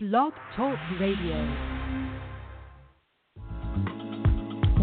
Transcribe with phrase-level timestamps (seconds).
[0.00, 1.34] Blog Talk Radio.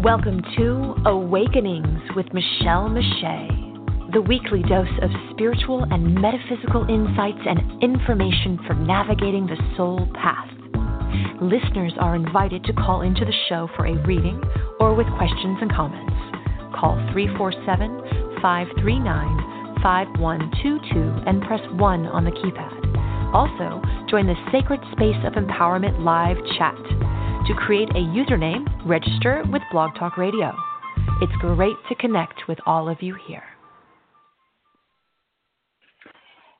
[0.02, 7.82] Welcome to Awakenings with Michele Meiche, the weekly dose of spiritual and metaphysical insights and
[7.82, 10.50] information for navigating the soul path.
[11.40, 14.38] Listeners are invited to call into the show for a reading
[14.80, 16.12] or with questions and comments.
[16.78, 22.75] Call 347 539 5122 and press 1 on the keypad.
[23.36, 26.74] Also, join the Sacred Space of Empowerment live chat.
[27.46, 30.54] To create a username, register with Blog Talk Radio.
[31.20, 33.42] It's great to connect with all of you here.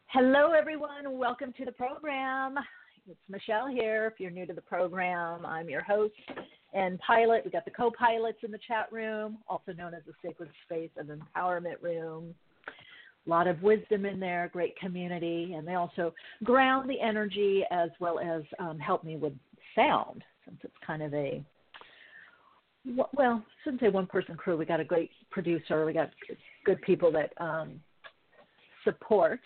[0.09, 1.17] Hello, everyone.
[1.17, 2.57] Welcome to the program.
[3.09, 4.13] It's Michele here.
[4.13, 6.13] If you're new to the program, I'm your host
[6.75, 7.41] and pilot.
[7.47, 10.91] We got the co pilots in the chat room, also known as the Sacred Space
[10.99, 12.35] of Empowerment Room
[13.27, 17.91] a lot of wisdom in there, great community, and they also ground the energy as
[18.01, 19.33] well as um, help me with
[19.75, 21.45] sound, since it's kind of a
[23.15, 24.57] well, shouldn't say one person crew.
[24.57, 25.85] We got a great producer.
[25.85, 26.11] We got
[26.65, 27.81] good people that um,
[28.85, 29.41] support.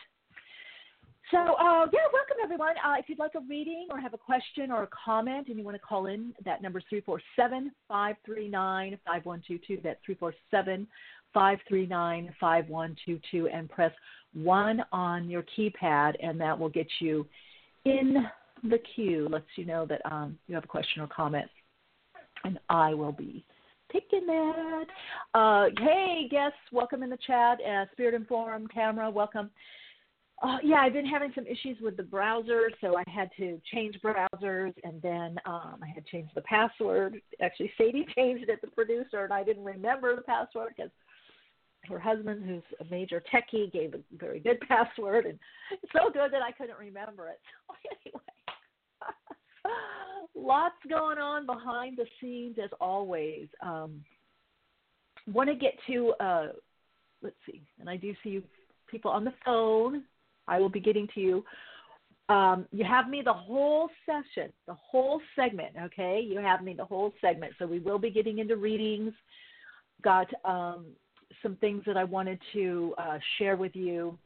[1.30, 2.74] So, uh, yeah, welcome everyone.
[2.84, 5.64] Uh, if you'd like a reading or have a question or a comment and you
[5.64, 9.80] want to call in, that number is 347 539 5122.
[9.82, 10.88] That's 347
[11.32, 13.92] 539 5122 and press
[14.34, 17.26] 1 on your keypad, and that will get you
[17.84, 18.26] in
[18.64, 19.28] the queue.
[19.30, 21.48] Lets you know that um, you have a question or comment,
[22.44, 23.44] and I will be
[23.90, 24.84] picking that.
[25.34, 27.58] Uh, hey, guests, welcome in the chat.
[27.60, 29.50] Uh, Spirit Informed Camera, welcome.
[30.42, 33.98] Uh, yeah, I've been having some issues with the browser, so I had to change
[34.02, 37.20] browsers, and then um, I had changed the password.
[37.42, 40.90] Actually, Sadie changed it, the producer, and I didn't remember the password because
[41.88, 45.38] her husband, who's a major techie, gave a very good password, and
[45.92, 47.40] so good that I couldn't remember it.
[47.66, 48.20] So anyway,
[50.34, 53.46] lots going on behind the scenes as always.
[53.62, 54.04] Um,
[55.26, 56.48] Want to get to uh,
[57.22, 58.42] let's see, and I do see you
[58.90, 60.04] people on the phone.
[60.48, 61.44] I will be getting to you.
[62.28, 65.74] Um, you have me the whole session, the whole segment.
[65.82, 67.52] Okay, you have me the whole segment.
[67.58, 69.12] So we will be getting into readings.
[70.02, 70.86] Got um,
[71.42, 74.18] some things that I wanted to uh, share with you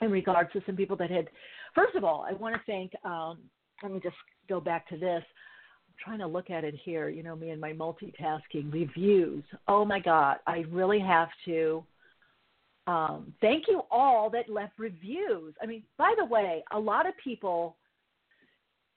[0.00, 1.28] in regards to some people that had.
[1.74, 2.92] First of all, I want to thank.
[3.04, 3.38] Um,
[3.82, 4.16] let me just
[4.48, 5.22] go back to this.
[5.24, 7.08] I'm trying to look at it here.
[7.08, 9.44] You know me and my multitasking reviews.
[9.68, 11.84] Oh my God, I really have to.
[12.86, 15.54] Um, thank you all that left reviews.
[15.62, 17.76] I mean, by the way, a lot of people,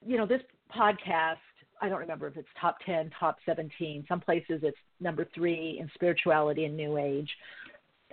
[0.06, 0.42] you know, this
[0.76, 1.36] podcast
[1.82, 4.06] I don't remember if it's top 10, top 17.
[4.08, 7.30] Some places it's number three in spirituality and New Age.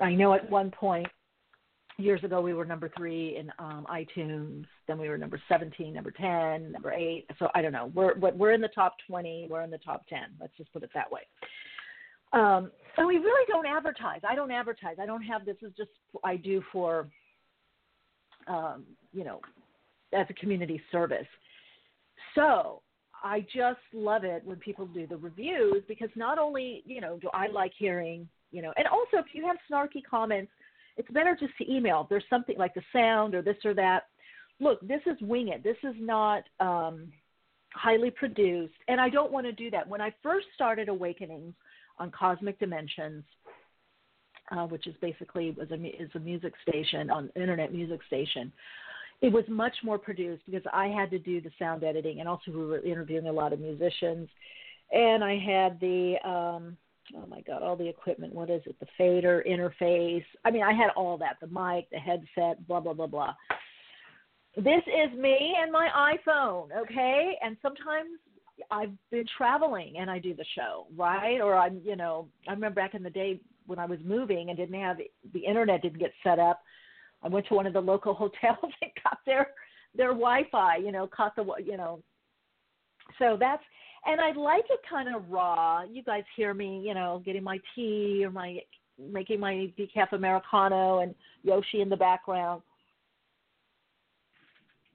[0.00, 1.06] I know at one point
[1.98, 4.64] years ago we were number three in um, iTunes.
[4.88, 7.26] Then we were number 17, number 10, number eight.
[7.38, 7.90] So I don't know.
[7.94, 9.48] We're we're in the top 20.
[9.50, 10.18] We're in the top 10.
[10.40, 11.22] Let's just put it that way.
[12.32, 14.20] Um, and we really don't advertise.
[14.28, 14.96] I don't advertise.
[15.00, 15.56] I don't have this.
[15.62, 15.90] Is just
[16.24, 17.08] I do for,
[18.48, 19.40] um, you know,
[20.12, 21.26] as a community service.
[22.34, 22.82] So
[23.22, 27.28] I just love it when people do the reviews because not only, you know, do
[27.32, 30.50] I like hearing, you know, and also if you have snarky comments,
[30.96, 32.02] it's better just to email.
[32.02, 34.04] If there's something like the sound or this or that.
[34.60, 35.64] Look, this is wing it.
[35.64, 37.10] This is not um,
[37.72, 39.88] highly produced, and I don't want to do that.
[39.88, 41.54] When I first started Awakenings
[41.98, 43.24] on Cosmic Dimensions,
[44.50, 48.52] uh, which is basically was a, is a music station on internet music station
[49.22, 52.50] it was much more produced because I had to do the sound editing, and also
[52.50, 54.28] we were interviewing a lot of musicians,
[54.90, 56.76] and I had the um,
[57.16, 58.34] oh my god, all the equipment.
[58.34, 58.78] What is it?
[58.80, 60.24] The fader interface.
[60.44, 63.34] I mean, I had all that: the mic, the headset, blah blah blah blah.
[64.56, 65.88] This is me and my
[66.28, 67.38] iPhone, okay?
[67.42, 68.10] And sometimes
[68.70, 71.40] I've been traveling and I do the show, right?
[71.40, 74.58] Or I'm, you know, I remember back in the day when I was moving and
[74.58, 74.98] didn't have
[75.32, 76.60] the internet didn't get set up
[77.22, 79.48] I went to one of the local hotels and got their
[79.94, 80.76] their Wi-Fi.
[80.76, 82.00] You know, caught the you know.
[83.18, 83.62] So that's
[84.06, 85.82] and I like it kind of raw.
[85.82, 88.58] You guys hear me, you know, getting my tea or my
[88.98, 92.62] making my decaf americano and Yoshi in the background.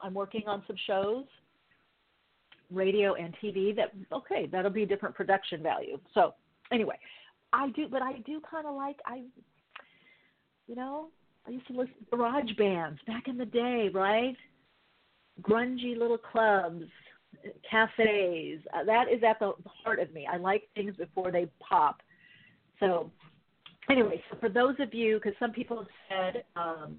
[0.02, 1.26] I'm working on some shows,
[2.72, 3.76] radio and TV.
[3.76, 6.00] That okay, that'll be different production value.
[6.14, 6.34] So
[6.72, 6.98] anyway,
[7.54, 9.24] I do, but I do kind of like I,
[10.68, 11.08] you know,
[11.48, 14.36] I used to listen to garage bands back in the day, right?
[15.42, 16.84] Grungy little clubs,
[17.70, 18.60] cafes.
[18.74, 19.54] Uh, that is at the
[19.84, 20.28] heart of me.
[20.32, 22.02] I like things before they pop.
[22.80, 23.10] So,
[23.90, 26.98] anyway, so for those of you, because some people have said, um,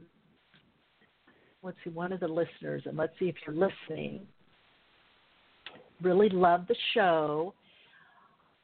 [1.63, 4.27] let's see, one of the listeners, and let's see if you're listening.
[6.01, 7.53] really love the show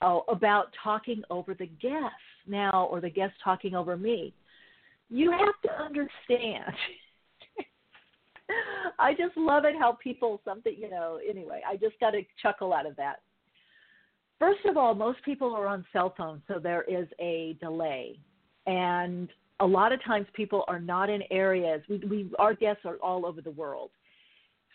[0.01, 2.15] oh, about talking over the guests
[2.47, 4.33] now, or the guests talking over me.
[5.11, 6.75] You have to understand.
[8.99, 11.19] I just love it how people something you know.
[11.29, 13.21] Anyway, I just got a chuckle out of that.
[14.39, 18.19] First of all, most people are on cell phones, so there is a delay,
[18.67, 19.29] and
[19.61, 21.83] a lot of times people are not in areas.
[21.89, 23.91] We, we our guests are all over the world.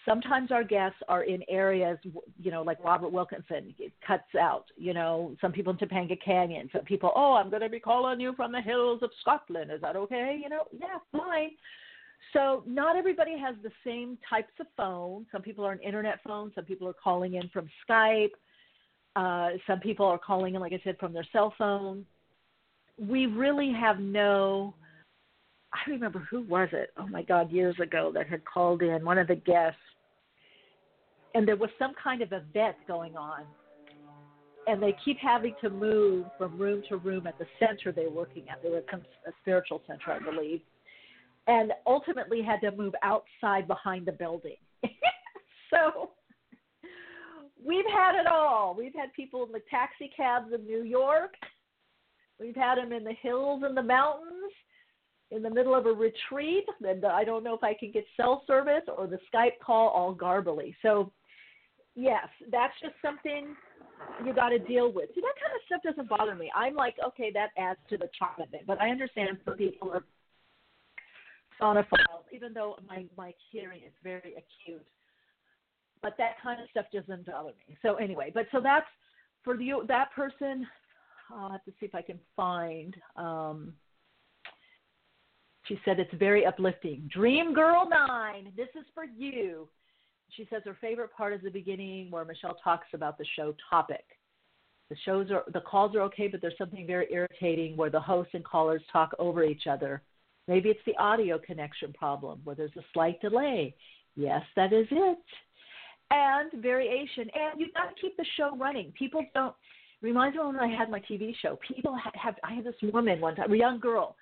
[0.05, 1.97] Sometimes our guests are in areas,
[2.41, 4.65] you know, like Robert Wilkinson it cuts out.
[4.77, 6.69] You know, some people in Topanga Canyon.
[6.73, 9.71] Some people, oh, I'm going to be calling you from the hills of Scotland.
[9.71, 10.39] Is that okay?
[10.41, 11.51] You know, yeah, fine.
[12.33, 15.25] So not everybody has the same types of phone.
[15.31, 16.51] Some people are on internet phone.
[16.55, 18.31] Some people are calling in from Skype.
[19.15, 22.05] Uh, some people are calling in, like I said, from their cell phone
[22.99, 24.73] we really have no
[25.71, 26.89] I remember who was it?
[26.97, 29.77] Oh my God, years ago that had called in one of the guests,
[31.35, 33.41] and there was some kind of event going on,
[34.67, 38.43] and they keep having to move from room to room at the center they're working
[38.49, 38.61] at.
[38.61, 40.61] They were a spiritual center, I believe,
[41.47, 44.57] and ultimately had to move outside behind the building.
[45.69, 46.11] so
[47.65, 48.75] we've had it all.
[48.77, 51.35] We've had people in the taxi cabs in New York
[52.39, 54.53] We've had them in the hills and the mountains,
[55.31, 56.65] in the middle of a retreat.
[56.81, 60.15] And I don't know if I can get cell service or the Skype call all
[60.15, 60.73] garbly.
[60.81, 61.11] So,
[61.99, 63.55] yes, that's just something
[64.25, 65.09] you got to deal with.
[65.13, 66.51] See, that kind of stuff doesn't bother me.
[66.55, 68.65] I'm like, okay, that adds to the charm of it.
[68.65, 70.03] But I understand some people are
[71.61, 74.85] sonophiles, even though my my hearing is very acute.
[76.01, 77.77] But that kind of stuff doesn't bother me.
[77.81, 78.87] So anyway, but so that's
[79.43, 80.65] for the that person
[81.33, 82.95] I'll have to see if I can find.
[83.15, 83.73] Um,
[85.63, 87.09] she said it's very uplifting.
[87.13, 89.67] Dream Girl Nine, this is for you.
[90.35, 94.05] She says her favorite part is the beginning where Michele talks about the show topic.
[94.89, 98.33] The shows are the calls are okay, but there's something very irritating where the hosts
[98.33, 100.01] and callers talk over each other.
[100.47, 103.75] Maybe it's the audio connection problem where there's a slight delay.
[104.15, 105.19] Yes, that is it.
[106.09, 107.29] And variation.
[107.35, 108.91] And you've got to keep the show running.
[108.97, 109.53] People don't
[110.01, 111.59] reminds me when I had my TV show.
[111.67, 114.15] People have, have I had this woman one time, a young girl,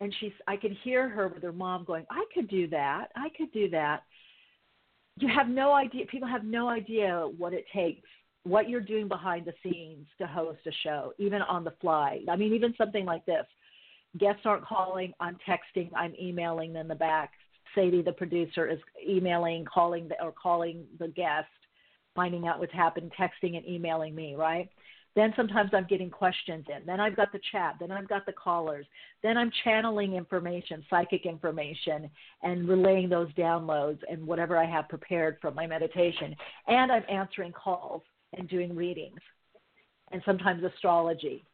[0.00, 3.08] and she's I could hear her with her mom going, "I could do that.
[3.16, 4.04] I could do that."
[5.18, 6.06] You have no idea.
[6.06, 8.08] People have no idea what it takes,
[8.42, 12.20] what you're doing behind the scenes to host a show, even on the fly.
[12.28, 13.46] I mean, even something like this.
[14.18, 15.12] Guests aren't calling.
[15.20, 15.90] I'm texting.
[15.96, 17.32] I'm emailing them the back.
[17.74, 18.78] Sadie, the producer, is
[19.08, 21.48] emailing, calling the, or calling the guest,
[22.14, 24.68] finding out what's happened, texting and emailing me, right?
[25.16, 26.84] Then sometimes I'm getting questions in.
[26.86, 27.76] Then I've got the chat.
[27.78, 28.84] Then I've got the callers.
[29.22, 32.10] Then I'm channeling information, psychic information,
[32.42, 36.34] and relaying those downloads and whatever I have prepared from my meditation.
[36.66, 38.02] And I'm answering calls
[38.36, 39.20] and doing readings,
[40.10, 41.44] and sometimes astrology.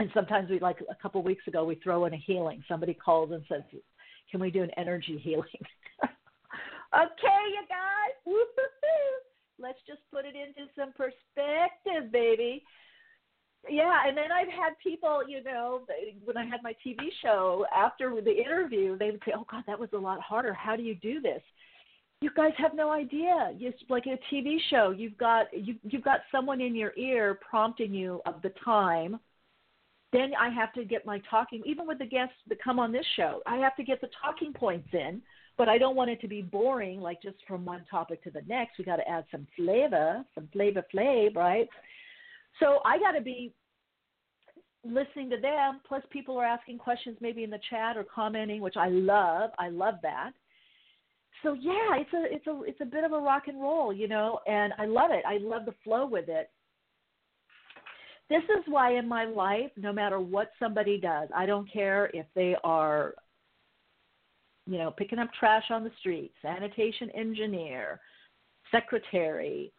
[0.00, 2.64] And sometimes we, like a couple weeks ago, we throw in a healing.
[2.68, 3.62] Somebody calls and says,
[4.30, 5.44] "Can we do an energy healing?"
[6.94, 7.88] okay, you guys.
[9.58, 12.62] Let's just put it into some perspective, baby.
[13.68, 15.82] Yeah, and then I've had people, you know,
[16.24, 19.78] when I had my TV show after the interview, they would say, "Oh God, that
[19.78, 20.52] was a lot harder.
[20.52, 21.42] How do you do this?"
[22.20, 23.54] You guys have no idea.
[23.58, 27.92] Just like a TV show, you've got you you've got someone in your ear prompting
[27.92, 29.18] you of the time.
[30.12, 31.62] Then I have to get my talking.
[31.66, 34.52] Even with the guests that come on this show, I have to get the talking
[34.52, 35.20] points in
[35.58, 38.42] but I don't want it to be boring, like just from one topic to the
[38.46, 38.78] next.
[38.78, 41.68] We got to add some flavor, some flavor flavor, right?
[42.60, 43.52] So I got to be
[44.84, 45.80] listening to them.
[45.86, 49.50] Plus, people are asking questions maybe in the chat or commenting, which I love.
[49.58, 50.30] I love that.
[51.42, 54.08] So yeah, it's a it's a it's a bit of a rock and roll, you
[54.08, 55.22] know, and I love it.
[55.26, 56.50] I love the flow with it.
[58.28, 62.26] This is why in my life, no matter what somebody does, I don't care if
[62.34, 63.14] they are
[64.68, 68.00] you know, picking up trash on the street, sanitation engineer,
[68.70, 69.72] secretary,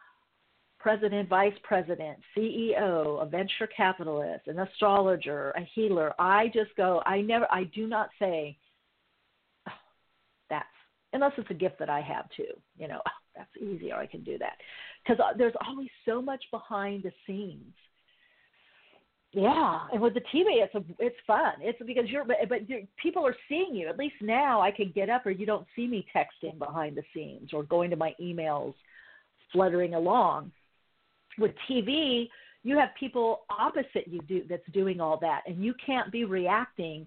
[0.79, 6.13] president, vice president, CEO, a venture capitalist, an astrologer, a healer.
[6.17, 8.57] I just go, I never, I do not say,
[9.67, 9.73] oh,
[10.49, 10.65] that's,
[11.13, 14.07] unless it's a gift that I have too, you know, oh, that's easy or I
[14.07, 14.57] can do that.
[15.03, 17.75] Because uh, there's always so much behind the scenes
[19.31, 21.53] yeah, and with the TV, it's a, it's fun.
[21.61, 23.87] It's because you're, but, but you're, people are seeing you.
[23.87, 27.03] At least now, I can get up, or you don't see me texting behind the
[27.13, 28.73] scenes or going to my emails,
[29.53, 30.51] fluttering along.
[31.37, 32.27] With TV,
[32.63, 37.05] you have people opposite you do that's doing all that, and you can't be reacting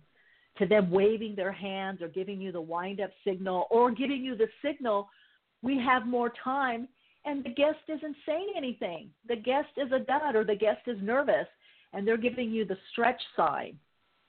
[0.59, 4.37] to them waving their hands or giving you the wind up signal or giving you
[4.37, 5.09] the signal.
[5.63, 6.89] We have more time
[7.25, 9.09] and the guest isn't saying anything.
[9.29, 11.47] The guest is a dud or the guest is nervous
[11.93, 13.79] and they're giving you the stretch sign,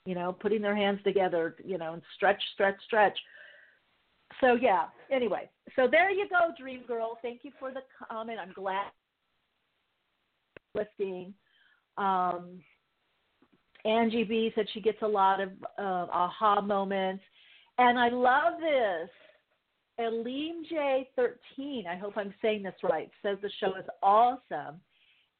[0.05, 3.17] you know, putting their hands together, you know, and stretch, stretch, stretch.
[4.41, 7.17] So yeah, anyway, so there you go, Dream Girl.
[7.21, 8.39] Thank you for the comment.
[8.39, 8.91] I'm glad
[10.75, 11.33] lifting.
[11.97, 12.59] Um,
[13.85, 17.23] Angie B said she gets a lot of uh, aha moments.
[17.77, 19.09] And I love this.
[19.99, 24.79] Aleem J13, I hope I'm saying this right, says the show is awesome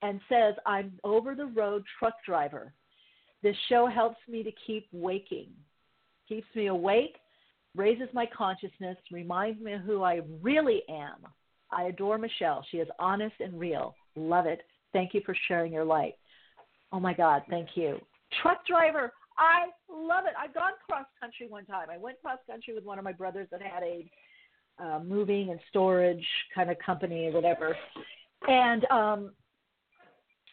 [0.03, 2.74] and says, I'm over the road truck driver.
[3.41, 5.48] This show helps me to keep waking,
[6.27, 7.15] keeps me awake,
[7.75, 11.25] raises my consciousness, reminds me of who I really am.
[11.72, 12.63] I adore Michele.
[12.69, 13.95] She is honest and real.
[14.15, 14.62] Love it.
[14.91, 16.15] Thank you for sharing your light.
[16.91, 17.98] Oh my God, thank you.
[18.41, 20.33] Truck driver, I love it.
[20.38, 21.88] I've gone cross country one time.
[21.91, 24.05] I went cross country with one of my brothers that had a
[24.79, 27.75] uh, moving and storage kind of company or whatever.
[28.48, 29.31] And um,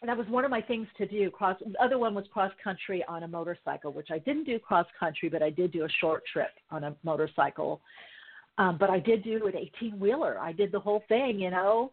[0.08, 1.30] that was one of my things to do.
[1.30, 1.58] Cross.
[1.64, 5.28] The other one was cross country on a motorcycle, which I didn't do cross country,
[5.28, 7.80] but I did do a short trip on a motorcycle.
[8.58, 10.38] Um, but I did do an 18 wheeler.
[10.38, 11.92] I did the whole thing, you know,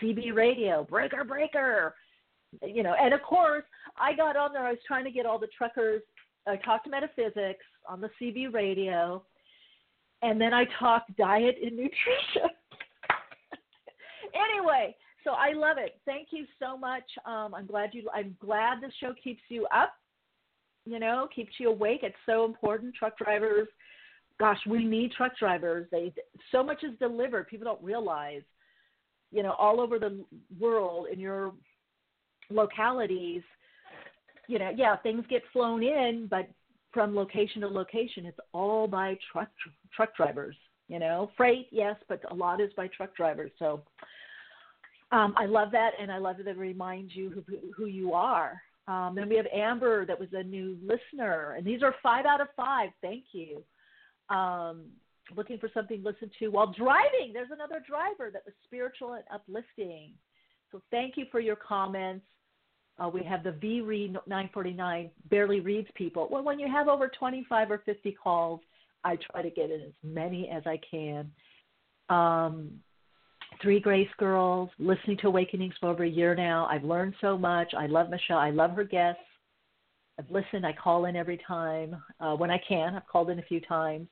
[0.00, 1.94] CB radio, breaker, breaker,
[2.62, 2.94] you know.
[3.00, 3.64] And of course,
[3.98, 4.66] I got on there.
[4.66, 6.02] I was trying to get all the truckers.
[6.46, 9.22] I talked metaphysics on the CB radio
[10.24, 12.48] and then I talked diet and nutrition.
[14.34, 16.00] anyway, so I love it.
[16.04, 17.04] Thank you so much.
[17.26, 18.08] Um, I'm glad you.
[18.14, 19.94] I'm glad the show keeps you up.
[20.84, 22.00] You know, keeps you awake.
[22.02, 22.94] It's so important.
[22.94, 23.68] Truck drivers,
[24.38, 25.88] gosh, we need truck drivers.
[25.90, 26.12] They
[26.52, 27.48] so much is delivered.
[27.48, 28.42] People don't realize.
[29.32, 30.24] You know, all over the
[30.60, 31.52] world in your
[32.50, 33.42] localities.
[34.46, 36.48] You know, yeah, things get flown in, but
[36.92, 38.26] from location to location.
[38.26, 39.48] It's all by truck
[39.96, 40.56] truck drivers.
[40.88, 43.50] You know, freight, yes, but a lot is by truck drivers.
[43.58, 43.82] So
[45.14, 47.44] um, I love that, and I love that it reminds you who,
[47.76, 48.60] who you are.
[48.88, 52.40] Um, then we have Amber, that was a new listener, and these are five out
[52.40, 52.90] of five.
[53.00, 53.62] Thank you.
[54.28, 54.86] Um,
[55.36, 57.32] looking for something to listen to while driving.
[57.32, 60.10] There's another driver that was spiritual and uplifting.
[60.72, 62.26] So thank you for your comments.
[62.98, 66.28] Uh, we have the V Read 949 barely reads people.
[66.30, 68.60] Well, when you have over 25 or 50 calls,
[69.04, 71.30] I try to get in as many as I can.
[72.08, 72.80] Um,
[73.62, 76.66] Three Grace Girls, listening to Awakenings for over a year now.
[76.70, 77.72] I've learned so much.
[77.76, 78.38] I love Michele.
[78.38, 79.20] I love her guests.
[80.18, 80.66] I've listened.
[80.66, 82.94] I call in every time uh, when I can.
[82.94, 84.08] I've called in a few times.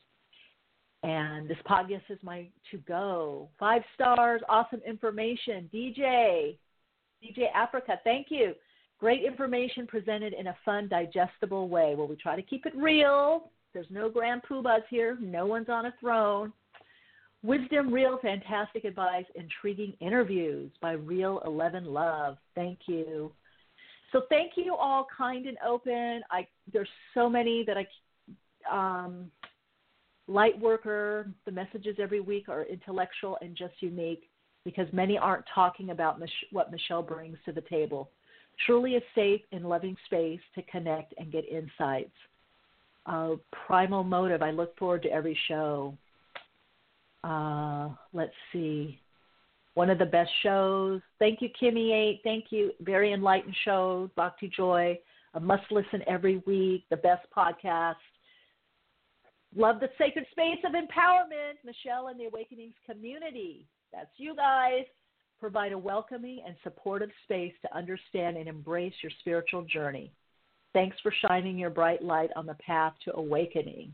[1.02, 3.48] And this podcast is my to go.
[3.58, 5.68] Five stars, awesome information.
[5.72, 6.56] DJ,
[7.22, 8.54] DJ Africa, thank you.
[9.00, 11.94] Great information presented in a fun, digestible way.
[11.96, 13.50] Well, we try to keep it real.
[13.74, 15.18] There's no grand poobahs here.
[15.20, 16.52] No one's on a throne.
[17.42, 22.36] Wisdom, real, fantastic advice, intriguing interviews by Real Eleven Love.
[22.54, 23.32] Thank you.
[24.12, 26.22] So thank you all, kind and open.
[26.30, 27.86] I there's so many that I
[28.70, 29.30] um,
[30.28, 31.30] light worker.
[31.46, 34.28] The messages every week are intellectual and just unique
[34.64, 38.10] because many aren't talking about Mich- what Michele brings to the table
[38.66, 42.12] truly a safe and loving space to connect and get insights.
[43.06, 43.34] Uh,
[43.66, 44.42] primal motive.
[44.42, 45.96] I look forward to every show.
[47.24, 49.00] Uh, let's see.
[49.74, 51.00] One of the best shows.
[51.18, 52.20] Thank you, Kimmy Eight.
[52.24, 52.72] Thank you.
[52.80, 54.10] Very enlightened show.
[54.16, 54.98] Bhakti Joy.
[55.34, 56.84] A must listen every week.
[56.90, 57.94] The best podcast.
[59.56, 61.54] Love the sacred space of empowerment.
[61.64, 63.66] Michele and the Awakenings community.
[63.92, 64.84] That's you guys
[65.40, 70.12] provide a welcoming and supportive space to understand and embrace your spiritual journey.
[70.72, 73.92] Thanks for shining your bright light on the path to awakening.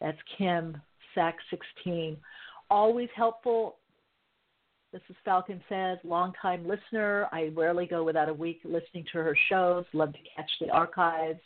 [0.00, 0.80] That's Kim,
[1.14, 2.16] SAC 16.
[2.72, 3.76] Always helpful.
[4.94, 7.28] This is Falcon Says, longtime listener.
[7.30, 9.84] I rarely go without a week listening to her shows.
[9.92, 11.40] Love to catch the archives.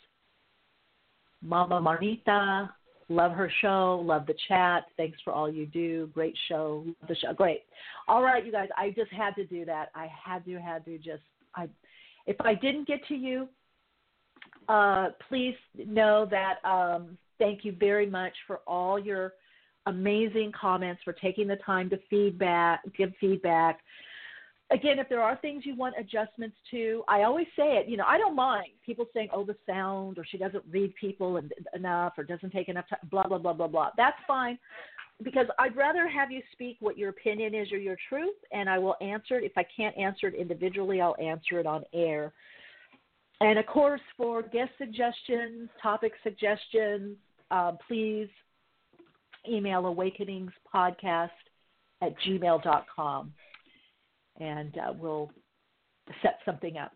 [1.41, 2.69] Mama Marnita,
[3.09, 4.01] Love her show.
[4.05, 4.85] Love the chat.
[4.95, 6.09] Thanks for all you do.
[6.13, 6.85] Great show.
[7.09, 7.33] The show.
[7.33, 7.63] Great.
[8.07, 8.69] All right, you guys.
[8.77, 9.89] I just had to do that.
[9.95, 11.23] I had to, had to just.
[11.55, 11.67] I,
[12.25, 13.49] if I didn't get to you,
[14.69, 16.63] uh, please know that.
[16.63, 19.33] Um, thank you very much for all your
[19.87, 23.79] amazing comments, for taking the time to feedback, give feedback
[24.71, 27.87] again, if there are things you want adjustments to, I always say it.
[27.87, 31.41] You know, I don't mind people saying, "Oh, the sound," or she doesn't read people
[31.73, 32.99] enough, or doesn't take enough time.
[33.09, 33.91] Blah blah blah blah blah.
[33.95, 34.59] That's fine,
[35.23, 38.77] because I'd rather have you speak what your opinion is or your truth, and I
[38.77, 39.45] will answer it.
[39.45, 42.33] If I can't answer it individually, I'll answer it on air.
[43.39, 47.17] And of course, for guest suggestions, topic suggestions,
[47.51, 48.29] uh, please
[49.49, 51.29] email awakeningspodcast
[52.01, 53.33] at gmail.com.
[54.39, 55.31] and uh, we'll
[56.21, 56.91] set something up.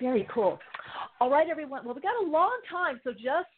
[0.00, 0.58] Very cool.
[1.20, 1.84] All right, everyone.
[1.84, 3.48] Well, we got a long time, so just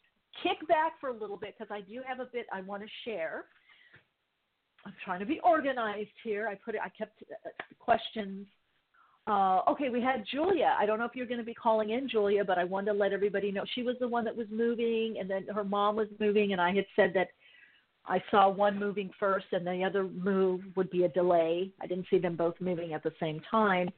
[0.43, 2.89] kick back for a little bit because I do have a bit I want to
[3.05, 3.45] share.
[4.85, 6.49] I'm trying to be organized here.
[6.49, 6.81] I put it.
[6.85, 8.47] I kept uh, questions.
[9.29, 10.75] Uh, okay, we had Julia.
[10.79, 12.99] I don't know if you're going to be calling in, Julia, but I wanted to
[12.99, 16.09] let everybody know she was the one that was moving, and then her mom was
[16.19, 17.29] moving, and I had said that
[18.07, 21.71] I saw one moving first, and the other move would be a delay.
[21.81, 23.91] I didn't see them both moving at the same time.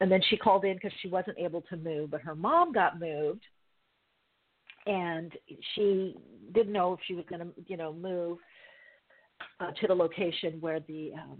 [0.00, 2.98] And then she called in because she wasn't able to move, but her mom got
[2.98, 3.42] moved,
[4.86, 5.32] and
[5.74, 6.16] she
[6.54, 8.38] didn't know if she was going to, you know, move
[9.58, 11.38] uh, to the location where the um,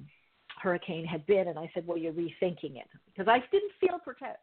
[0.60, 1.48] hurricane had been.
[1.48, 4.40] And I said, "Well, you're rethinking it," because I didn't feel protect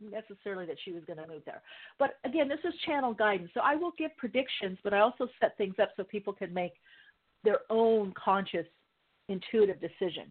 [0.00, 1.62] necessarily that she was going to move there.
[1.98, 5.56] But again, this is channel guidance, so I will give predictions, but I also set
[5.56, 6.72] things up so people can make
[7.44, 8.66] their own conscious,
[9.28, 10.26] intuitive decision.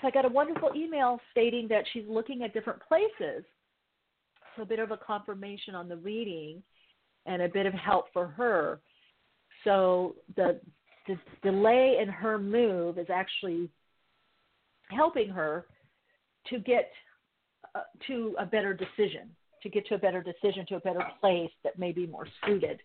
[0.00, 3.44] So I got a wonderful email stating that she's looking at different places
[4.56, 6.62] So a bit of a confirmation on the reading
[7.26, 8.80] and a bit of help for her.
[9.64, 10.60] So the,
[11.06, 13.70] the delay in her move is actually
[14.90, 15.66] helping her
[16.50, 16.90] to get
[17.74, 19.28] uh, to a better decision,
[19.62, 22.80] to get to a better decision, to a better place that may be more suited.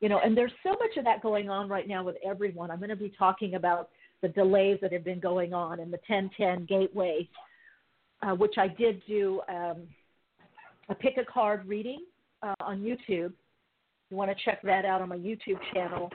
[0.00, 2.70] You know, and there's so much of that going on right now with everyone.
[2.70, 3.88] I'm going to be talking about
[4.22, 7.28] the delays that have been going on in the 1010 gateway,
[8.22, 9.82] uh, which I did do um,
[10.88, 12.04] a pick a card reading
[12.42, 13.32] uh, on YouTube.
[14.10, 16.10] You want to check that out on my YouTube channel.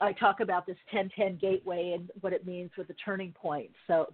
[0.00, 3.70] I talk about this 1010 gateway and what it means with the turning point.
[3.86, 4.12] So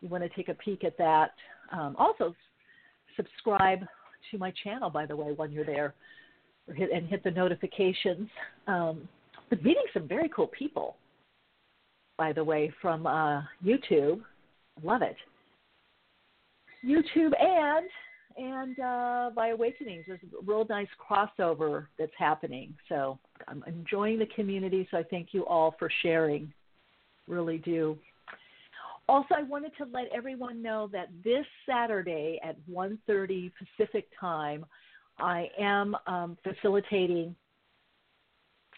[0.00, 1.32] you want to take a peek at that.
[1.72, 2.34] Um, also,
[3.16, 3.80] subscribe
[4.30, 5.94] to my channel, by the way, when you're there,
[6.74, 8.28] hit, and hit the notifications.
[8.66, 9.08] Um,
[9.50, 10.96] but meeting some very cool people,
[12.16, 14.20] by the way, from uh, YouTube.
[14.82, 15.16] Love it.
[16.84, 17.86] YouTube and
[18.36, 20.04] and uh, by Awakenings.
[20.06, 22.74] There's a real nice crossover that's happening.
[22.88, 24.88] So I'm enjoying the community.
[24.90, 26.52] So I thank you all for sharing.
[27.28, 27.98] Really do.
[29.12, 34.64] Also, I wanted to let everyone know that this Saturday at 1:30 Pacific time,
[35.18, 37.36] I am um, facilitating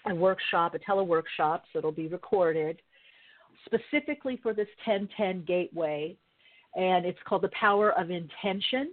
[0.07, 2.83] a workshop, a teleworkshop, so it'll be recorded,
[3.65, 6.17] specifically for this 1010 gateway,
[6.75, 8.93] and it's called the Power of Intention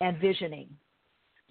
[0.00, 0.68] and visioning.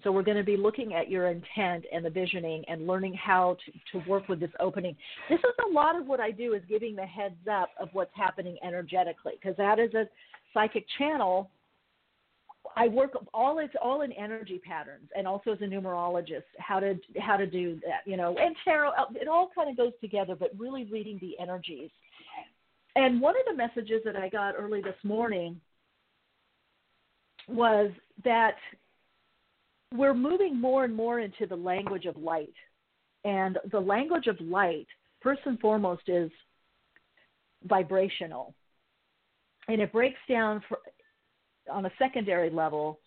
[0.02, 3.56] So we're going to be looking at your intent and the visioning and learning how
[3.64, 4.96] to, to work with this opening.
[5.28, 8.14] This is a lot of what I do is giving the heads up of what's
[8.14, 10.08] happening energetically because that is a
[10.52, 11.50] psychic channel.
[12.76, 16.94] I work all it's all in energy patterns and also as a numerologist how to
[17.20, 20.36] how to do that you know and tarot uh, it all kind of goes together
[20.36, 21.90] but really reading the energies.
[22.94, 25.60] And one of the messages that I got early this morning
[27.48, 27.90] was
[28.24, 28.56] that
[29.94, 32.54] we're moving more and more into the language of light.
[33.24, 34.86] And the language of light,
[35.22, 36.30] first and foremost, is
[37.64, 38.54] vibrational.
[39.68, 40.78] And it breaks down for,
[41.70, 42.98] on a secondary level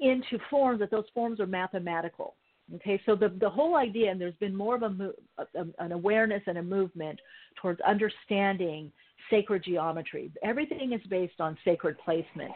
[0.00, 2.36] into forms that those forms are mathematical.
[2.74, 6.42] Okay, so the, the whole idea, and there's been more of a, a, an awareness
[6.46, 7.20] and a movement
[7.60, 8.90] towards understanding
[9.30, 10.30] sacred geometry.
[10.42, 12.52] Everything is based on sacred placement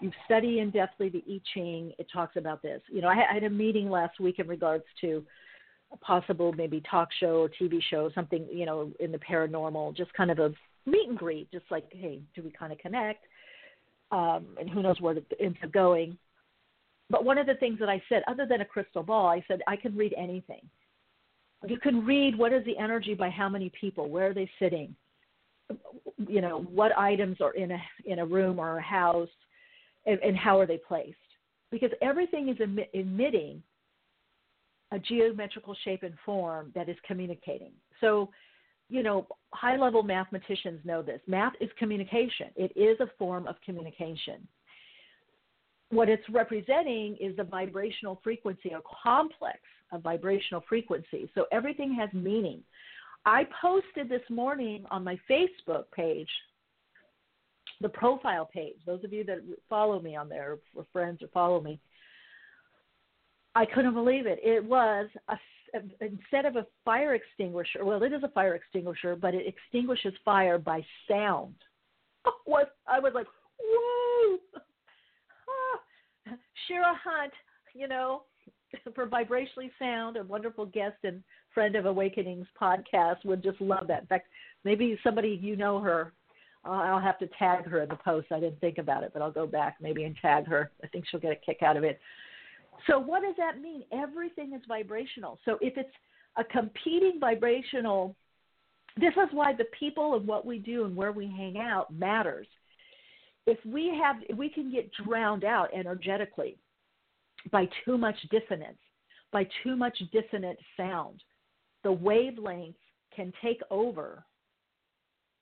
[0.00, 1.92] you study in depthly the I Ching.
[1.98, 2.80] It talks about this.
[2.90, 5.24] You know, I had a meeting last week in regards to
[5.92, 10.12] a possible maybe talk show or TV show, something you know in the paranormal, just
[10.14, 10.52] kind of a
[10.86, 13.24] meet and greet, just like, hey, do we kind of connect?
[14.10, 16.16] Um, and who knows where it ends up going.
[17.10, 19.60] But one of the things that I said, other than a crystal ball, I said
[19.66, 20.60] I can read anything.
[21.66, 24.94] You can read what is the energy by how many people, where are they sitting,
[26.26, 29.28] you know, what items are in a in a room or a house,
[30.08, 31.16] and, and how are they placed?
[31.70, 32.56] Because everything is
[32.94, 33.62] emitting
[34.90, 37.72] a geometrical shape and form that is communicating.
[38.00, 38.30] So,
[38.88, 41.20] you know, high level mathematicians know this.
[41.26, 44.48] Math is communication, it is a form of communication.
[45.90, 49.58] What it's representing is the vibrational frequency, a complex
[49.92, 51.30] of vibrational frequency.
[51.34, 52.62] So everything has meaning.
[53.24, 56.28] I posted this morning on my Facebook page
[57.80, 58.76] the profile page.
[58.86, 59.38] Those of you that
[59.68, 61.80] follow me on there, or friends or follow me,
[63.54, 64.38] I couldn't believe it.
[64.42, 65.36] It was a,
[66.00, 67.84] instead of a fire extinguisher.
[67.84, 71.54] Well, it is a fire extinguisher, but it extinguishes fire by sound.
[72.44, 73.26] What I was like,
[73.60, 74.38] whoa!
[76.28, 76.34] Ah,
[76.66, 77.32] Shira Hunt,
[77.74, 78.22] you know,
[78.94, 81.22] for vibrationally sound, a wonderful guest and
[81.54, 84.02] friend of Awakenings podcast would just love that.
[84.02, 84.28] In fact,
[84.64, 86.12] maybe somebody you know her.
[86.68, 88.28] I'll have to tag her in the post.
[88.30, 90.70] I didn't think about it, but I'll go back maybe and tag her.
[90.82, 92.00] I think she'll get a kick out of it.
[92.86, 93.84] So, what does that mean?
[93.92, 95.38] Everything is vibrational.
[95.44, 95.90] So, if it's
[96.36, 98.14] a competing vibrational,
[98.96, 102.46] this is why the people and what we do and where we hang out matters.
[103.46, 106.56] If we have, if we can get drowned out energetically
[107.50, 108.78] by too much dissonance,
[109.32, 111.22] by too much dissonant sound,
[111.82, 112.74] the wavelengths
[113.14, 114.22] can take over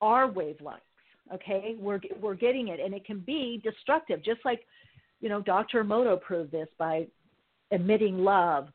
[0.01, 0.81] our wavelengths.
[1.35, 4.23] Okay, we're we're getting it, and it can be destructive.
[4.23, 4.61] Just like,
[5.21, 5.83] you know, Dr.
[5.83, 7.07] Emoto proved this by
[7.71, 8.69] emitting love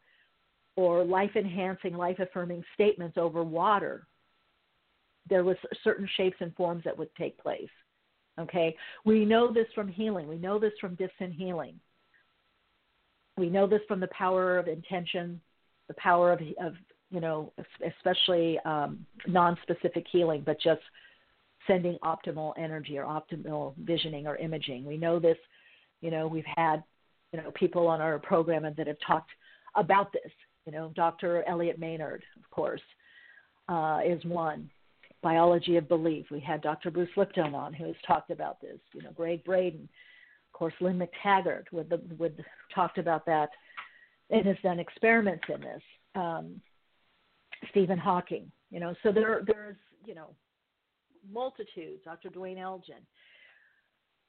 [0.75, 4.05] or life enhancing, life affirming statements over water.
[5.29, 7.69] There was certain shapes and forms that would take place.
[8.39, 10.27] Okay, we know this from healing.
[10.27, 11.79] We know this from distant healing.
[13.37, 15.39] We know this from the power of intention,
[15.87, 16.73] the power of, of
[17.11, 17.51] you know,
[17.97, 20.81] especially um, non-specific healing, but just
[21.67, 24.85] sending optimal energy or optimal visioning or imaging.
[24.85, 25.37] We know this.
[26.01, 26.83] You know, we've had
[27.31, 29.31] you know people on our program that have talked
[29.75, 30.31] about this.
[30.65, 31.43] You know, Dr.
[31.47, 32.81] Elliot Maynard, of course,
[33.67, 34.69] uh, is one.
[35.23, 36.25] Biology of Belief.
[36.31, 36.89] We had Dr.
[36.89, 38.79] Bruce Lipton on who has talked about this.
[38.91, 42.33] You know, Gregg Braden, of course, Lynne McTaggart with the with
[42.73, 43.49] talked about that
[44.31, 45.81] and has done experiments in this.
[46.15, 46.61] Um,
[47.69, 48.51] Stephen Hawking.
[48.71, 50.29] You know, so there there's you know
[51.31, 52.01] multitudes.
[52.05, 52.29] Dr.
[52.29, 52.95] Duane Elgin.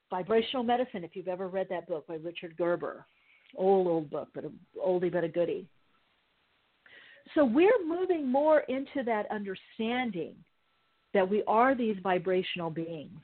[0.09, 3.05] Vibrational Medicine, if you've ever read that book by Richard Gerber,
[3.55, 5.67] old old book, but an oldie but a goodie.
[7.33, 10.35] So we're moving more into that understanding
[11.13, 13.19] that we are these vibrational beings.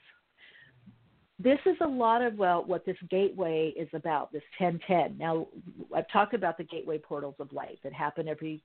[1.38, 5.18] This is a lot of well, what this gateway is about, this 1010.
[5.18, 5.48] Now,
[5.96, 8.62] I've talked about the gateway portals of light that happen every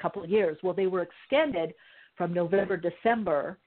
[0.00, 0.56] couple of years.
[0.62, 1.74] Well, they were extended
[2.16, 3.58] from November, December,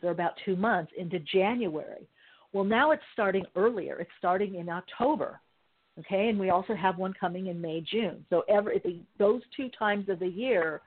[0.00, 2.08] they're about two months, into January.
[2.52, 3.98] Well, now it's starting earlier.
[4.00, 5.40] It's starting in October.
[5.98, 8.24] Okay, and we also have one coming in May, June.
[8.30, 10.80] So every those two times of the year,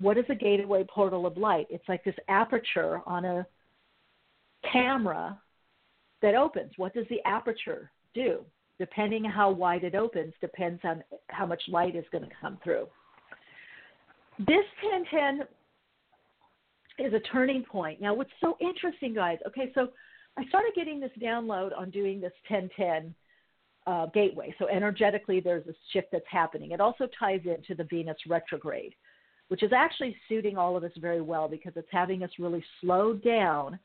[0.00, 1.66] what is a gateway portal of light?
[1.70, 3.46] It's like this aperture on a
[4.70, 5.40] camera
[6.20, 6.72] that opens.
[6.76, 8.44] What does the aperture do?
[8.78, 12.86] Depending how wide it opens, depends on how much light is going to come through.
[14.38, 15.46] This 1010
[16.98, 18.00] is a turning point.
[18.00, 19.38] Now, what's so interesting, guys?
[19.46, 19.88] Okay, so
[20.36, 23.14] I started getting this download on doing this 1010
[23.86, 24.54] uh, gateway.
[24.58, 26.70] So energetically, there's a shift that's happening.
[26.70, 28.94] It also ties into the Venus retrograde,
[29.48, 33.14] which is actually suiting all of us very well because it's having us really slow
[33.14, 33.78] down,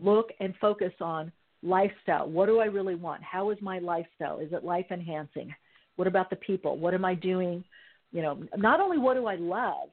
[0.00, 2.28] look and focus on lifestyle.
[2.28, 3.22] What do I really want?
[3.22, 4.38] How is my lifestyle?
[4.38, 5.54] Is it life enhancing?
[5.96, 6.78] What about the people?
[6.78, 7.64] What am I doing?
[8.12, 9.88] You know, not only what do I love,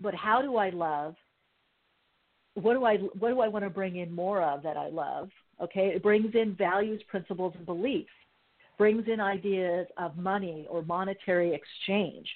[0.00, 1.14] but how do I love?
[2.60, 5.30] What do I what do I want to bring in more of that I love?
[5.60, 8.10] Okay, it brings in values, principles, and beliefs.
[8.78, 12.26] Brings in ideas of money or monetary exchange,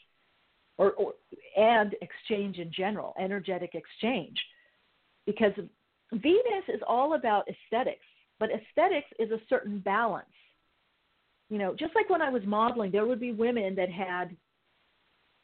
[0.76, 1.14] or, or
[1.56, 4.36] and exchange in general, energetic exchange,
[5.24, 5.52] because
[6.12, 8.04] Venus is all about aesthetics,
[8.38, 10.26] but aesthetics is a certain balance.
[11.48, 14.36] You know, just like when I was modeling, there would be women that had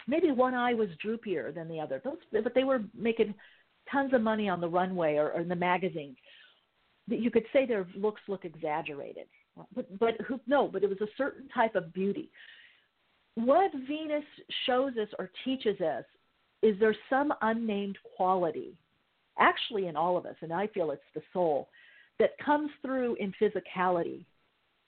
[0.06, 3.34] maybe one eye was droopier than the other, those, but they were making
[3.90, 6.16] tons of money on the runway or, or in the magazines.
[7.08, 9.26] That you could say their looks look exaggerated,
[9.74, 12.30] but but who no, but it was a certain type of beauty.
[13.34, 14.24] What Venus
[14.66, 16.04] shows us or teaches us
[16.62, 18.76] is there some unnamed quality,
[19.38, 21.68] actually in all of us, and I feel it's the soul
[22.18, 24.24] that comes through in physicality.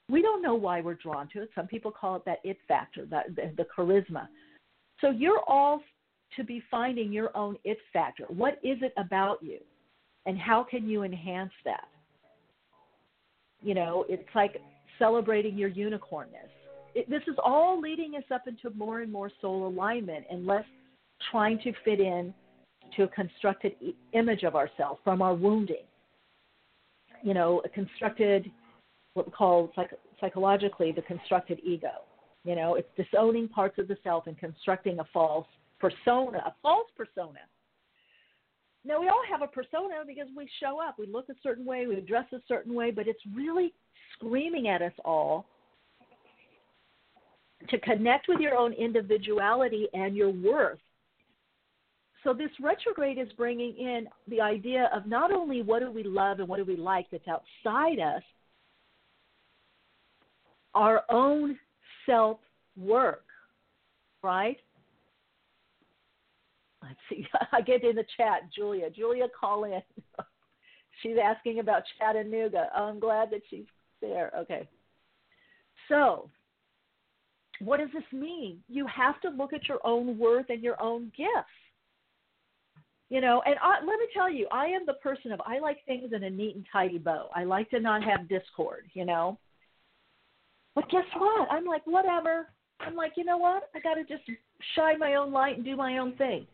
[0.09, 1.49] We don't know why we're drawn to it.
[1.55, 4.27] Some people call it that it factor, that the, the charisma.
[5.01, 5.81] So you're all
[6.37, 8.25] to be finding your own it factor.
[8.27, 9.59] What is it about you?
[10.25, 11.87] And how can you enhance that?
[13.61, 14.57] You know, it's like
[14.99, 16.51] celebrating your unicornness.
[16.95, 20.65] It, this is all leading us up into more and more soul alignment and less
[21.31, 22.33] trying to fit in
[22.95, 23.73] to a constructed
[24.13, 25.83] image of ourselves from our wounding.
[27.23, 28.51] You know, a constructed,
[29.13, 31.91] what we call psych- psychologically the constructed ego.
[32.43, 35.47] You know, it's disowning parts of the self and constructing a false
[35.83, 37.39] persona, a false persona.
[38.85, 41.87] Now, we all have a persona because we show up, we look a certain way,
[41.87, 43.73] we dress a certain way, but it's really
[44.13, 45.45] screaming at us all
[47.69, 50.79] to connect with your own individuality and your worth.
[52.23, 56.39] So, this retrograde is bringing in the idea of not only what do we love
[56.39, 58.23] and what do we like that's outside us,
[60.73, 61.57] our own
[62.05, 62.39] self
[62.77, 63.23] work
[64.23, 64.57] right?
[66.83, 67.25] Let's see.
[67.51, 68.89] I get in the chat, Julia.
[68.89, 69.81] Julia, call in.
[71.01, 72.67] she's asking about Chattanooga.
[72.75, 73.65] Oh, I'm glad that she's
[74.01, 74.31] there.
[74.37, 74.67] Okay.
[75.89, 76.29] So,
[77.59, 78.59] what does this mean?
[78.67, 81.49] You have to look at your own worth and your own gifts.
[83.09, 85.77] You know, and I, let me tell you, I am the person of I like
[85.85, 87.29] things in a neat and tidy bow.
[87.35, 89.37] I like to not have discord, you know.
[90.73, 91.47] But guess what?
[91.51, 92.47] I'm like, whatever.
[92.79, 93.69] I'm like, you know what?
[93.75, 94.23] I got to just
[94.75, 96.47] shine my own light and do my own thing.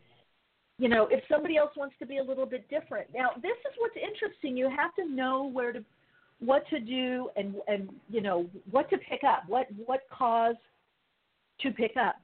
[0.80, 3.08] You know, if somebody else wants to be a little bit different.
[3.14, 4.56] Now, this is what's interesting.
[4.56, 5.84] You have to know where to
[6.38, 9.42] what to do and and you know, what to pick up.
[9.46, 10.56] What what cause
[11.60, 12.16] to pick up.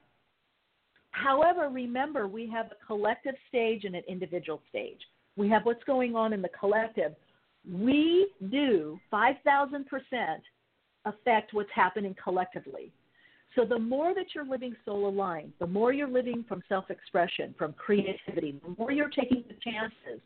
[1.11, 4.99] However, remember we have a collective stage and an individual stage.
[5.35, 7.13] We have what's going on in the collective.
[7.71, 9.83] We do 5,000%
[11.05, 12.91] affect what's happening collectively.
[13.57, 17.55] So the more that you're living soul aligned, the more you're living from self expression,
[17.57, 20.21] from creativity, the more you're taking the chances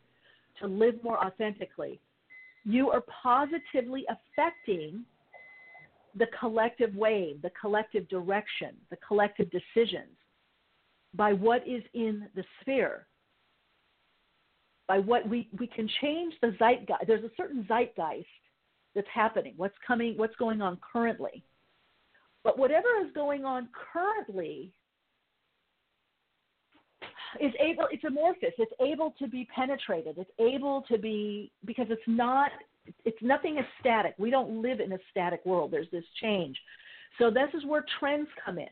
[0.60, 1.98] to live more authentically,
[2.64, 5.06] you are positively affecting
[6.14, 10.14] the collective wave, the collective direction, the collective decisions
[11.14, 13.06] by what is in the sphere.
[14.86, 17.06] By what we, we can change the zeitgeist.
[17.06, 18.26] There's a certain zeitgeist
[18.94, 21.42] that's happening, what's coming, what's going on currently.
[22.44, 24.72] But whatever is going on currently
[27.40, 28.52] is able it's amorphous.
[28.58, 30.18] It's able to be penetrated.
[30.18, 32.50] It's able to be because it's not
[33.04, 34.14] it's nothing is static.
[34.18, 35.70] We don't live in a static world.
[35.70, 36.58] There's this change.
[37.18, 38.68] So this is where trends come in.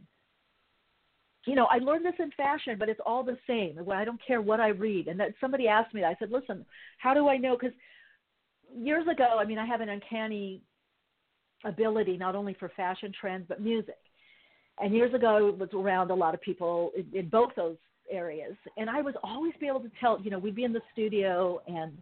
[1.46, 3.78] You know i learned this in fashion but it's all the same.
[3.90, 5.08] I don't care what i read.
[5.08, 6.08] And that somebody asked me that.
[6.08, 6.66] I said listen
[6.98, 7.56] how do i know?
[7.58, 7.74] Because
[8.74, 10.62] years ago, I mean, I have an uncanny
[11.64, 13.98] ability not only for fashion trends but music.
[14.80, 17.76] And years ago, it was around a lot of people in, in both those
[18.10, 20.20] areas, and I was always be able to tell.
[20.20, 21.96] You know, we'd be in the studio, and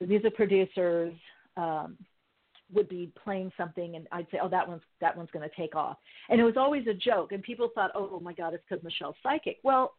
[0.00, 1.12] the music producers
[1.56, 1.96] um,
[2.72, 5.76] would be playing something, and I'd say, "Oh, that one's that one's going to take
[5.76, 5.98] off,"
[6.30, 9.16] and it was always a joke, and people thought, "Oh, my God, it's because Michele's
[9.22, 9.92] psychic." Well,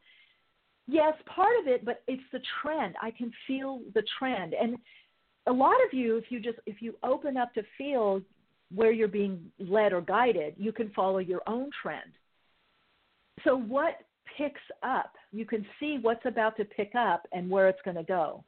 [0.88, 2.96] yes, part of it, but it's the trend.
[3.02, 4.78] I can feel the trend, and
[5.48, 8.22] a lot of you, if you just if you open up to feel
[8.74, 12.12] where you're being led or guided, you can follow your own trend.
[13.44, 13.96] So what
[14.38, 15.14] picks up?
[15.32, 18.44] You can see what's about to pick up and where it's going to go.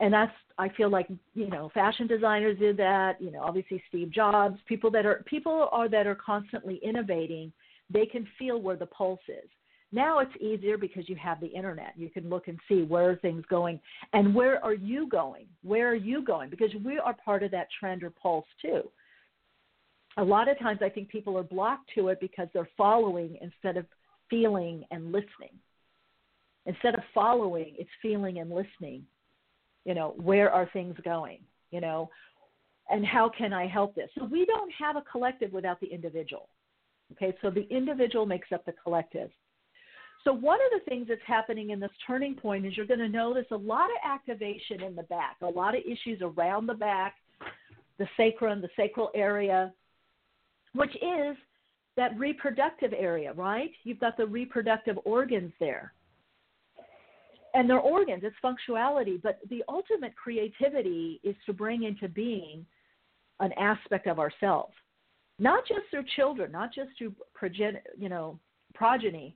[0.00, 3.20] And that's I feel like you know fashion designers did that.
[3.20, 7.52] You know, obviously Steve Jobs, people that are people are that are constantly innovating.
[7.90, 9.48] They can feel where the pulse is.
[9.90, 11.94] Now it's easier because you have the internet.
[11.96, 13.80] You can look and see where are things going
[14.12, 15.46] and where are you going?
[15.62, 16.50] Where are you going?
[16.50, 18.82] Because we are part of that trend or pulse too.
[20.18, 23.76] A lot of times I think people are blocked to it because they're following instead
[23.76, 23.86] of
[24.28, 25.54] feeling and listening.
[26.66, 29.04] Instead of following, it's feeling and listening.
[29.84, 31.38] You know, where are things going?
[31.70, 32.10] You know,
[32.90, 34.10] and how can I help this?
[34.18, 36.48] So we don't have a collective without the individual.
[37.12, 39.30] Okay, so the individual makes up the collective.
[40.24, 43.08] So, one of the things that's happening in this turning point is you're going to
[43.08, 47.14] notice a lot of activation in the back, a lot of issues around the back,
[47.98, 49.72] the sacrum, the sacral area,
[50.78, 51.36] which is
[51.96, 53.72] that reproductive area, right?
[53.82, 55.92] You've got the reproductive organs there.
[57.54, 62.64] And they're organs, it's functionality, but the ultimate creativity is to bring into being
[63.40, 64.74] an aspect of ourselves,
[65.40, 68.38] not just through children, not just through progen- you know,
[68.74, 69.34] progeny,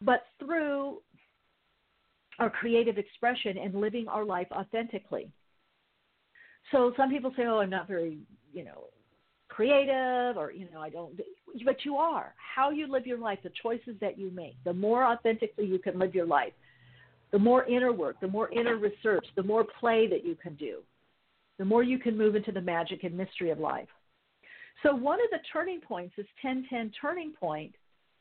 [0.00, 0.98] but through
[2.40, 5.30] our creative expression and living our life authentically.
[6.72, 8.18] So some people say, "Oh, I'm not very,
[8.52, 8.88] you know,
[9.52, 11.18] creative or you know, I don't
[11.64, 12.34] but you are.
[12.54, 15.98] How you live your life, the choices that you make, the more authentically you can
[15.98, 16.52] live your life,
[17.30, 20.78] the more inner work, the more inner research, the more play that you can do,
[21.58, 23.88] the more you can move into the magic and mystery of life.
[24.82, 27.72] So one of the turning points, this 1010 turning point,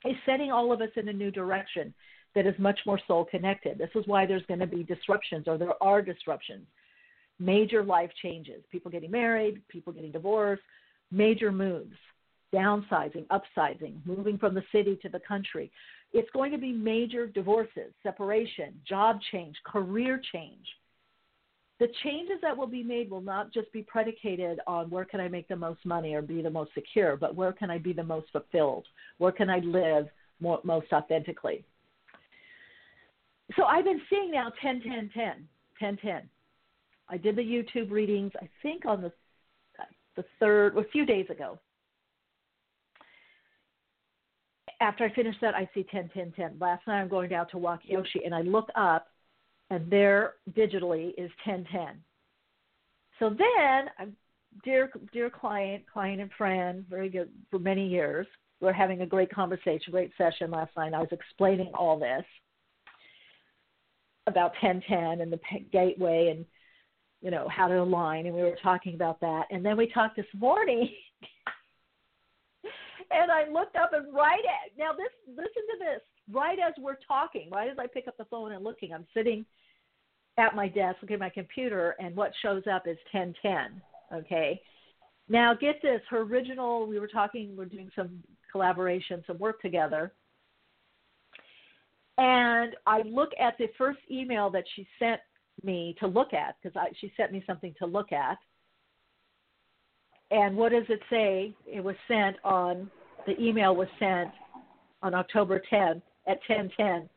[0.06, 1.94] is setting all of us in a new direction
[2.36, 3.78] that is much more soul connected.
[3.78, 6.66] This is why there's going to be disruptions, or there are disruptions,
[7.40, 10.64] major life changes, people getting married, people getting divorced,
[11.12, 11.96] major moves,
[12.54, 15.72] downsizing, upsizing, moving from the city to the country.
[16.14, 20.66] It's going to be major divorces, separation, job change, career change
[21.82, 25.28] the changes that will be made will not just be predicated on where can I
[25.28, 28.04] make the most money or be the most secure, but where can I be the
[28.04, 28.86] most fulfilled?
[29.18, 30.08] Where can I live
[30.40, 31.66] more, most authentically?
[33.56, 35.48] So I've been seeing now 10, 10, 10,
[35.80, 36.30] 10, 10.
[37.10, 39.12] I did the YouTube readings, I think on the
[40.16, 41.60] the third, a few days ago.
[44.82, 46.58] after I finish that, I see 10, 10, 10.
[46.60, 49.08] Last night I'm going down to walk Yoshi and I look up
[49.70, 51.88] and there digitally is 10, 10.
[53.20, 54.16] So then, I'm,
[54.64, 58.28] dear, dear client, client and friend, very good for many years,
[58.60, 60.94] we're having a great conversation, great session last night.
[60.94, 62.26] I was explaining all this
[64.28, 65.40] about 1010 and the
[65.72, 66.46] gateway and
[67.22, 69.46] you know how to align and we were talking about that.
[69.52, 70.90] And then we talked this morning
[73.12, 76.98] and I looked up and right at now this listen to this right as we're
[77.08, 79.46] talking right as I pick up the phone and looking I'm sitting
[80.38, 83.82] at my desk looking at my computer and what shows up is 1010
[84.14, 84.62] okay?
[85.30, 90.12] Now get this her original we were talking we're doing some collaboration some work together.
[92.18, 95.22] And I look at the first email that she sent
[95.64, 98.38] me to look at because she sent me something to look at.
[100.32, 101.54] And what does it say?
[101.66, 102.90] It was sent on
[103.28, 104.32] the email was sent
[105.04, 107.08] on October 10th at 10:10.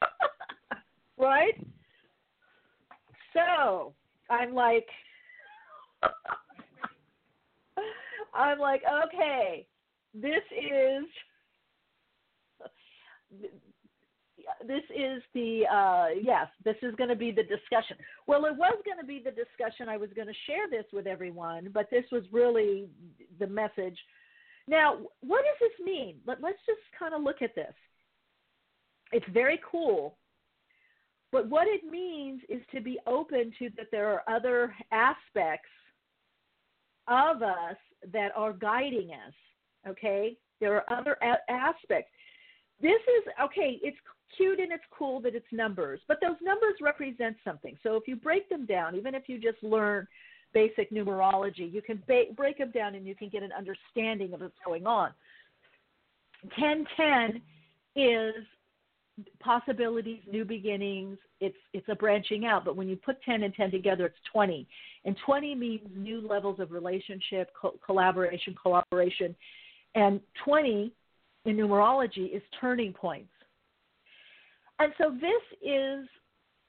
[1.18, 1.66] right?
[3.32, 3.92] So,
[4.30, 4.86] I'm like
[8.34, 9.66] I'm like, okay,
[10.14, 11.04] this is
[14.66, 17.96] this is the uh, yes, this is going to be the discussion.
[18.26, 19.88] Well, it was going to be the discussion.
[19.88, 22.88] I was going to share this with everyone, but this was really
[23.38, 23.98] the message.
[24.68, 26.16] Now, what does this mean?
[26.24, 27.74] But let's just kind of look at this.
[29.12, 30.16] It's very cool.
[31.32, 35.68] But what it means is to be open to that there are other aspects
[37.08, 37.76] of us
[38.12, 39.34] that are guiding us.
[39.88, 40.36] Okay?
[40.60, 42.10] There are other a- aspects
[42.82, 43.96] this is okay it's
[44.36, 47.76] cute and it's cool that it's numbers, but those numbers represent something.
[47.82, 50.06] So if you break them down, even if you just learn
[50.54, 54.40] basic numerology, you can ba- break them down and you can get an understanding of
[54.40, 55.12] what's going on.
[56.58, 57.40] 1010
[57.96, 58.34] is
[59.40, 61.18] possibilities, new beginnings.
[61.40, 64.66] It's it's a branching out, but when you put 10 and 10 together, it's 20.
[65.04, 69.34] And 20 means new levels of relationship, co- collaboration, cooperation.
[69.94, 70.92] And 20
[71.44, 73.31] in numerology is turning points.
[74.78, 76.08] And so this is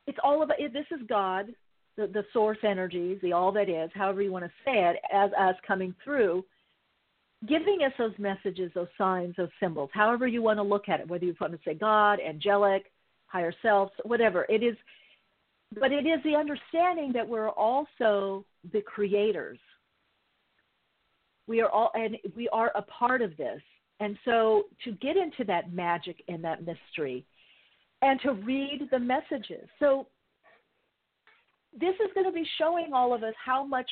[0.06, 1.48] it's all about this is God,
[1.96, 5.32] the, the source energies, the all that is, however you want to say it, as
[5.40, 6.44] us coming through,
[7.48, 11.08] giving us those messages, those signs, those symbols, however you want to look at it,
[11.08, 12.92] whether you want to say God, angelic,
[13.28, 14.46] higher selves, whatever.
[14.50, 14.76] It is
[15.80, 19.58] but it is the understanding that we're also the creators.
[21.48, 23.62] We are all and we are a part of this.
[24.00, 27.26] And so to get into that magic and that mystery,
[28.04, 29.68] and to read the messages.
[29.80, 30.08] So
[31.72, 33.90] this is going to be showing all of us how much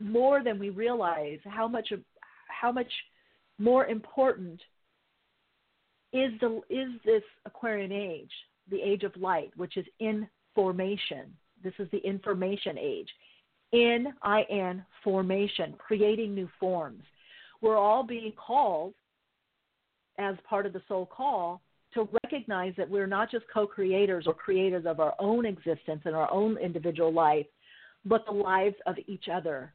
[0.00, 1.92] more than we realize, how much
[2.48, 2.92] how much
[3.58, 4.60] more important
[6.12, 8.30] is the is this Aquarian age,
[8.70, 11.34] the age of light, which is information.
[11.64, 13.08] This is the information age.
[13.72, 17.02] In I N formation, creating new forms.
[17.60, 18.94] We're all being called
[20.18, 21.60] as part of the soul call
[21.96, 26.14] to recognize that we're not just co creators or creators of our own existence and
[26.14, 27.46] our own individual life,
[28.04, 29.72] but the lives of each other.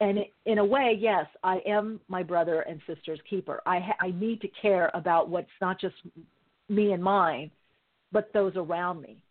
[0.00, 3.60] And in a way, yes, I am my brother and sister's keeper.
[3.66, 5.94] I, ha- I need to care about what's not just
[6.68, 7.50] me and mine,
[8.10, 9.22] but those around me.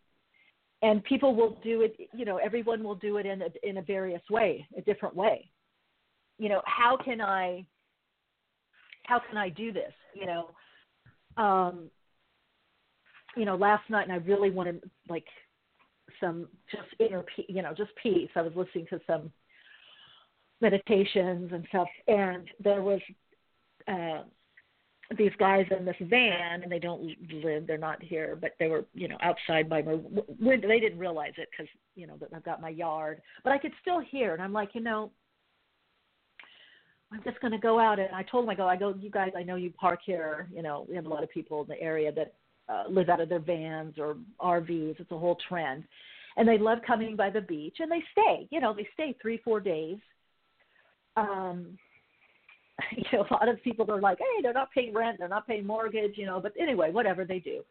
[0.82, 3.82] And people will do it, you know, everyone will do it in a, in a
[3.82, 5.50] various way, a different way.
[6.38, 7.66] You know, how can I,
[9.04, 9.92] how can I do this?
[10.14, 10.50] You know,
[11.36, 11.90] um,
[13.36, 15.26] you know, last night, and I really wanted like
[16.20, 18.30] some just inner, you know, just peace.
[18.34, 19.30] I was listening to some
[20.60, 23.00] meditations and stuff, and there was
[23.88, 24.22] uh,
[25.16, 27.02] these guys in this van, and they don't
[27.42, 29.96] live, they're not here, but they were, you know, outside by my.
[30.40, 33.72] They didn't realize it because, you know, that I've got my yard, but I could
[33.80, 35.10] still hear, and I'm like, you know.
[37.12, 39.10] I'm just going to go out and I told them I go I go you
[39.10, 41.66] guys I know you park here you know we have a lot of people in
[41.66, 42.34] the area that
[42.70, 45.00] uh, live out of their vans or RVs.
[45.00, 45.84] It's a whole trend.
[46.36, 49.40] And they love coming by the beach and they stay, you know, they stay three,
[49.44, 49.98] four days.
[51.16, 51.76] Um,
[52.96, 55.46] you know, a lot of people are like, hey, they're not paying rent, they're not
[55.46, 57.62] paying mortgage, you know, but anyway, whatever they do.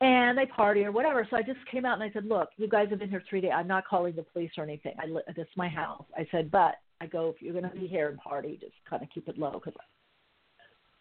[0.00, 1.26] And they party or whatever.
[1.30, 3.40] So I just came out and I said, look, you guys have been here three
[3.40, 3.52] days.
[3.54, 4.94] I'm not calling the police or anything.
[4.98, 6.04] I li- this is my house.
[6.16, 9.02] I said, but I go, if you're going to be here and party, just kind
[9.02, 9.74] of keep it low because,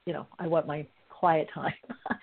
[0.05, 1.73] you know, I want my quiet time.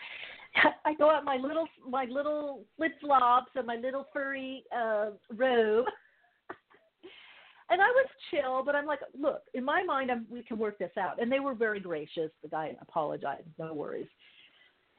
[0.84, 5.86] I go out my little my little flip flops and my little furry uh, robe,
[7.70, 10.78] and I was chill, but I'm like, look, in my mind, I'm, we can work
[10.78, 11.20] this out.
[11.20, 12.30] And they were very gracious.
[12.42, 14.08] The guy apologized, no worries.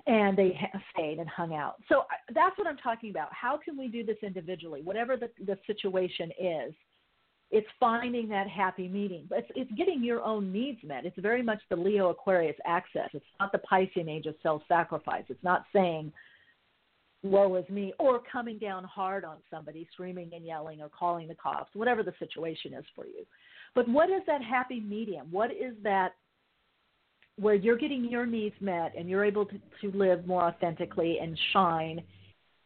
[0.08, 0.60] And they
[0.92, 1.76] stayed and hung out.
[1.88, 3.30] So that's what I'm talking about.
[3.32, 4.82] How can we do this individually?
[4.84, 6.74] Whatever the, the situation is,
[7.54, 9.28] it's finding that happy meeting.
[9.30, 11.06] It's, it's getting your own needs met.
[11.06, 13.10] It's very much the Leo Aquarius axis.
[13.14, 15.24] It's not the Piscean age of self sacrifice.
[15.30, 16.12] It's not saying,
[17.22, 21.36] woe is me, or coming down hard on somebody, screaming and yelling or calling the
[21.36, 23.24] cops, whatever the situation is for you.
[23.76, 25.28] But what is that happy medium?
[25.30, 26.16] What is that
[27.38, 31.38] where you're getting your needs met and you're able to, to live more authentically and
[31.54, 32.02] shine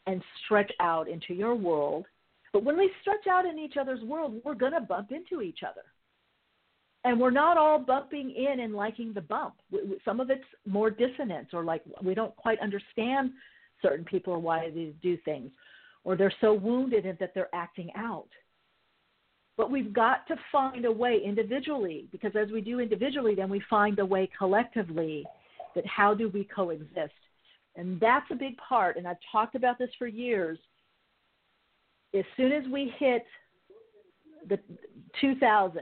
[0.06, 2.06] and stretch out into your world?
[2.58, 5.60] But when we stretch out in each other's world, we're going to bump into each
[5.62, 5.84] other.
[7.04, 9.54] And we're not all bumping in and liking the bump.
[10.04, 13.30] Some of it's more dissonance or like we don't quite understand
[13.80, 15.52] certain people or why they do things,
[16.04, 18.30] or they're so wounded that they're acting out.
[19.56, 23.62] But we've got to find a way individually, because as we do individually, then we
[23.70, 25.28] find a way collectively
[25.76, 27.14] that how do we coexist?
[27.76, 28.98] And that's a big part.
[28.98, 30.58] And I've talked about this for years.
[32.18, 33.26] As soon as we hit
[34.50, 34.60] the
[35.22, 35.82] 2000,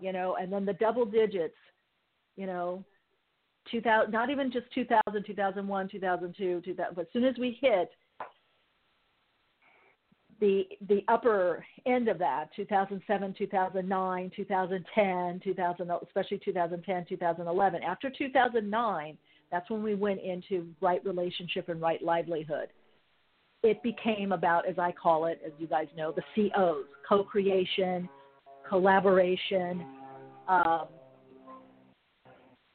[0.00, 1.54] you know, and then the double digits,
[2.36, 2.84] you know,
[3.70, 7.90] 2000, not even just 2000, 2001, 2002, 2000, but as soon as we hit
[10.40, 19.18] the the upper end of that 2007 2009 2010 2000 especially 2010 2011 after 2009
[19.52, 22.68] that's when we went into right relationship and right livelihood
[23.62, 28.08] it became about as i call it as you guys know the cos co-creation
[28.68, 29.84] collaboration
[30.48, 30.86] um,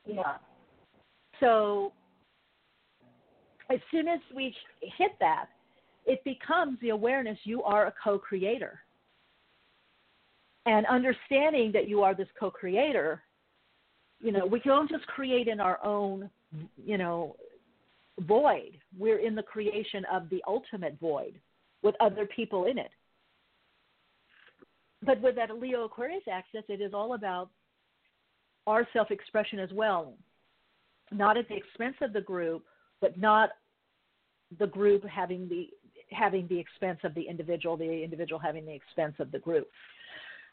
[0.05, 0.37] yeah
[1.39, 1.91] so
[3.71, 5.47] as soon as we hit that,
[6.05, 8.79] it becomes the awareness you are a co creator.
[10.67, 13.21] And understanding that you are this co creator,
[14.19, 16.29] you know, we don't just create in our own,
[16.83, 17.35] you know,
[18.19, 18.77] void.
[18.97, 21.39] We're in the creation of the ultimate void
[21.81, 22.91] with other people in it.
[25.03, 27.49] But with that Leo Aquarius axis, it is all about
[28.65, 30.15] our self expression as well
[31.11, 32.63] not at the expense of the group,
[33.01, 33.51] but not
[34.59, 35.69] the group having the
[36.11, 39.67] having the expense of the individual, the individual having the expense of the group.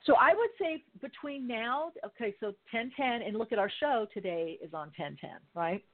[0.06, 4.58] So I would say between now, okay, so 1010, and look at our show today
[4.62, 5.84] is on 1010, right?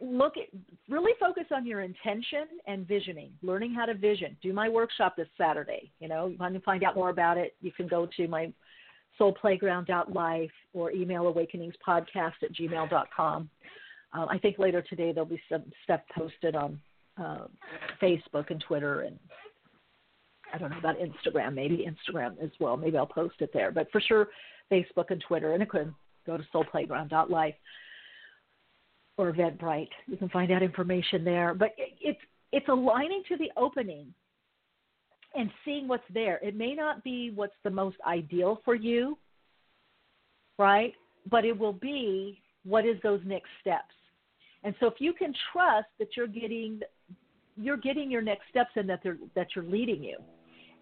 [0.00, 0.44] Look at
[0.88, 4.36] really focus on your intention and visioning, learning how to vision.
[4.42, 5.90] Do my workshop this Saturday.
[5.98, 8.52] You know, you want to find out more about it, you can go to my
[9.20, 13.50] soulplayground.life or email awakeningspodcast at gmail.com.
[14.12, 16.80] Um, I think later today there'll be some stuff posted on
[17.20, 17.46] uh,
[18.00, 19.18] Facebook and Twitter and
[20.52, 22.76] I don't know about Instagram, maybe Instagram as well.
[22.76, 23.70] Maybe I'll post it there.
[23.70, 24.28] But for sure,
[24.72, 25.52] Facebook and Twitter.
[25.52, 25.92] And it could
[26.26, 27.54] go to soulplayground.life
[29.18, 29.90] or Eventbrite.
[30.06, 31.52] You can find out information there.
[31.52, 32.20] But it, it's
[32.52, 34.14] it's aligning to the opening
[35.34, 36.38] and seeing what's there.
[36.42, 39.18] It may not be what's the most ideal for you,
[40.58, 40.94] right?
[41.30, 43.94] But it will be what is those next steps.
[44.64, 46.80] And so if you can trust that you're getting
[47.60, 50.16] you're getting your next steps and that they're that you're leading you.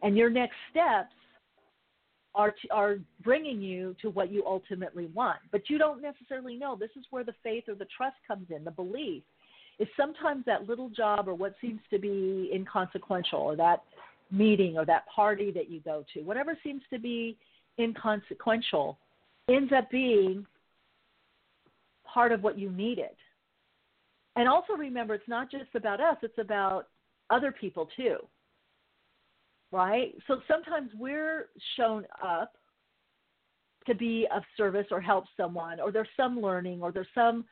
[0.02, 1.14] And your next steps
[2.36, 5.38] are are bringing you to what you ultimately want.
[5.50, 6.76] But you don't necessarily know.
[6.78, 9.22] This is where the faith or the trust comes in, the belief.
[9.78, 13.82] Is sometimes that little job or what seems to be inconsequential or that
[14.30, 17.36] meeting or that party that you go to, whatever seems to be
[17.78, 18.98] inconsequential,
[19.50, 20.46] ends up being
[22.04, 23.10] part of what you needed.
[24.34, 26.88] And also remember, it's not just about us, it's about
[27.30, 28.16] other people too.
[29.72, 30.14] Right?
[30.26, 32.52] So sometimes we're shown up
[33.86, 37.44] to be of service or help someone, or there's some learning, or there's some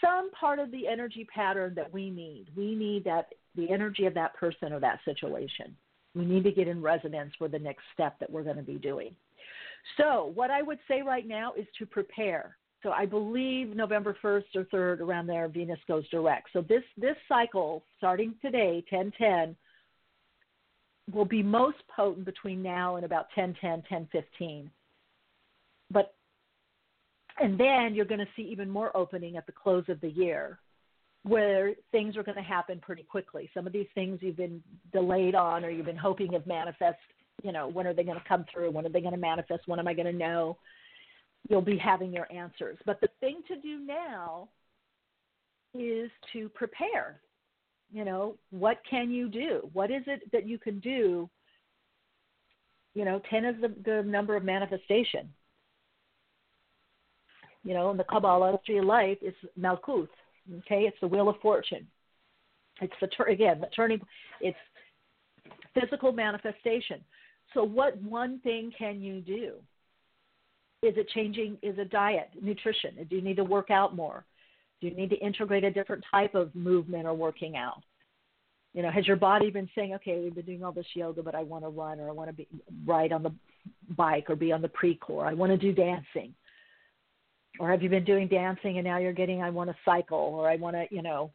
[0.00, 2.46] some part of the energy pattern that we need.
[2.56, 5.76] We need that the energy of that person or that situation.
[6.14, 8.76] We need to get in resonance for the next step that we're going to be
[8.76, 9.14] doing.
[9.96, 12.56] So, what I would say right now is to prepare.
[12.82, 16.48] So, I believe November 1st or 3rd around there, Venus goes direct.
[16.52, 19.56] So, this, this cycle, starting today, 1010,
[21.12, 24.70] will be most potent between now and about 1010, 1015.
[25.90, 26.14] But,
[27.40, 30.58] and then you're going to see even more opening at the close of the year
[31.24, 33.50] where things are going to happen pretty quickly.
[33.52, 36.98] Some of these things you've been delayed on or you've been hoping of manifest,
[37.42, 38.70] you know, when are they going to come through?
[38.70, 39.66] When are they going to manifest?
[39.66, 40.56] When am I going to know?
[41.48, 42.78] You'll be having your answers.
[42.84, 44.48] But the thing to do now
[45.74, 47.20] is to prepare.
[47.92, 49.68] You know, what can you do?
[49.72, 51.28] What is it that you can do?
[52.94, 55.28] You know, 10 is the, the number of manifestation.
[57.64, 60.08] You know, in the Kabbalah, tree of life is Malkuth.
[60.58, 61.86] Okay, it's the wheel of fortune.
[62.80, 64.00] It's the again the turning.
[64.40, 64.56] It's
[65.74, 67.00] physical manifestation.
[67.54, 69.54] So, what one thing can you do?
[70.82, 71.58] Is it changing?
[71.62, 73.06] Is it diet, nutrition?
[73.10, 74.24] Do you need to work out more?
[74.80, 77.82] Do you need to integrate a different type of movement or working out?
[78.74, 81.34] You know, has your body been saying, okay, we've been doing all this yoga, but
[81.34, 82.46] I want to run or I want to be
[82.86, 83.32] ride on the
[83.96, 85.26] bike or be on the Precor.
[85.26, 86.34] I want to do dancing.
[87.58, 90.48] Or have you been doing dancing and now you're getting, I want to cycle or
[90.48, 91.32] I want to, you know,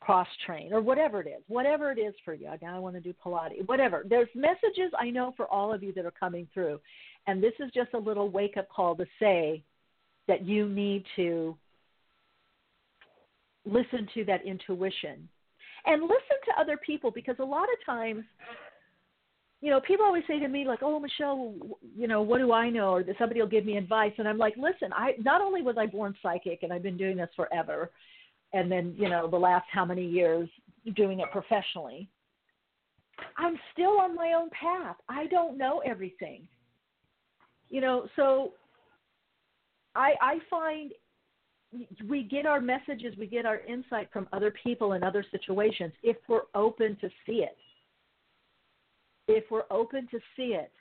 [0.00, 2.48] cross train or whatever it is, whatever it is for you.
[2.60, 4.04] Now I want to do Pilates, whatever.
[4.08, 6.80] There's messages I know for all of you that are coming through.
[7.26, 9.62] And this is just a little wake up call to say
[10.26, 11.56] that you need to
[13.64, 15.28] listen to that intuition
[15.86, 18.24] and listen to other people because a lot of times
[19.60, 21.54] you know people always say to me like oh michele
[21.96, 22.94] you know what do i know?
[22.94, 25.86] or somebody will give me advice and i'm like listen i not only was i
[25.86, 27.90] born psychic and i've been doing this forever
[28.52, 30.48] and then you know the last how many years
[30.96, 32.08] doing it professionally
[33.38, 34.96] i'm still on my own path.
[35.08, 36.46] I don't know everything.
[37.70, 38.52] You know so
[39.94, 40.92] i i find
[42.06, 46.16] we get our messages, we get our insight from other people in other situations if
[46.28, 47.56] we're open to see it.
[49.28, 50.72] If we're open to see it.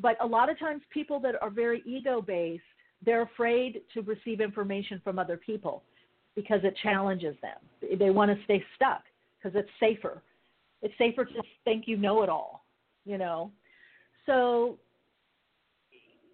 [0.00, 2.62] But a lot of times, people that are very ego based,
[3.04, 5.82] they're afraid to receive information from other people
[6.34, 7.58] because it challenges them.
[7.98, 9.02] They want to stay stuck
[9.38, 10.22] because it's safer.
[10.82, 12.64] It's safer to think you know it all,
[13.04, 13.52] you know.
[14.26, 14.78] So,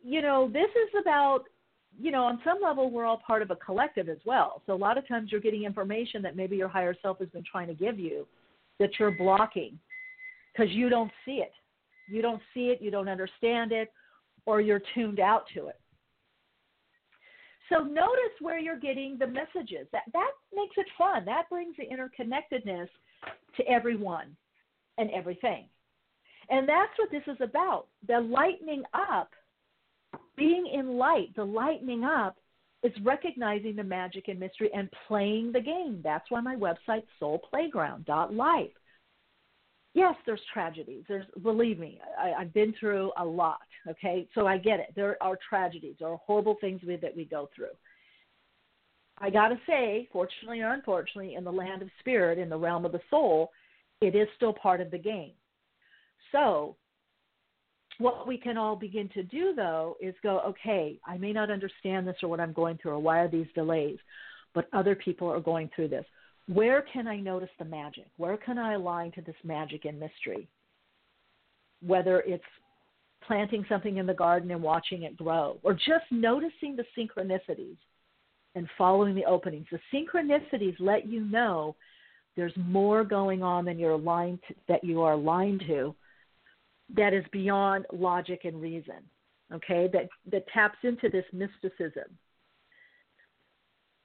[0.04, 1.44] you know, this is about
[1.98, 4.62] you know, on some level, we're all part of a collective as well.
[4.66, 7.44] So a lot of times you're getting information that maybe your higher self has been
[7.50, 8.26] trying to give you
[8.78, 9.78] that you're blocking
[10.52, 11.52] because you don't see it.
[12.08, 13.92] You don't see it, you don't understand it,
[14.44, 15.80] or you're tuned out to it.
[17.68, 19.88] So notice where you're getting the messages.
[19.92, 21.24] That that makes it fun.
[21.24, 22.88] That brings the interconnectedness
[23.56, 24.36] to everyone
[24.98, 25.68] and everything.
[26.48, 27.86] And that's what this is about.
[28.06, 29.30] The lightening up
[30.36, 32.36] being in light, the lightening up,
[32.82, 36.00] is recognizing the magic and mystery and playing the game.
[36.04, 38.70] That's why my website soulplayground.life.
[39.94, 41.04] Yes, there's tragedies.
[41.08, 43.60] There's believe me, I, I've been through a lot.
[43.88, 44.92] Okay, so I get it.
[44.94, 45.96] There are tragedies.
[45.98, 47.74] There are horrible things we, that we go through.
[49.18, 52.92] I gotta say, fortunately or unfortunately, in the land of spirit, in the realm of
[52.92, 53.50] the soul,
[54.02, 55.32] it is still part of the game.
[56.30, 56.76] So
[57.98, 62.06] what we can all begin to do though is go, okay, I may not understand
[62.06, 63.98] this or what I'm going through or why are these delays,
[64.54, 66.04] but other people are going through this.
[66.48, 68.06] Where can I notice the magic?
[68.16, 70.48] Where can I align to this magic and mystery?
[71.84, 72.44] Whether it's
[73.26, 77.76] planting something in the garden and watching it grow, or just noticing the synchronicities
[78.54, 79.66] and following the openings.
[79.70, 81.74] The synchronicities let you know
[82.36, 85.94] there's more going on than you're aligned to, that you are aligned to
[86.94, 89.02] that is beyond logic and reason,
[89.52, 92.04] okay, that, that taps into this mysticism.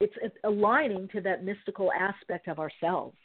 [0.00, 3.16] It's, aligning to that mystical aspect of ourselves.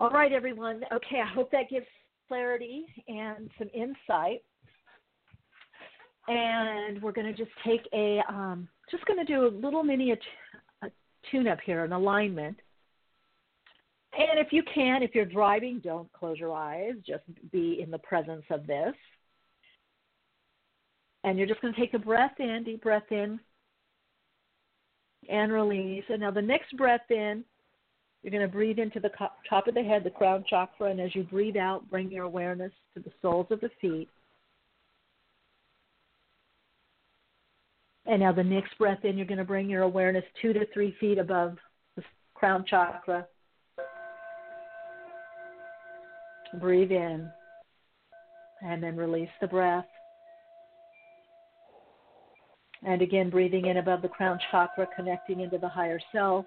[0.00, 0.82] All right, everyone.
[0.92, 1.86] Okay, I hope that gives
[2.26, 4.42] clarity and some insight.
[6.26, 10.12] And we're going to just take a, um, just going to do a little mini
[11.30, 12.56] tune up here, an alignment.
[14.12, 16.94] And if you can, if you're driving, don't close your eyes.
[17.06, 18.94] Just be in the presence of this.
[21.22, 23.38] And you're just going to take a breath in, deep breath in,
[25.28, 26.04] and release.
[26.08, 27.44] And now the next breath in,
[28.22, 29.10] you're going to breathe into the
[29.48, 30.90] top of the head, the crown chakra.
[30.90, 34.08] And as you breathe out, bring your awareness to the soles of the feet.
[38.06, 40.96] And now the next breath in, you're going to bring your awareness two to three
[40.98, 41.58] feet above
[41.96, 42.02] the
[42.34, 43.26] crown chakra.
[46.58, 47.30] Breathe in
[48.62, 49.86] and then release the breath.
[52.82, 56.46] And again, breathing in above the crown chakra, connecting into the higher self.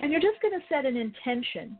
[0.00, 1.78] And you're just going to set an intention.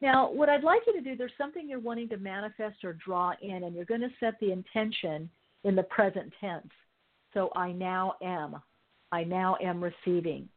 [0.00, 3.32] Now, what I'd like you to do, there's something you're wanting to manifest or draw
[3.42, 5.28] in, and you're going to set the intention
[5.64, 6.70] in the present tense.
[7.34, 8.62] So, I now am.
[9.10, 10.48] I now am receiving,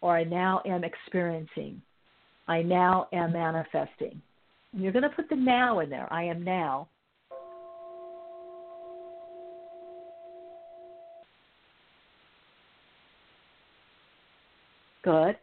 [0.00, 1.82] or I now am experiencing,
[2.46, 4.20] I now am manifesting.
[4.72, 6.10] And you're going to put the now in there.
[6.12, 6.88] I am now.
[15.02, 15.36] Good.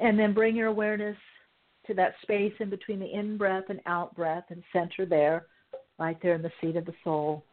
[0.00, 1.16] And then bring your awareness
[1.86, 5.46] to that space in between the in breath and out breath and center there,
[5.98, 7.44] right there in the seat of the soul.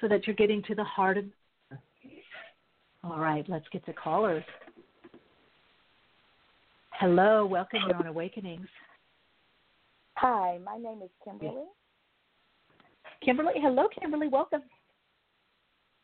[0.00, 1.24] So that you're getting to the heart of.
[3.04, 4.44] All right, let's get to callers.
[6.92, 7.80] Hello, welcome.
[7.86, 8.66] You're on Awakenings.
[10.16, 11.64] Hi, my name is Kimberly.
[13.24, 14.28] Kimberly, hello, Kimberly.
[14.28, 14.62] Welcome.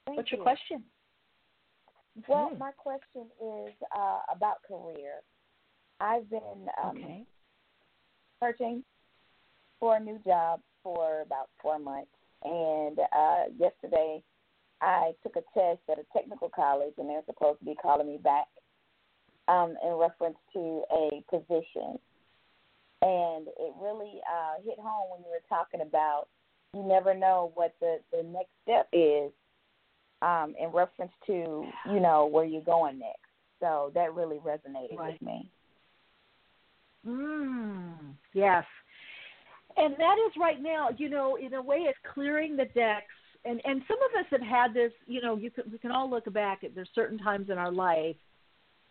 [0.07, 0.43] Thank What's your you.
[0.45, 0.85] question?
[2.29, 2.59] Well, Mhm.
[2.59, 5.23] my question is uh, about career.
[6.01, 7.27] I've been um, okay.
[8.41, 8.85] searching
[9.81, 12.13] for a new job for about four months,
[12.45, 14.23] and uh, yesterday
[14.81, 18.19] I took a test at a technical college, and they're supposed to be calling me
[18.23, 18.47] back
[19.49, 21.99] um, in reference to a position.
[23.03, 26.29] And it really uh, hit home when you were talking about
[26.75, 29.31] you never know what the, the next step is
[30.23, 33.21] um, in reference to, you know, where you're going next.
[33.61, 35.13] So that really resonated Right.
[35.13, 35.51] with me.
[37.07, 38.65] Mm, yes.
[39.77, 43.13] And that is right now, you know, in a way it's clearing the decks
[43.45, 46.09] and and some of us have had this, you know, you can we can all
[46.09, 48.17] look back at there's certain times in our life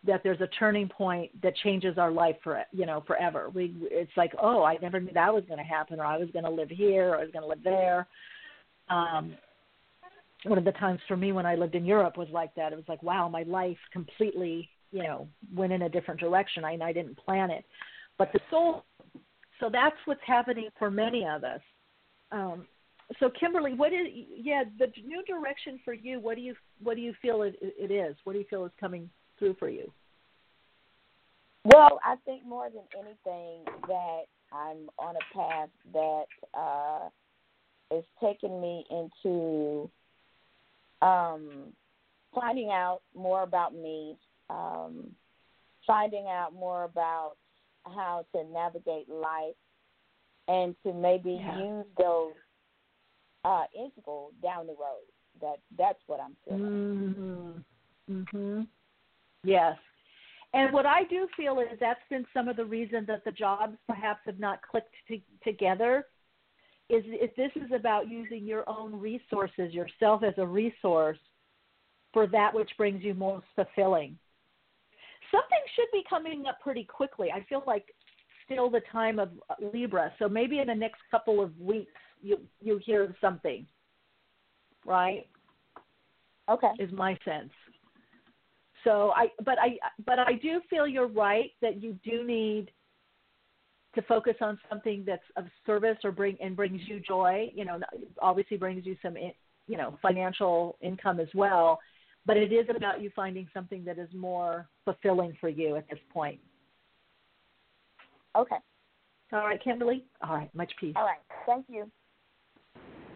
[0.06, 3.50] that there's a turning point that changes our life for you know forever.
[3.50, 6.28] We it's like, "Oh, I never knew that was going to happen or I was
[6.32, 8.06] going to live here or I was going to live there."
[8.88, 9.36] Um
[10.44, 12.70] one of the times for me when I lived in Europe was like that.
[12.70, 16.64] It was like, wow, my life completely, you know, went in a different direction.
[16.64, 17.64] I I didn't plan it.
[18.18, 18.84] But the soul
[19.60, 21.60] so that's what's happening for many of us.
[22.32, 22.66] Um,
[23.20, 26.20] so Kimberly, what is yeah the new direction for you?
[26.20, 28.16] What do you what do you feel it, it is?
[28.24, 29.92] What do you feel is coming through for you?
[31.64, 37.08] Well, I think more than anything that I'm on a path that uh,
[37.96, 39.90] is taking me into
[41.00, 41.72] um,
[42.34, 44.16] finding out more about me,
[44.50, 45.10] um,
[45.86, 47.34] finding out more about
[47.86, 49.56] how to navigate life,
[50.48, 51.58] and to maybe Yeah.
[51.58, 52.34] use those
[53.44, 55.04] uh, integral down the road.
[55.40, 57.64] That that's what I'm feeling.
[58.08, 58.24] Mhm.
[58.26, 58.68] Mhm.
[59.42, 59.78] Yes.
[60.54, 63.76] And what I do feel is that's been some of the reason that the jobs
[63.86, 66.08] perhaps have not clicked to, together.
[66.88, 71.18] Is if this is about using your own resources, yourself as a resource
[72.12, 74.18] for that which brings you most fulfilling.
[75.34, 77.30] Something should be coming up pretty quickly.
[77.32, 77.86] I feel like
[78.44, 79.30] still the time of
[79.72, 83.66] Libra, so maybe in the next couple of weeks you you hear something,
[84.86, 85.26] right?
[86.48, 86.70] Okay.
[86.78, 87.50] is my sense.
[88.84, 92.70] So I, but I, but I do feel you're right that you do need
[93.94, 97.50] to focus on something that's of service or bring and brings you joy.
[97.54, 97.80] You know,
[98.20, 101.80] obviously brings you some, you know, financial income as well.
[102.26, 105.98] But it is about you finding something that is more fulfilling for you at this
[106.12, 106.40] point.
[108.36, 108.56] Okay.
[109.32, 110.04] All right, Kimberly.
[110.22, 110.94] All right, much peace.
[110.96, 111.18] All right.
[111.46, 111.90] Thank you.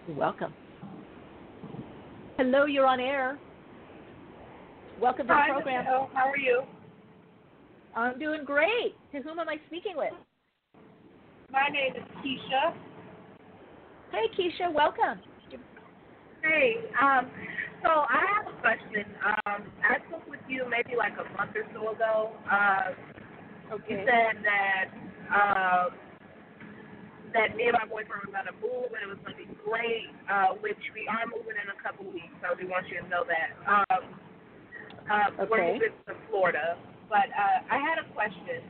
[0.06, 0.52] You're welcome.
[2.36, 3.38] Hello, you're on air.
[5.00, 5.84] Welcome to the Hi, program.
[5.84, 6.10] Michele.
[6.12, 6.62] How are you?
[7.96, 8.94] I'm doing great.
[9.12, 10.12] To whom am I speaking with?
[11.50, 12.74] My name is Keisha.
[14.12, 15.20] Hey, Keisha, welcome.
[16.42, 17.30] Hey, um,
[17.82, 19.04] so I have a question.
[19.24, 22.32] Um, I spoke with you maybe like a month or so ago.
[22.50, 22.94] Uh,
[23.88, 24.86] you said that
[25.28, 25.90] um,
[27.34, 30.56] that me and my boyfriend were gonna move and it was gonna be great, uh,
[30.64, 32.32] which we are moving in a couple weeks.
[32.40, 33.52] So we want you to know that.
[33.68, 34.02] Um,
[35.08, 36.76] uh, We're moving to Florida,
[37.08, 38.60] but uh, I had a question.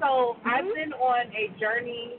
[0.00, 2.18] So I've been on a journey.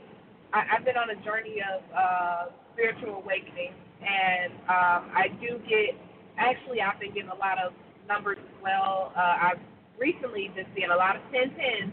[0.52, 2.42] I, I've been on a journey of uh,
[2.72, 3.72] spiritual awakening,
[4.02, 5.98] and um, I do get.
[6.38, 7.72] Actually, I've been getting a lot of
[8.06, 9.12] numbers as well.
[9.16, 9.60] Uh, I've
[9.98, 11.92] recently been seeing a lot of ten tens,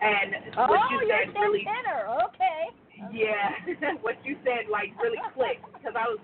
[0.00, 2.06] and Oh, what you you're said really, tenor.
[2.30, 2.70] Okay.
[3.12, 3.50] yeah,
[4.02, 6.18] what you said like really clicked because I was.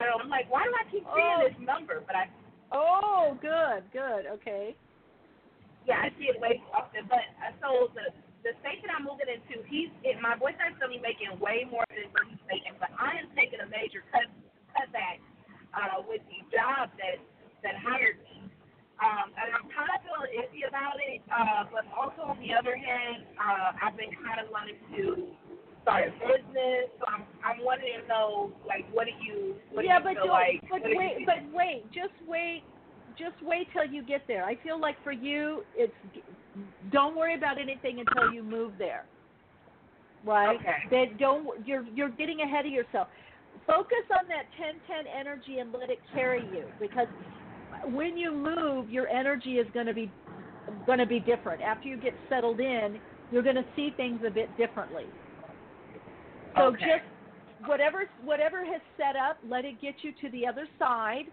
[0.00, 1.48] I'm like, why do I keep seeing Oh.
[1.48, 2.02] this number?
[2.06, 2.28] But I
[2.72, 4.26] Oh, good, good.
[4.26, 4.74] Okay.
[5.86, 7.06] Yeah, I see it way too often.
[7.08, 8.10] But uh, so the
[8.46, 11.82] the state that I'm moving into, he's it, my boyfriend's gonna be making way more
[11.90, 14.30] than what he's making, but I am taking a major cut
[14.70, 15.18] cutback
[15.74, 17.18] uh, with the job that
[17.66, 18.46] that hired me.
[19.02, 22.78] Um, and I'm kind of feeling iffy about it, uh, but also on the other
[22.78, 25.36] hand, uh, I've been kind of wanting to
[25.82, 26.94] start a business.
[27.02, 30.30] So I'm I'm wanting to know like what do you what yeah, do but feel
[30.30, 30.62] like?
[30.70, 32.62] but What wait, but wait, just wait,
[33.18, 34.46] just wait till you get there.
[34.46, 35.98] I feel like for you, it's
[36.90, 39.06] don't worry about anything until you move there.
[40.24, 40.58] Right?
[40.60, 40.76] Okay.
[40.90, 43.08] That don't you're you're getting ahead of yourself.
[43.66, 47.08] focus on that 1010 energy and let it carry you because
[47.84, 50.14] when you move, your energy is going to be
[50.84, 51.60] going to be different.
[51.62, 53.00] After you get settled in,
[53.30, 55.14] you're going to see things a bit differently.
[56.56, 56.84] So Okay.
[56.84, 57.04] just
[57.66, 61.26] whatever whatever has set up, let it get you to the other side.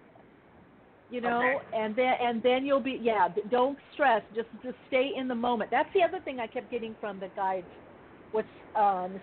[1.13, 1.57] You know, Okay.
[1.73, 3.27] and then and then you'll be yeah.
[3.49, 4.23] Don't stress.
[4.33, 5.69] Just just stay in the moment.
[5.69, 7.67] That's the other thing I kept getting from the guides.
[8.31, 9.21] was um,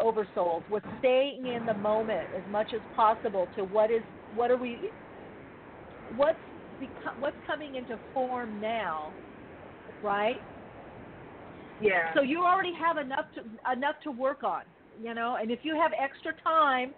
[0.00, 4.56] Oversoul was staying in the moment as much as possible to what is what are
[4.56, 4.92] we
[6.08, 6.38] what's
[6.80, 9.18] beco- what's coming into form now,
[10.00, 10.40] right?
[11.78, 12.14] Yeah.
[12.14, 14.62] So you already have enough to enough to work on,
[14.98, 15.36] you know.
[15.38, 16.94] And if you have extra time,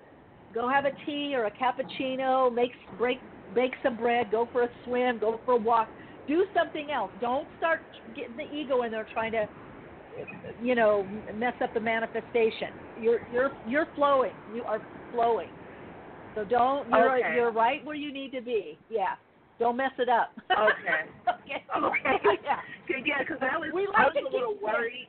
[0.55, 3.22] go have a tea or a cappuccino, make break
[3.55, 5.89] bake some bread, go for a swim, go for a walk,
[6.27, 7.11] do something else.
[7.21, 7.81] Don't start
[8.15, 9.47] getting the ego in there trying to,
[10.61, 12.69] you know, mess up the manifestation.
[13.01, 14.33] You're you're you're flowing.
[14.53, 15.49] You are flowing.
[16.35, 17.35] So don't you're Okay.
[17.35, 18.79] you're right where you need to be.
[18.91, 19.15] Yeah.
[19.59, 20.33] Don't mess it up.
[20.51, 21.11] Okay.
[21.29, 21.65] okay.
[21.77, 22.39] Okay.
[22.45, 22.61] yeah.
[23.05, 25.09] yeah, because I was, We like I was to a little worried.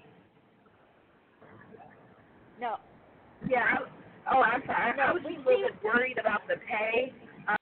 [2.60, 2.76] No.
[3.48, 3.66] Yeah.
[4.28, 5.00] I, oh, I'm sorry.
[5.00, 7.14] I was we a little bit worried about the pay.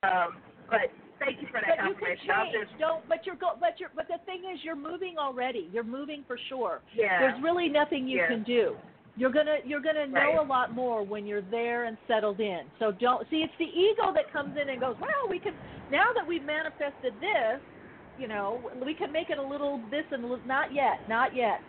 [0.03, 0.37] Um,
[0.69, 0.79] but
[1.19, 2.53] thank you for that But you can change.
[2.53, 3.07] just, Don't.
[3.09, 3.51] But you're go.
[3.59, 3.89] But you're.
[3.95, 5.69] But the thing is, you're moving already.
[5.73, 6.81] You're moving for sure.
[6.93, 7.19] yeah.
[7.19, 8.27] There's really nothing you Yeah.
[8.27, 8.75] can do.
[9.15, 9.57] You're gonna.
[9.65, 10.37] You're gonna know Right.
[10.39, 12.69] a lot more when you're there and settled in.
[12.79, 13.41] So don't see.
[13.43, 15.53] It's the ego that comes in and goes, well, we can.
[15.91, 17.59] Now that we've manifested this,
[18.19, 21.07] you know, we can make it a little this and a little, not yet.
[21.09, 21.61] Not yet.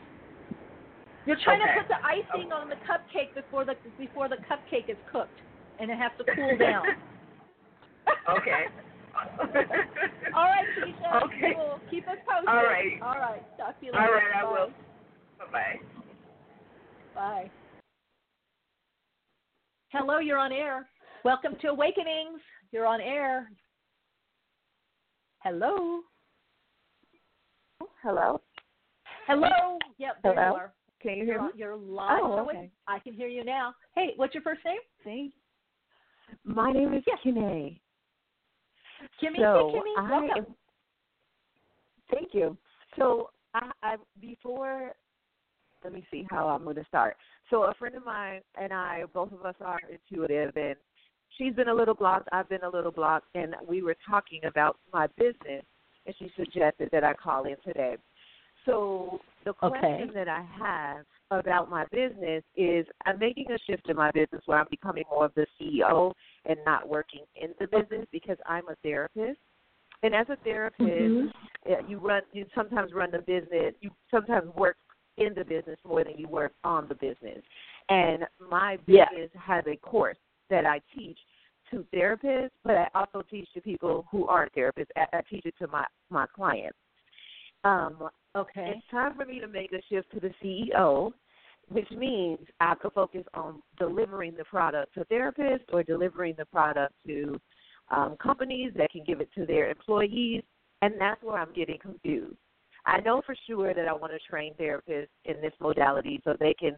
[1.25, 1.75] You're trying Okay.
[1.75, 5.39] to put the icing on the cupcake before the before the cupcake is cooked,
[5.79, 6.85] and it has to cool down.
[8.29, 8.67] okay.
[10.35, 11.23] All right, Keisha.
[11.25, 11.55] Okay.
[11.57, 11.81] Cool.
[11.91, 12.49] Keep us posted.
[12.49, 13.01] All right.
[13.03, 13.43] All right.
[13.59, 14.05] Talk to you later.
[14.05, 14.51] All right, I Bye.
[14.51, 14.69] will.
[15.39, 15.81] Bye-bye.
[17.15, 17.51] Bye.
[19.91, 20.89] Hello, you're on air.
[21.25, 22.41] Welcome to Awakenings.
[22.73, 23.51] You're on air.
[25.43, 26.01] Hello.
[28.03, 28.41] Hello.
[29.27, 29.79] Hello.
[29.99, 30.57] Yep, there you Hello?
[30.57, 30.73] are.
[31.01, 31.49] Can you You're, hear me?
[31.49, 32.21] on, you're live.
[32.23, 32.71] Oh, okay.
[32.87, 33.73] I can hear you now.
[33.95, 34.79] Hey, what's your first name?
[35.05, 35.33] See?
[36.45, 37.19] My name is Yes.
[37.23, 37.79] Kine.
[39.23, 39.39] Kimmy.
[39.39, 40.11] So hey, Kimmy.
[40.11, 40.47] Welcome.
[40.49, 40.55] am-
[42.11, 42.57] Thank you.
[42.97, 44.95] So I, I before
[45.85, 47.17] let me see how I'm going to start.
[47.51, 50.75] So a friend of mine and I, both of us are intuitive, and
[51.37, 52.29] she's been a little blocked.
[52.33, 55.65] I've been a little blocked, and we were talking about my business,
[56.07, 57.97] and she suggested that I call in today.
[58.67, 59.79] So the Okay.
[59.79, 64.43] question that I have about my business is I'm making a shift in my business
[64.47, 66.13] where I'm becoming more of the CEO
[66.49, 69.39] and not working in the business because I'm a therapist.
[70.03, 71.33] And as a therapist, Mhm.
[71.71, 74.77] uh, you run you sometimes run the business you sometimes work
[75.17, 77.43] in the business more than you work on the business
[77.89, 79.09] and my Yeah.
[79.09, 80.19] business has a course
[80.51, 81.19] that i teach
[81.71, 85.55] to therapists but i also teach to people who aren't therapists i, I teach it
[85.59, 86.79] to my my clients
[87.65, 88.75] um Okay.
[88.77, 91.13] it's time for me to make a shift to the ceo
[91.69, 96.95] which means i to focus on delivering the product to therapists or delivering the product
[97.07, 97.41] to
[97.91, 100.43] um, companies that can give it to their employees
[100.83, 102.37] and that's where I'm getting confused.
[102.87, 106.55] I know for sure that I want to train therapists in this modality so they
[106.55, 106.77] can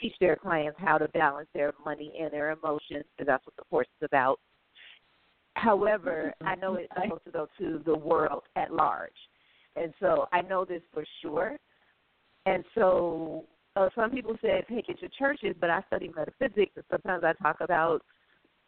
[0.00, 3.64] teach their clients how to balance their money and their emotions, because that's what the
[3.70, 4.38] course is about.
[5.54, 9.10] However, I know it's supposed to go to the world at large.
[9.74, 11.56] And so I know this for sure.
[12.46, 13.44] And so
[13.78, 17.32] uh, some people say take it to churches, but I study metaphysics, and sometimes I
[17.42, 18.00] talk about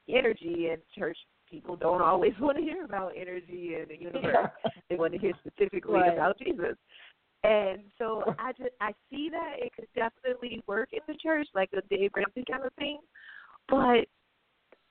[0.08, 1.18] energy, and church
[1.50, 4.36] people don't always want to hear about energy and the universe.
[4.88, 6.12] They want to hear specifically Right.
[6.12, 6.76] about Jesus.
[7.44, 11.70] And so I just I see that it could definitely work in the church, like
[11.72, 12.98] a Dave Ramsey kind of thing.
[13.68, 14.06] But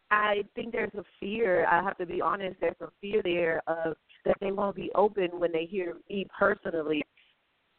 [0.10, 1.68] I think there's a fear.
[1.68, 2.56] I have to be honest.
[2.62, 7.04] There's some fear there of that they won't be open when they hear me personally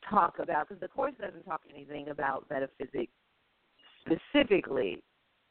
[0.09, 3.13] talk about because the course doesn't talk anything about metaphysics
[4.01, 5.03] specifically.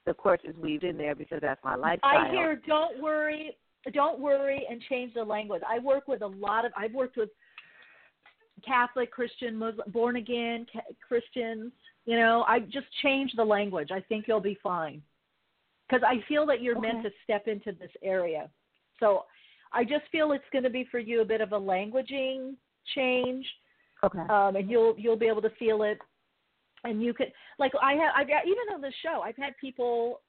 [0.05, 2.17] The course is weaved in there because that's my lifestyle.
[2.17, 3.57] I hear don't worry,
[3.93, 5.61] don't worry and change the language.
[5.67, 7.29] I work with a lot of I've worked with
[8.65, 11.71] Catholic, Christian, Muslim, born again ca- Christians,
[12.05, 13.89] you know, I just change the language.
[13.91, 15.01] I think you'll be fine.
[15.89, 18.49] Cuz I feel that you're meant to step into this area.
[18.99, 19.25] So
[19.71, 22.55] I just feel it's going to be for you a bit of a languaging
[22.95, 23.45] change
[24.03, 24.19] Okay.
[24.19, 25.99] um, and you'll you'll be able to feel it.
[26.83, 30.21] And you could like I have I've got, even on the show I've had people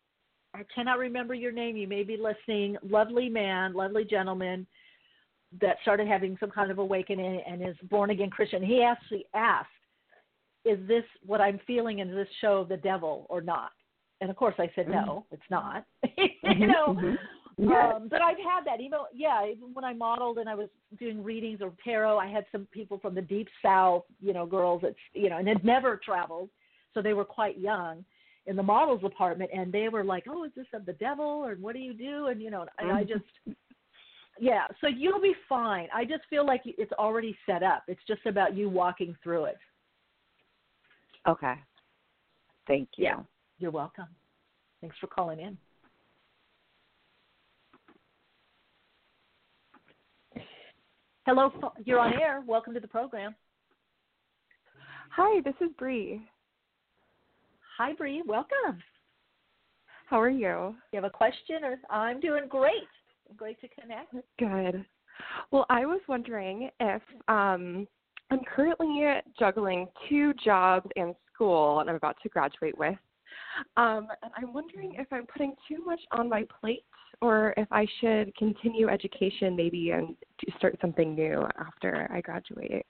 [0.53, 1.77] I cannot remember your name.
[1.77, 2.77] You may be listening.
[2.83, 4.67] Lovely man, lovely gentleman
[5.61, 8.63] that started having some kind of awakening and is born again Christian.
[8.63, 9.69] He actually asked,
[10.65, 13.71] "Is this what I'm feeling in this show of the devil or not?"
[14.21, 15.07] And of course, I said, Mm-hmm.
[15.07, 15.85] no, it's not.
[16.43, 17.17] you know,
[17.69, 18.81] um, but I've had that.
[18.81, 22.47] Even yeah, even when I modeled and I was doing readings or tarot, I had
[22.53, 25.97] some people from the deep south, you know, girls that you know, and had never
[25.97, 26.49] traveled,
[26.95, 28.05] so they were quite young
[28.47, 31.55] in the models department, and they were like, "Oh, is this of the devil, or
[31.57, 33.25] what do you do?" And you know, and I just,
[34.39, 34.67] yeah.
[34.81, 35.89] So you'll be fine.
[35.95, 37.85] I just feel like it's already set up.
[37.89, 39.59] It's just about you walking through it.
[41.29, 41.55] Okay.
[42.67, 43.05] Thank you.
[43.05, 43.21] Yeah.
[43.59, 44.07] You're welcome.
[44.81, 45.59] Thanks for calling in.
[51.27, 51.53] Hello,
[51.85, 52.43] you're on air.
[52.47, 53.35] Welcome to the program.
[55.11, 56.23] Hi, this is Bree.
[57.77, 58.23] Hi, Bree.
[58.27, 58.83] Welcome.
[60.09, 60.75] How are you?
[60.93, 62.89] You have a question, or I'm doing great.
[63.37, 64.15] Great to connect.
[64.39, 64.85] Good.
[65.51, 67.87] Well, I was wondering if um,
[68.31, 72.97] I'm currently juggling two jobs and school, and I'm about to graduate with.
[73.77, 76.85] Um, and I'm wondering if I'm putting too much on my plate,
[77.23, 82.87] or if I should continue education maybe and to start something new after I graduate.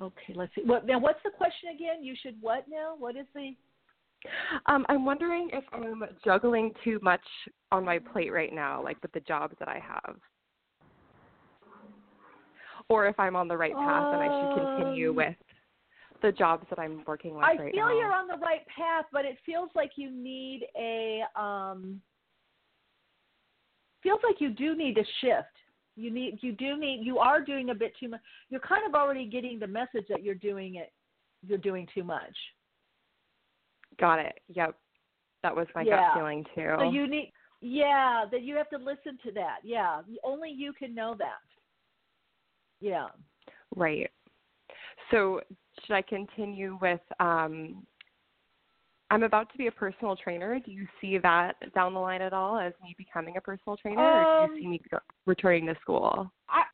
[0.00, 0.62] Okay, let's see.
[0.64, 0.98] What now?
[0.98, 2.02] What's the question again?
[2.02, 2.94] You should what now?
[2.98, 3.54] What is the?
[4.66, 7.20] Um, I'm wondering if I'm juggling too much
[7.72, 10.16] on my plate right now, like with the jobs that I have,
[12.88, 15.34] or if I'm on the right path and I should continue Um, with
[16.22, 17.98] the jobs that I'm working with I right feel now.
[17.98, 22.00] you're on the right path, but it feels like you need a um.
[24.02, 25.48] Feels like you do need a shift.
[25.94, 28.20] You need you do need you are doing a bit too much.
[28.48, 30.92] You're kind of already getting the message that you're doing it.
[31.46, 32.36] You're doing too much.
[34.00, 34.40] Got it.
[34.48, 34.74] Yep.
[35.42, 36.08] That was my Yeah.
[36.08, 36.74] gut feeling too.
[36.78, 39.58] So you need, yeah, that you have to listen to that.
[39.62, 41.40] Yeah, only you can know that.
[42.80, 43.08] Yeah.
[43.76, 44.10] right.
[45.10, 45.40] So
[45.84, 47.86] should I continue with um
[49.12, 50.58] I'm about to be a personal trainer.
[50.58, 54.00] Do you see that down the line at all as me becoming a personal trainer
[54.00, 56.32] or do Um, you see me go- returning to school?
[56.48, 56.64] I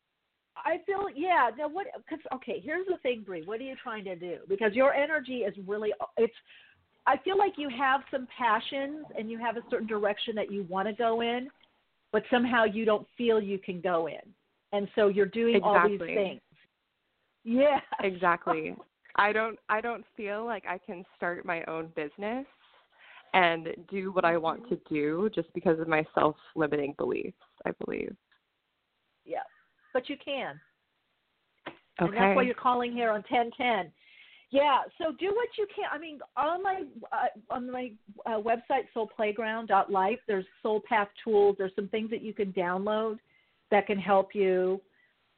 [0.55, 1.51] I feel yeah.
[1.57, 1.87] Now what?
[1.97, 3.43] Because okay, here's the thing, Bree.
[3.43, 4.39] What are you trying to do?
[4.47, 6.33] Because your energy is really it's.
[7.07, 10.63] I feel like you have some passions and you have a certain direction that you
[10.63, 11.49] want to go in,
[12.13, 14.21] but somehow you don't feel you can go in,
[14.71, 16.41] and so you're doing all these things.
[17.43, 17.81] Yeah.
[18.01, 18.75] Exactly.
[19.19, 22.45] I don't I don't feel like I can start my own business
[23.33, 28.15] and do what I want to do just because of my self-limiting beliefs, I believe.
[29.25, 29.43] Yeah.
[29.93, 30.59] But you can.
[31.99, 33.91] And that's why you're calling here on 1010.
[34.51, 35.85] Yeah, so do what you can.
[35.91, 37.91] I mean, on my uh, on my
[38.25, 41.55] uh, website soulplayground.life, there's soul path tools.
[41.59, 43.19] There's some things that you can download
[43.69, 44.81] that can help you.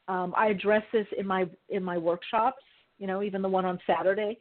[0.07, 2.63] Um, I address this in my in my workshops.
[3.02, 4.38] You know, even the one on Saturday.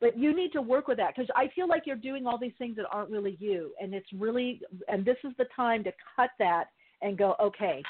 [0.00, 2.52] But you need to work with that because I feel like you're doing all these
[2.58, 6.30] things that aren't really you, and it's really and this is the time to cut
[6.38, 6.66] that
[7.02, 7.82] and go, okay,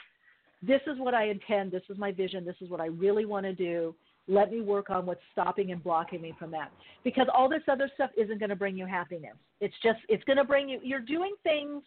[0.63, 1.73] this is what I intend.
[1.73, 2.45] This is my vision.
[2.45, 3.95] This is what I really want to do.
[4.29, 6.71] Let me work on what's stopping and blocking me from that.
[7.03, 9.35] Because all this other stuff isn't going to bring you happiness.
[9.61, 11.83] It's just, it's going to bring you, you're doing things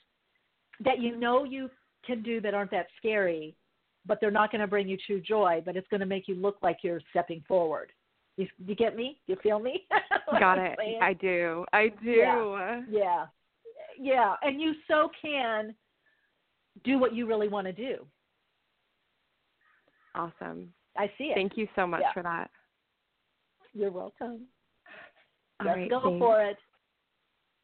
[0.83, 1.69] that you know you
[2.05, 3.55] can do that aren't that scary,
[4.05, 6.35] but they're not going to bring you true joy, but it's going to make you
[6.35, 7.91] look like you're stepping forward.
[8.37, 9.19] You, you get me?
[9.27, 9.85] You feel me?
[10.39, 10.75] Got it.
[10.77, 10.99] saying?
[11.01, 11.65] I do.
[11.71, 12.11] I do.
[12.11, 12.81] Yeah.
[12.89, 13.25] Yeah.
[13.99, 14.35] Yeah.
[14.41, 15.73] And you so can
[16.83, 18.05] do what you really want to do.
[20.15, 20.73] Awesome.
[20.97, 21.35] I see it.
[21.35, 22.13] Thank you so much Yeah.
[22.13, 22.49] for that.
[23.73, 24.47] You're welcome.
[25.59, 26.19] All Let's right, go thanks.
[26.19, 26.57] for it.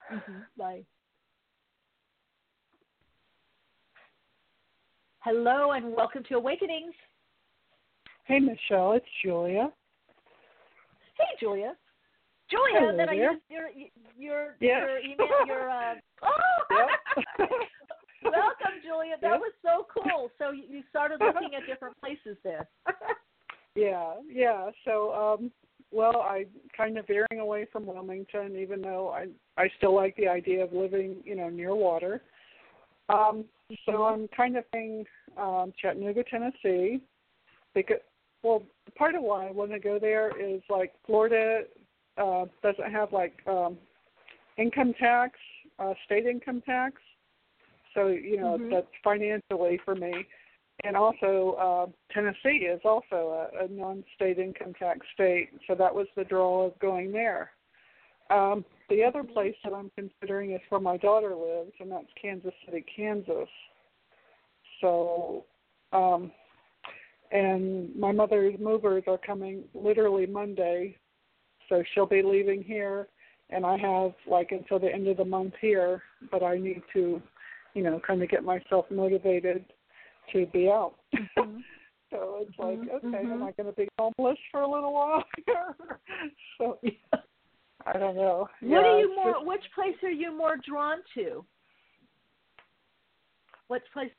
[0.10, 0.86] hmm Bye.
[5.20, 6.94] Hello and welcome to Awakenings.
[8.26, 9.72] Hey, Michele, it's Julia.
[11.22, 11.74] Hey, Julia.
[12.50, 13.32] Julia, Hello then I there.
[13.32, 13.70] used your
[14.18, 14.82] your Yes.
[14.82, 16.88] your email your uh oh
[17.38, 17.50] Yep.
[18.24, 19.16] welcome Julia.
[19.22, 19.40] That Yep.
[19.40, 20.32] was so cool.
[20.38, 22.68] So you you started looking at different places there.
[23.76, 24.70] yeah, yeah.
[24.86, 25.52] So, um,
[25.92, 26.46] well, I
[26.76, 30.74] kind of veering away from Wilmington, even though I I still like the idea of
[30.74, 32.22] living, you know, near water.
[33.10, 33.46] Um,
[33.86, 35.06] so I'm kind of thinking
[35.38, 37.02] um, Chattanooga, Tennessee,
[37.74, 37.98] because
[38.44, 38.64] well,
[38.96, 41.62] part of why I want to go there is like Florida
[42.18, 43.78] uh, doesn't have like um,
[44.58, 45.38] income tax,
[45.80, 46.96] uh, state income tax.
[47.94, 48.72] So you know Mhm.
[48.72, 50.26] that's financially for me,
[50.84, 55.50] and also uh, Tennessee is also a, a non-state income tax state.
[55.68, 57.52] So that was the draw of going there.
[58.30, 62.54] Um, the other place that I'm considering is where my daughter lives, and that's Kansas
[62.66, 63.50] City, Kansas.
[64.80, 65.46] So,
[65.92, 66.32] um,
[67.32, 70.98] and my mother's movers are coming literally Monday,
[71.70, 73.08] so she'll be leaving here
[73.52, 76.02] and I have like until the end of the month here,
[76.32, 77.22] but I need to,
[77.74, 79.66] you know, kind of get myself motivated
[80.34, 80.96] to be out.
[81.14, 81.58] Mm-hmm.
[82.10, 83.44] so it's like, Mhm, okay, am mhm.
[83.44, 85.76] I going to be homeless for a little while here?
[86.58, 86.80] so
[87.86, 88.48] I don't know.
[88.62, 89.34] what yeah, are you more?
[89.34, 91.44] just- which place are you more drawn to?
[93.68, 94.12] Which place?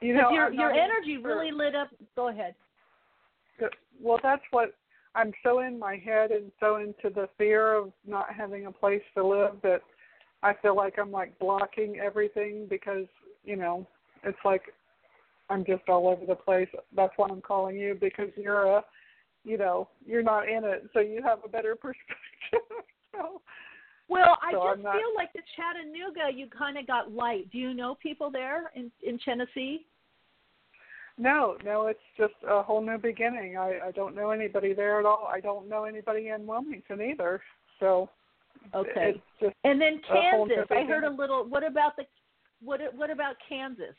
[0.00, 1.36] You know, your your energy sure.
[1.36, 1.88] really lit up.
[2.14, 2.54] Go ahead.
[4.00, 4.74] Well, that's what
[5.14, 9.02] I'm so in my head and so into the fear of not having a place
[9.14, 9.80] to live that
[10.42, 13.06] I feel like I'm like blocking everything because,
[13.44, 13.86] you know,
[14.24, 14.62] it's like
[15.48, 16.68] I'm just all over the place.
[16.94, 18.84] That's why I'm calling you because you're a,
[19.44, 22.84] you know, you're not in it, so you have a better perspective.
[23.12, 23.40] so,
[24.08, 27.50] Well, I So just I'm not- feel like the Chattanooga, you kind of got light.
[27.50, 29.86] Do you know people there in in Tennessee?
[31.18, 33.56] no, no, it's just a whole new beginning.
[33.56, 35.28] I I don't know anybody there at all.
[35.32, 37.42] I don't know anybody in Wilmington either.
[37.80, 38.08] So
[38.74, 39.20] Okay.
[39.40, 40.70] just And then a whole new Kansas.
[40.76, 41.44] I heard a little.
[41.44, 42.06] What about the?
[42.60, 43.94] What what about Kansas?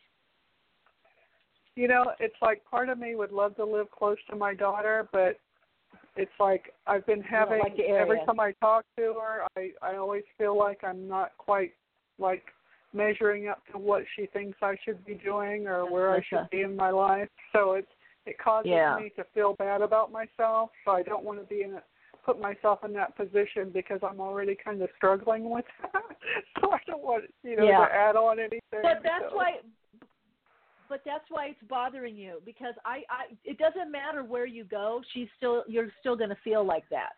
[1.75, 5.07] you know, it's like part of me would love to live close to my daughter,
[5.11, 5.39] but
[6.17, 10.23] it's like I've been having like every time I talk to her, I I always
[10.37, 11.73] feel like I'm not quite
[12.19, 12.43] like
[12.93, 16.61] measuring up to what she thinks I should be doing or where I should be
[16.61, 17.29] in my life.
[17.53, 17.87] So it's
[18.25, 18.97] it causes Yeah.
[18.99, 20.71] me to feel bad about myself.
[20.83, 21.83] So I don't want to be in a
[22.25, 26.17] put myself in that position because I'm already kind of struggling with that.
[26.59, 27.85] so I don't want you know Yeah.
[27.87, 28.59] to add on anything.
[28.71, 29.35] But that's so.
[29.37, 29.59] why.
[30.89, 35.01] But that's why it's bothering you because I, I it doesn't matter where you go.
[35.13, 37.13] She's still you're still going to feel like that.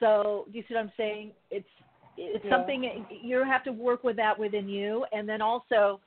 [0.00, 1.32] So do you see what I'm saying?
[1.50, 1.68] It's
[2.16, 2.50] it's Yeah.
[2.50, 6.00] something you have to work with that within you, and then also.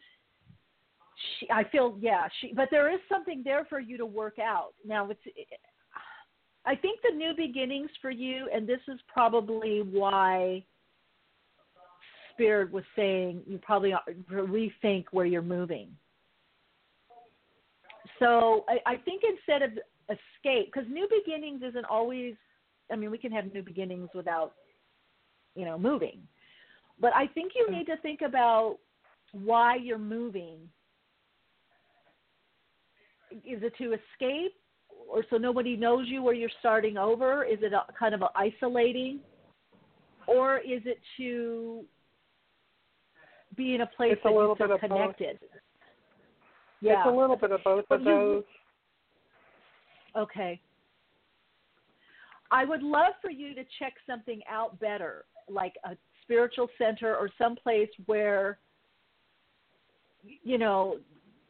[1.39, 2.27] She, I feel yeah.
[2.41, 4.73] She, but there is something there for you to work out.
[4.85, 5.21] Now it's.
[6.65, 10.65] I think the new beginnings for you, and this is probably why
[12.33, 13.93] Spirit was saying you probably
[14.29, 15.89] rethink where you're moving.
[18.19, 19.71] So I, I think instead of
[20.09, 22.35] escape, because new beginnings isn't always.
[22.91, 24.53] I mean, we can have new beginnings without,
[25.55, 26.19] you know, moving.
[26.99, 27.79] But I think you mm.
[27.79, 28.77] need to think about
[29.31, 30.59] why you're moving.
[33.31, 34.53] Is it to escape,
[35.09, 37.43] or so nobody knows you where you're starting over?
[37.43, 39.19] Is it a, kind of a isolating,
[40.27, 41.85] or is it to
[43.57, 45.15] be in a place It's a that you feel of both.
[46.87, 47.09] Connected?
[47.09, 48.43] It's a little bit of both But of you- those.
[50.15, 50.59] Okay.
[52.51, 57.29] I would love for you to check something out better, like a spiritual center or
[57.37, 58.59] someplace where,
[60.23, 60.99] you know,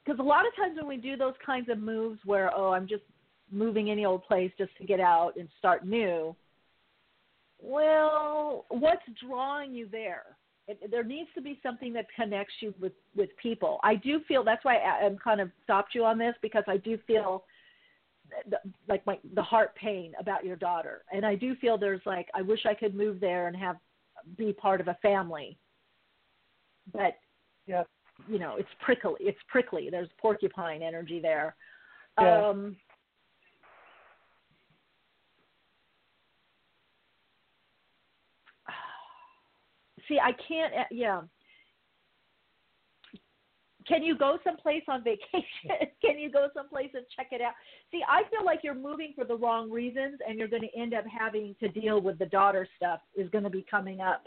[0.03, 2.87] because a lot of times when we do those kinds of moves where, oh, I'm
[2.87, 3.03] just
[3.51, 6.35] moving any old place just to get out and start new,
[7.61, 10.37] well, what's drawing you there?
[10.67, 13.79] It, there needs to be something that connects you with with people.
[13.83, 16.77] I do feel that's why I, I'm kind of stopped you on this because I
[16.77, 17.43] do feel
[18.49, 18.57] the,
[18.87, 22.41] like my the heart pain about your daughter, and I do feel there's like I
[22.41, 23.77] wish I could move there and have
[24.37, 25.57] be part of a family,
[26.91, 27.17] but
[27.67, 27.83] yeah,
[28.27, 29.15] you know it's prickly.
[29.19, 29.89] It's prickly.
[29.91, 31.55] There's porcupine energy there.
[32.19, 32.47] Yeah.
[32.47, 32.75] Um,
[40.07, 40.73] see, I can't.
[40.73, 41.21] uh, Yeah.
[43.87, 45.91] Can you go someplace on vacation?
[46.01, 47.53] Can you go someplace and check it out?
[47.91, 50.93] See, I feel like you're moving for the wrong reasons, and you're going to end
[50.95, 53.01] up having to deal with the daughter stuff.
[53.15, 54.23] Is going to be coming up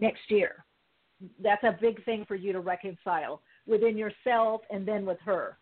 [0.00, 0.64] next year.
[1.40, 5.56] That's a big thing for you to reconcile within yourself and then with her.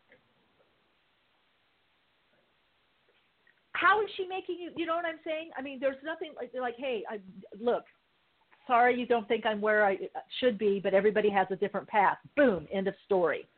[3.73, 4.71] How is she making you?
[4.77, 5.51] You know what I'm saying?
[5.57, 7.19] I mean, there's nothing like like, hey, I,
[7.61, 7.85] look,
[8.71, 9.99] sorry you don't think I'm where I
[10.39, 12.19] should be, but everybody has a different path.
[12.37, 13.49] Boom, end of story.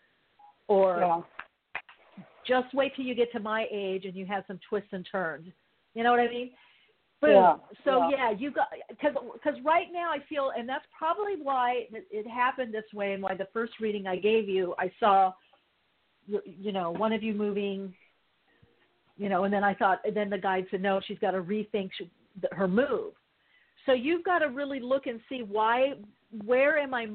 [0.68, 1.22] Or Yeah.
[2.46, 5.52] just wait till you get to my age and you have some twists and turns.
[5.94, 6.50] You know what I mean?
[7.20, 7.30] Boom.
[7.30, 8.10] Yeah, So yeah.
[8.10, 12.72] yeah, you got because because right now I feel, and that's probably why it, happened
[12.72, 15.32] this way, and why the first reading I gave you, I saw,
[16.26, 17.94] you, you know, one of you moving,
[19.18, 21.42] you know, and then I thought, and then the guide said, no, she's got to
[21.42, 22.10] rethink she,
[22.50, 23.12] her move.
[23.86, 25.94] So you've got to really look and see why,
[26.44, 27.06] where am I,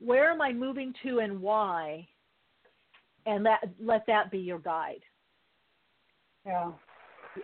[0.00, 2.06] where am I moving to, and why,
[3.26, 5.02] and that let that be your guide.
[6.46, 6.72] Yeah.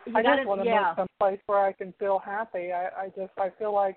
[0.06, 0.94] You I gotta- just want to yeah.
[0.98, 2.72] move someplace where I can feel happy.
[2.72, 3.96] I, I just I feel like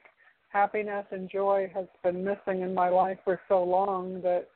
[0.50, 4.48] happiness and joy has been missing in my life for so long that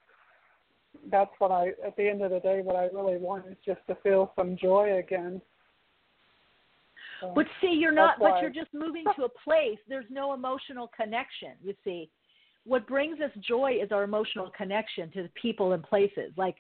[1.11, 3.81] that's what I at the end of the day what I really want is just
[3.87, 5.41] to feel some joy again.
[7.23, 8.19] Oh, but see, you're not.
[8.19, 9.79] But you're just moving to a place.
[9.87, 11.51] There's no emotional connection.
[11.63, 12.09] You see,
[12.65, 16.31] what brings us joy is our emotional connection to the people and places.
[16.37, 16.55] Like,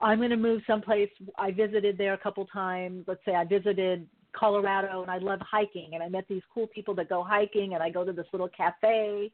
[0.00, 1.10] I'm going to move someplace.
[1.38, 3.04] I visited there a couple times.
[3.06, 6.94] Let's say I visited Colorado, and I love hiking, and I met these cool people
[6.96, 9.30] that go hiking, and I go to this little cafe.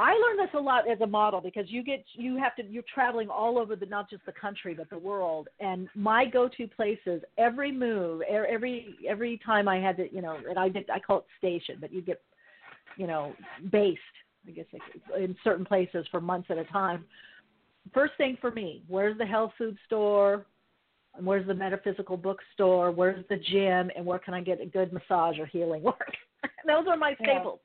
[0.00, 2.82] I learned this a lot as a model because you get you have to you're
[2.92, 5.48] traveling all over the not just the country but the world.
[5.60, 10.58] And my go-to places every move every every time I had to you know and
[10.58, 12.22] I did I call it station but you get
[12.96, 13.36] you know
[13.70, 14.00] based
[14.48, 14.64] I guess
[15.18, 17.04] in certain places for months at a time.
[17.92, 20.46] First thing for me where's the health food store?
[21.14, 22.90] And where's the metaphysical bookstore?
[22.90, 23.90] Where's the gym?
[23.94, 26.14] And where can I get a good massage or healing work?
[26.66, 27.26] Those are my Yeah.
[27.26, 27.60] staples.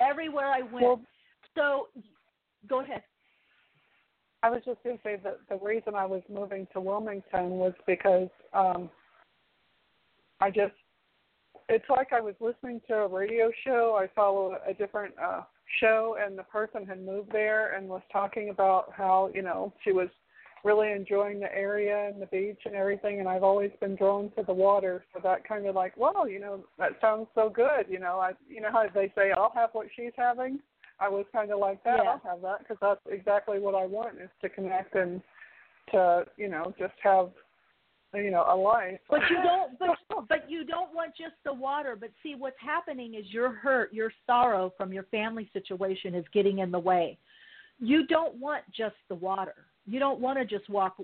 [0.00, 1.00] Everywhere I went Well,
[1.56, 1.88] so,
[2.68, 3.02] go ahead.
[4.42, 7.72] I was just going to say that the reason I was moving to Wilmington was
[7.86, 8.88] because um
[10.40, 10.74] I just
[11.68, 13.98] it's like I was listening to a radio show.
[14.00, 15.42] I follow a different uh
[15.80, 19.90] show and the person had moved there and was talking about how, you know, she
[19.90, 20.08] was
[20.62, 24.44] really enjoying the area and the beach and everything and I've always been drawn to
[24.44, 25.04] the water.
[25.12, 28.20] So that kind of like, well, you know, that sounds so good, you know.
[28.20, 30.60] I you know how they say I'll have what she's having.
[30.98, 32.00] I was kind of like that.
[32.02, 32.10] Yeah.
[32.10, 35.20] I'll have that because that's exactly what I want is to connect and
[35.92, 37.30] to you know just have
[38.14, 38.98] you know a life.
[39.10, 39.78] But you don't.
[39.78, 41.96] But but you don't want just the water.
[41.98, 46.60] But see, what's happening is your hurt, your sorrow from your family situation is getting
[46.60, 47.18] in the way.
[47.78, 49.54] You don't want just the water.
[49.86, 50.96] You don't want to just walk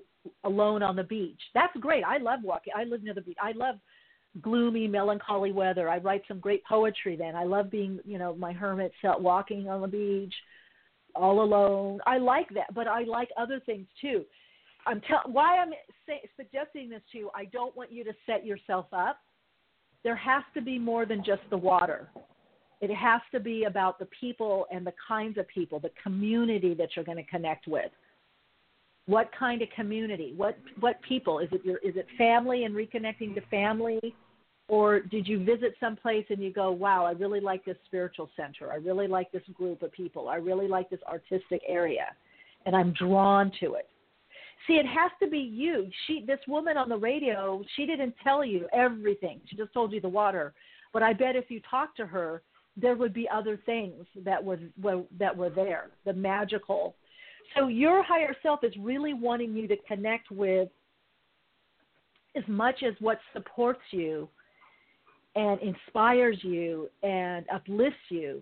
[0.43, 1.39] alone on the beach.
[1.53, 2.03] That's great.
[2.03, 2.73] I love walking.
[2.75, 3.37] I live near the beach.
[3.41, 3.75] I love
[4.41, 5.89] gloomy, melancholy weather.
[5.89, 7.15] I write some great poetry.
[7.15, 10.33] Then I love being, you know, my hermit self, walking on the beach,
[11.15, 11.99] all alone.
[12.05, 14.25] I like that, but I like other things too.
[14.85, 15.71] I'm tell why I'm
[16.05, 17.31] say, suggesting this to you.
[17.35, 19.17] I don't want you to set yourself up.
[20.03, 22.09] There has to be more than just the water.
[22.81, 26.89] It has to be about the people and the kinds of people, the community that
[26.95, 27.91] you're going to connect with.
[29.05, 30.33] What kind of community?
[30.35, 31.39] What what people?
[31.39, 33.99] Is it your is it family and reconnecting to family?
[34.73, 38.71] Or did you visit someplace and you go, wow, I really like this spiritual center.
[38.71, 40.29] I really like this group of people.
[40.29, 42.07] I really like this artistic area.
[42.65, 43.87] And I'm drawn to it.
[44.65, 45.91] See, it has to be you.
[46.07, 49.41] She, this woman on the radio, she didn't tell you everything.
[49.47, 50.55] She just told you the water.
[50.91, 52.41] But I bet if you talked to her,
[52.75, 56.95] there would be other things that were, were that were there, the magical.
[57.55, 60.69] So your higher self is really wanting you to connect with
[62.35, 64.27] as much as what supports you
[65.35, 68.41] and inspires you and uplifts you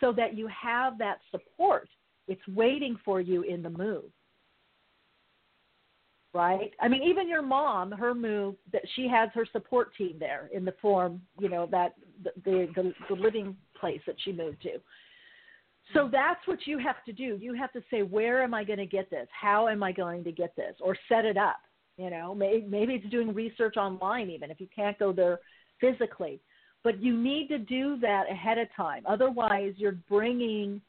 [0.00, 1.88] so that you have that support.
[2.26, 4.04] It's waiting for you in the move.
[6.34, 6.72] Right?
[6.80, 10.64] I mean, even your mom, her move, that she has her support team there in
[10.64, 14.72] the form, you know, that the the, the, living place that she moved to.
[15.94, 17.38] So that's what you have to do.
[17.40, 19.26] You have to say, where am I going to get this?
[19.32, 20.74] How am I going to get this?
[20.80, 21.56] Or set it up.
[21.96, 25.40] You know, maybe, maybe it's doing research online, even if you can't go there
[25.80, 26.40] physically.
[26.84, 29.02] But you need to do that ahead of time.
[29.06, 30.80] Otherwise, you're bringing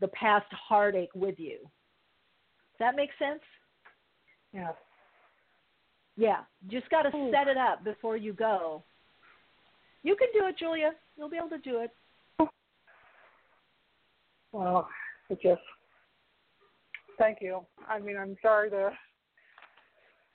[0.00, 1.58] the past heartache with you.
[1.58, 3.40] Does that make sense?
[4.52, 4.70] Yeah.
[6.16, 6.40] Yeah.
[6.70, 8.82] Just got to set it up before you go.
[10.02, 10.92] You can do it, Julia.
[11.16, 11.90] You'll be able to do it.
[14.52, 14.88] Well,
[15.28, 15.60] it just
[17.18, 17.60] thank you.
[17.86, 18.90] I mean, I'm sorry to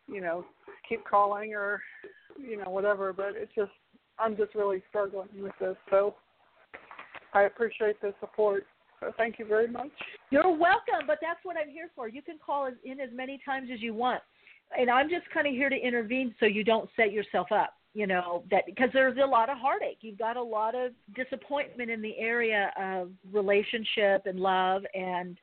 [0.07, 0.45] you know
[0.87, 1.81] keep calling or
[2.37, 3.71] you know whatever, but it's just
[4.19, 5.75] I'm just really struggling with this.
[5.89, 6.15] So
[7.33, 8.65] I appreciate the support.
[8.99, 9.89] So thank you very much.
[10.29, 12.07] You're welcome, but that's what I'm here for.
[12.07, 14.21] You can call in as many times as you want.
[14.77, 18.07] And I'm just kind of here to intervene so you don't set yourself up, you
[18.07, 19.97] know, that because there's a lot of heartache.
[20.01, 25.37] You've got a lot of disappointment in the area of relationship and love and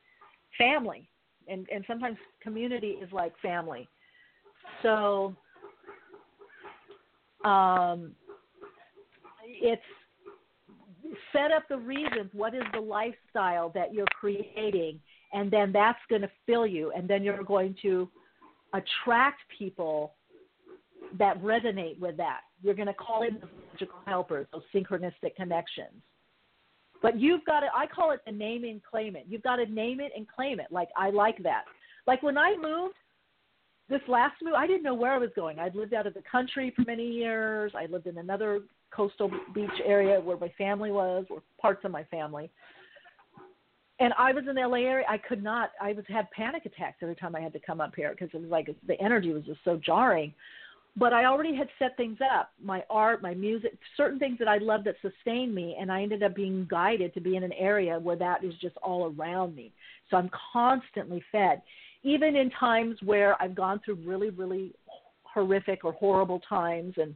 [0.57, 1.07] family.
[1.47, 3.87] And and sometimes community is like family.
[4.81, 5.35] So
[7.45, 8.11] um
[9.61, 9.81] it's
[11.33, 14.99] set up the reasons what is the lifestyle that you're creating
[15.33, 18.09] and then that's going to fill you and then you're going to
[18.73, 20.13] attract people
[21.17, 22.41] that resonate with that.
[22.61, 26.01] You're going to call in the magical helpers those synchronistic connections.
[27.01, 29.25] But you've got to i call it the name and claim it.
[29.27, 30.67] You've got to name it and claim it.
[30.69, 31.63] Like i like that.
[32.07, 32.95] Like when i moved
[33.89, 36.23] this last move i didn't know where i was going i'd lived out of the
[36.29, 41.25] country for many years i lived in another coastal beach area where my family was,
[41.29, 42.49] or parts of my family.
[43.99, 45.05] And I was in the LA area.
[45.07, 45.71] I could not.
[45.81, 48.41] I was had panic attacks every time I had to come up here because it
[48.41, 50.33] was like the energy was just so jarring.
[50.97, 54.57] but I already had set things up my art, my music, certain things that I
[54.57, 55.77] loved that sustained me.
[55.79, 58.75] And I ended up being guided to be in an area where that is just
[58.77, 59.71] all around me.
[60.09, 61.61] So I'm constantly fed.
[62.03, 64.73] Even in times where I've gone through really, really
[65.23, 67.15] horrific or horrible times and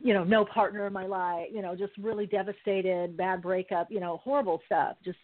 [0.00, 3.98] you know, no partner in my life, you know, just really devastated, bad breakup, you
[3.98, 5.18] know, horrible stuff, just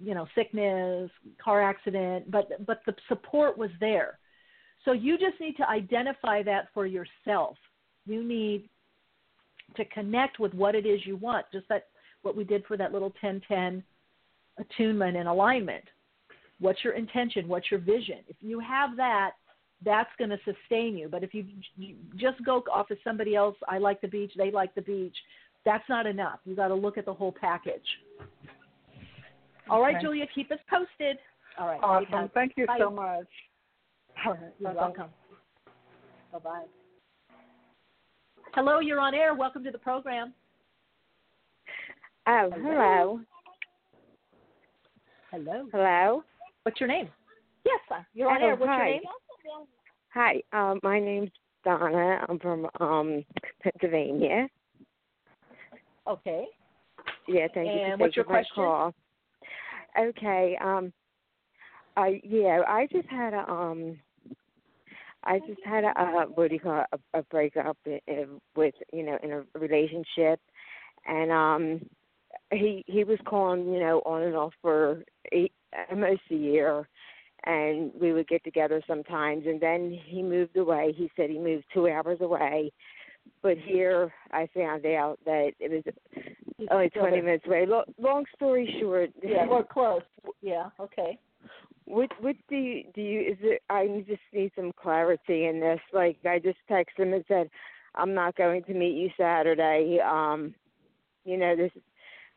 [0.00, 1.10] you know, sickness,
[1.42, 4.18] car accident, but but the support was there.
[4.84, 7.56] So you just need to identify that for yourself.
[8.06, 8.68] You need
[9.76, 11.88] to connect with what it is you want, just that
[12.22, 13.82] what we did for that little 1010
[14.58, 15.84] attunement and alignment.
[16.60, 17.48] What's your intention?
[17.48, 18.18] What's your vision?
[18.28, 19.32] If you have that,
[19.84, 21.08] that's going to sustain you.
[21.08, 24.50] But if you, you just go off of somebody else, I like the beach, they
[24.50, 25.16] like the beach,
[25.64, 26.40] that's not enough.
[26.44, 27.82] You got to look at the whole package.
[29.70, 30.02] All right, Okay.
[30.02, 31.18] Julia, keep us posted.
[31.58, 31.80] All right.
[31.82, 32.06] Awesome.
[32.06, 32.30] sweetheart.
[32.34, 32.78] Thank you Bye.
[32.80, 33.26] so much.
[34.26, 34.86] All right, you're Bye-bye.
[34.86, 35.08] welcome.
[36.32, 36.64] Bye bye.
[38.54, 39.34] Hello, you're on air.
[39.34, 40.32] Welcome to the program.
[42.26, 43.20] Oh, Hello.
[45.30, 45.66] hello.
[45.70, 46.22] Hello.
[46.68, 47.08] What's your name?
[47.64, 48.02] Yes.
[48.12, 48.56] You're on Oh, air.
[48.56, 48.76] What's hi.
[48.76, 49.02] your name?
[50.12, 50.42] Hi.
[50.52, 51.30] Um, my name's
[51.64, 52.26] Donna.
[52.28, 53.24] I'm from um
[53.62, 54.48] Pennsylvania.
[56.06, 56.44] Okay.
[57.26, 58.52] Yeah, thank you And for what's your question?
[58.54, 58.92] call.
[59.98, 60.58] Okay.
[60.62, 60.92] Um,
[61.96, 63.98] I yeah, I just had a um,
[65.24, 67.78] I just had a uh, what do you call it, a, a breakup
[68.54, 70.38] with you know in a relationship,
[71.06, 71.80] and um,
[72.52, 75.02] he he was calling you know on and off for
[75.32, 75.52] eight,
[75.90, 76.88] almost a year,
[77.44, 80.94] and we would get together sometimes, and then he moved away.
[80.96, 82.72] He said he moved two hours away.
[83.42, 85.94] But here I found out that it was
[86.70, 87.66] only 20 minutes away.
[87.98, 90.02] Long story short, Yeah, or close.
[90.40, 90.70] Yeah.
[90.80, 91.18] Okay.
[91.84, 95.80] what what do you do you is it I just need some clarity in this.
[95.92, 97.50] Like I just texted him and said,
[97.94, 99.98] I'm not going to meet you Saturday.
[100.00, 100.54] Um,
[101.24, 101.72] you know, this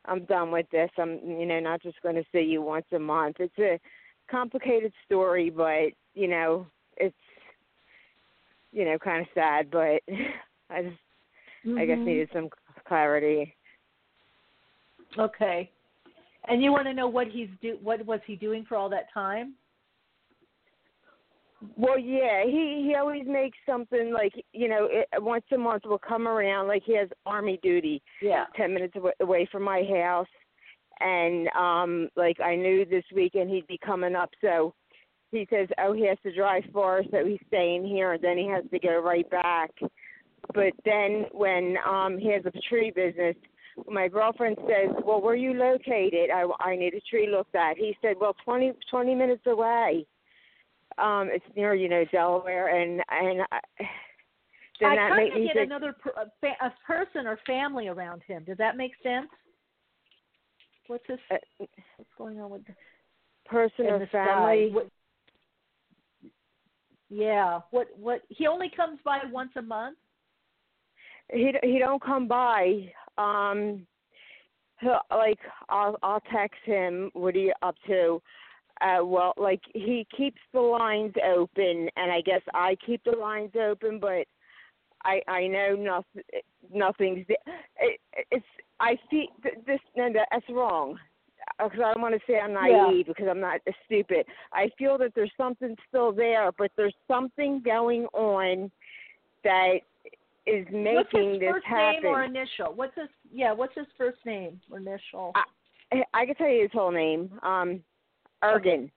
[0.05, 0.89] I'm done with this.
[0.97, 3.37] I'm you know, not just gonna see you once a month.
[3.39, 3.79] It's a
[4.29, 6.67] complicated story but, you know,
[6.97, 7.15] it's
[8.71, 10.01] you know, kinda sad, but
[10.69, 10.97] I just
[11.77, 12.05] I guess Mhm.
[12.05, 12.49] needed some
[12.87, 13.55] clarity.
[15.17, 15.69] Okay.
[16.47, 17.77] And you want to know what he's do?
[17.83, 19.53] What was he doing for all that time?
[21.77, 25.99] Well, yeah, he he always makes something like you know it, once a month will
[25.99, 28.45] come around like he has army duty Yeah.
[28.55, 30.27] ten minutes away, away from my house,
[30.99, 34.73] and um like I knew this weekend he'd be coming up, so
[35.31, 38.47] he says oh he has to drive far, so he's staying here, and then he
[38.47, 39.71] has to go right back.
[40.55, 43.35] But then when um he has a tree business,
[43.88, 46.31] my girlfriend says, well where are you located?
[46.33, 47.77] I I need a tree looked at.
[47.77, 50.07] He said well twenty twenty minutes away
[50.97, 53.59] um it's near you know Delaware and and I,
[54.80, 58.43] then I that me get another per, a, fa- a person or family around him.
[58.45, 59.27] Does that make sense?
[60.88, 61.19] What's this?
[61.31, 62.73] uh, What's going on with the,
[63.45, 64.72] person or family?
[64.72, 64.89] What,
[67.09, 67.61] yeah.
[67.72, 67.88] What?
[67.97, 68.22] What?
[68.30, 69.97] He only comes by once a month.
[71.31, 73.85] he he don't come by um
[74.80, 75.39] he'll, like
[75.69, 78.22] I'll I'll text him what are you up to
[78.81, 83.51] uh well like he keeps the lines open and I guess I keep the lines
[83.55, 84.25] open but
[85.03, 86.23] I I know nothing
[86.73, 87.99] nothing's it,
[88.31, 88.45] it's
[88.79, 90.97] I see th- this no that's wrong
[91.63, 92.89] because I don't want to say I'm Yeah.
[92.89, 94.25] naive because I'm not stupid.
[94.53, 98.71] I feel that there's something still there, but there's something going on
[99.43, 99.79] that
[100.45, 102.03] is making what's his this first happen.
[102.03, 102.73] name or initial?
[102.73, 103.09] What's his?
[103.31, 103.53] Yeah.
[103.53, 105.33] What's his first name or initial?
[105.35, 107.31] I, I can tell you his whole name.
[107.43, 107.81] Um,
[108.43, 108.91] Ergen.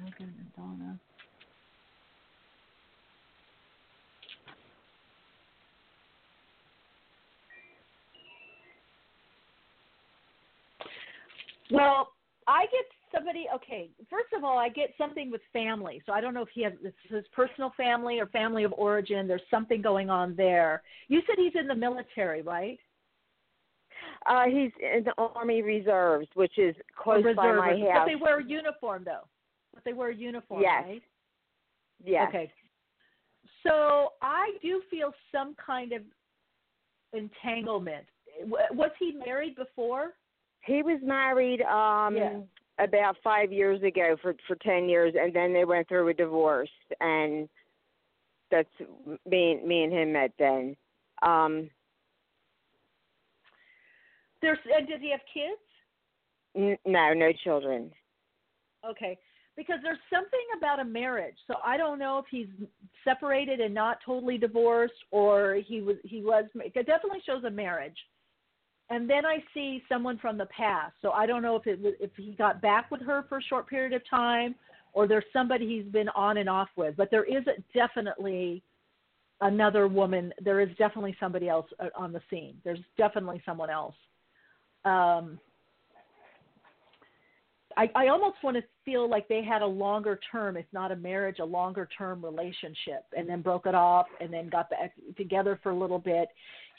[0.00, 0.98] Morgan and Donna.
[11.70, 12.08] Well,
[12.46, 12.84] I get
[13.14, 13.46] somebody.
[13.54, 16.02] Okay, first of all, I get something with family.
[16.06, 16.72] So I don't know if he has
[17.08, 19.26] his personal family or family of origin.
[19.28, 20.82] There's something going on there.
[21.08, 22.78] You said he's in the military, right?
[24.26, 28.00] Uh, he's in the Army Reserves, which is close by my house.
[28.00, 29.26] But they wear a uniform, though.
[29.74, 30.84] But they wear a uniform, Yes.
[30.86, 31.02] right?
[32.04, 32.28] yes.
[32.28, 32.52] Okay.
[33.62, 36.02] So I do feel some kind of
[37.12, 38.06] entanglement.
[38.46, 40.12] Was he married before?
[40.62, 42.40] He was married um Yeah.
[42.82, 46.70] About five years ago for for ten years, and then they went through a divorce,
[47.00, 47.48] and
[48.50, 48.68] that's
[49.30, 50.76] me me and him met then.
[51.22, 51.70] Um,
[54.42, 55.60] There's and does he have kids?
[56.56, 57.90] n- no, no children.
[58.88, 59.18] Okay.
[59.56, 61.36] Because there's something about a marriage.
[61.46, 62.46] So I don't know if he's
[63.04, 67.96] separated and not totally divorced or he was he was it definitely shows a marriage.
[68.90, 70.94] And then I see someone from the past.
[71.00, 73.68] So I don't know if it if he got back with her for a short
[73.68, 74.54] period of time
[74.92, 78.62] or there's somebody he's been on and off with, but there is definitely
[79.40, 80.32] another woman.
[80.42, 82.56] There is definitely somebody else uh, on the scene.
[82.64, 83.94] There's definitely someone else.
[84.84, 85.38] Um,
[87.76, 90.96] I, I almost want to feel like they had a longer term, if not a
[90.96, 95.58] marriage, a longer term relationship, and then broke it off, and then got back together
[95.62, 96.28] for a little bit.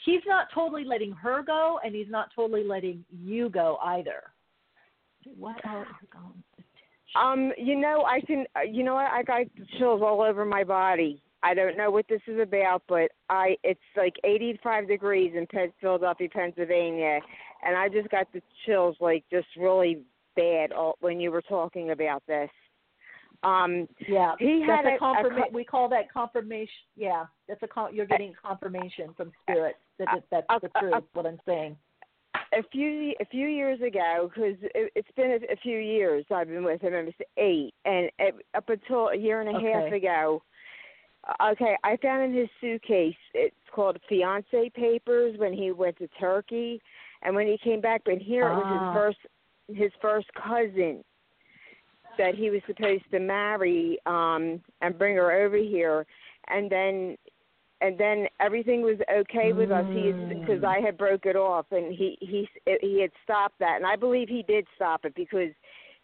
[0.04, 4.22] He's not totally letting her go, and he's not totally letting you go either.
[5.38, 5.86] What else?
[7.14, 8.46] Um, you know, I can.
[8.56, 9.46] uh, You know, I, I got
[9.78, 11.22] chills all over my body.
[11.44, 15.72] I don't know what this is about, but I it's like 85 degrees in Penn,
[15.80, 17.20] Philadelphia, Pennsylvania,
[17.64, 20.02] and I just got the chills, like just really
[20.36, 22.48] bad all, when you were talking about this.
[23.44, 26.68] Um, Yeah, he had a, a, confirma- a, we call that confirmation.
[26.96, 30.94] Yeah, that's a con- you're getting confirmation from spirit that that's a- the a- truth.
[30.94, 31.76] a- what I'm saying.
[32.52, 36.48] a few a few years ago because it, it's been a, a few years I've
[36.48, 36.94] been with him.
[36.94, 40.42] It was eight, and it, up until a year and a half ago.
[41.26, 43.14] uh, Okay, I found in his suitcase.
[43.34, 46.80] It's called fiance papers when he went to Turkey,
[47.22, 48.02] and when he came back.
[48.04, 48.92] But here it was Ah.
[48.92, 49.18] his first
[49.82, 51.02] his first cousin
[52.18, 56.06] that he was supposed to marry um and bring her over here,
[56.48, 57.16] and then
[57.80, 59.86] and then everything was okay with us.
[59.92, 60.62] He because.
[60.64, 62.48] I had broke it off, and he he
[62.80, 65.50] he had stopped that, and I believe he did stop it because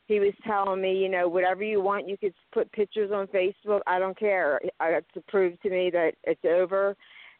[0.06, 3.80] he was telling me, you know, whatever you want, you could put pictures on Facebook.
[3.86, 4.58] I don't care.
[4.80, 6.96] I have to prove to me that it's over.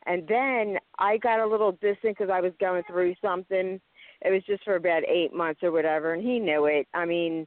[0.07, 3.81] And then I got a little distant because I was going through something.
[4.21, 6.87] It was just for about eight months or whatever, and he knew it.
[6.95, 7.47] I mean,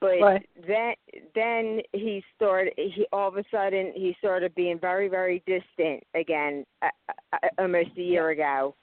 [0.00, 0.48] but Right.
[0.66, 0.94] then
[1.34, 2.74] then he started.
[2.76, 6.88] He all of a sudden he started being very very distant again, uh,
[7.32, 8.74] uh, almost a year ago,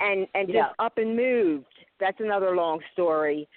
[0.00, 1.66] and and just up and moved.
[2.00, 3.48] That's another long story.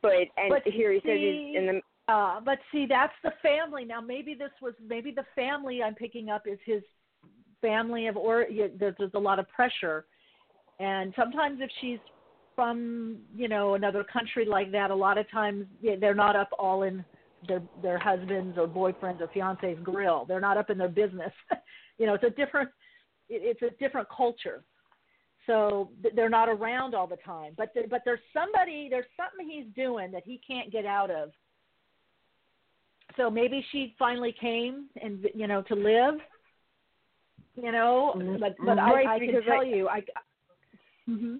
[0.00, 3.84] But and But here he says he's in the Uh, but see, that's the family.
[3.84, 6.82] Now, maybe this was maybe the family I'm picking up is his
[7.60, 10.06] family of or yeah, there's, there's a lot of pressure,
[10.78, 11.98] and sometimes if she's
[12.58, 15.64] from you know another country like that, a lot of times
[16.00, 17.04] they're not up all in
[17.46, 20.24] their their husbands or boyfriends or fiancés grill.
[20.26, 21.32] They're not up in their business.
[21.98, 22.68] you know, it's a different
[23.28, 24.64] it, it's a different culture.
[25.46, 27.52] So they're not around all the time.
[27.56, 31.30] But there, but there's somebody there's something he's doing that he can't get out of
[33.16, 36.14] so maybe she finally came and you know to live
[37.56, 38.36] you know mm-hmm.
[38.38, 40.00] but but Right, i i can tell I- you i
[41.08, 41.36] mm-hmm.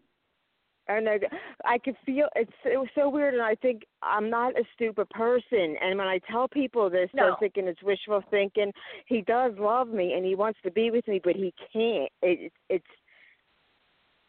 [0.89, 1.19] Hmm I know
[1.65, 5.09] I could feel it's it was so weird, and I think I'm not a stupid
[5.11, 5.77] person.
[5.81, 7.25] And when I tell people this, No.
[7.25, 8.73] they're thinking it's wishful thinking.
[9.07, 12.11] He does love me, and he wants to be with me, but he can't.
[12.23, 12.87] It, it's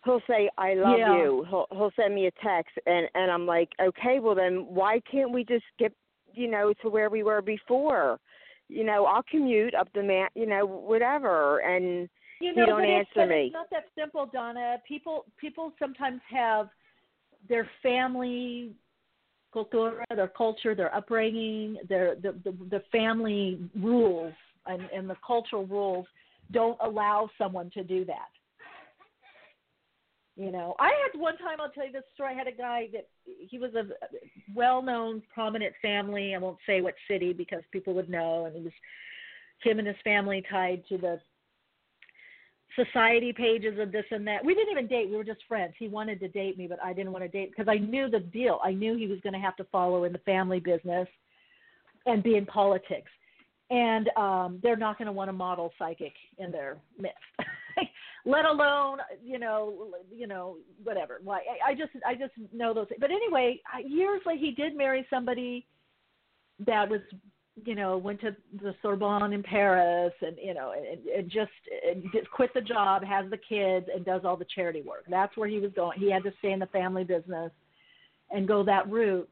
[0.05, 1.15] he'll say I love Yeah.
[1.15, 1.45] you.
[1.49, 5.31] He'll he'll send me a text, and and I'm like, okay, well then why can't
[5.31, 5.93] we just get
[6.33, 8.19] you know to where we were before?
[8.67, 12.07] You know, I'll commute up the man, you know, whatever, and
[12.39, 13.45] you know don't but it's, answer me.
[13.45, 16.69] it's not that simple donna people people sometimes have
[17.47, 18.71] their family
[19.53, 24.33] cultura their culture their upbringing their the the, the family rules
[24.65, 26.05] and, and the cultural rules
[26.51, 28.29] don't allow someone to do that
[30.39, 31.57] You know, I had one time.
[31.59, 32.31] I'll tell you this story.
[32.33, 33.83] I had a guy that he was a
[34.55, 36.33] well-known, prominent family.
[36.33, 38.71] I won't say what city because people would know, and he was
[39.61, 41.19] him and his family tied to the
[42.85, 44.43] society pages of this and that.
[44.43, 45.09] We didn't even date.
[45.09, 45.73] We were just friends.
[45.77, 48.19] He wanted to date me, but I didn't want to date because I knew the
[48.19, 48.59] deal.
[48.63, 51.07] I knew he was going to have to follow in the family business
[52.05, 53.11] and be in politics.
[53.71, 57.17] And um they're not going to want a model psychic in their midst.
[58.25, 61.19] Let alone, you know, you know, whatever.
[61.23, 61.39] Why?
[61.65, 62.87] I, just, I just know those.
[62.99, 65.65] But anyway, years later, he did marry somebody
[66.65, 66.99] that was
[67.65, 71.51] you know, went to the Sorbonne in Paris and, you know, and, and just,
[71.87, 75.05] and quit the job, has the kids, and does all the charity work.
[75.09, 75.99] That's where he was going.
[75.99, 77.51] He had to stay in the family business
[78.31, 79.29] and go that route.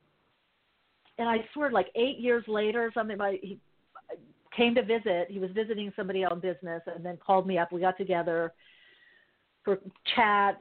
[1.17, 3.59] And I swear, like eight years later or something, like he
[4.55, 5.27] came to visit.
[5.29, 7.71] He was visiting somebody on business and then called me up.
[7.71, 8.53] We got together
[9.63, 9.79] for
[10.15, 10.59] chat.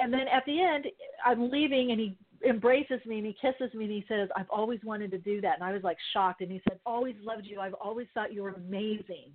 [0.00, 0.86] And then at the end,
[1.24, 2.16] I'm leaving and he
[2.48, 5.54] embraces me and he kisses me and he says, I've always wanted to do that.
[5.54, 6.40] And I was like shocked.
[6.40, 7.60] And he said, Always loved you.
[7.60, 9.30] I've always thought you were amazing.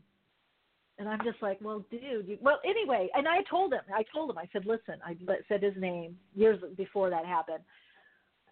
[0.99, 3.09] And I'm just like, Well, dude, you, well, anyway.
[3.13, 5.15] And I told him, I told him, I said, Listen, I
[5.47, 7.63] said his name years before that happened.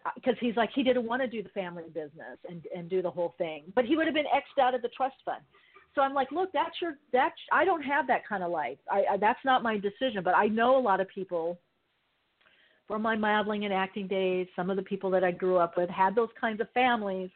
[0.05, 3.01] Uh, because he's like he didn't want to do the family business and and do
[3.01, 5.41] the whole thing, but he would have been xed out of the trust fund.
[5.93, 8.77] So I'm like, look, that's your that's I don't have that kind of life.
[8.89, 11.59] I, I that's not my decision, but I know a lot of people
[12.89, 14.47] from my modeling and acting days.
[14.57, 17.29] Some of the people that I grew up with had those kinds of families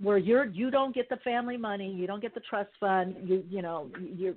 [0.00, 3.42] where you're you don't get the family money, you don't get the trust fund, you
[3.50, 4.36] you know you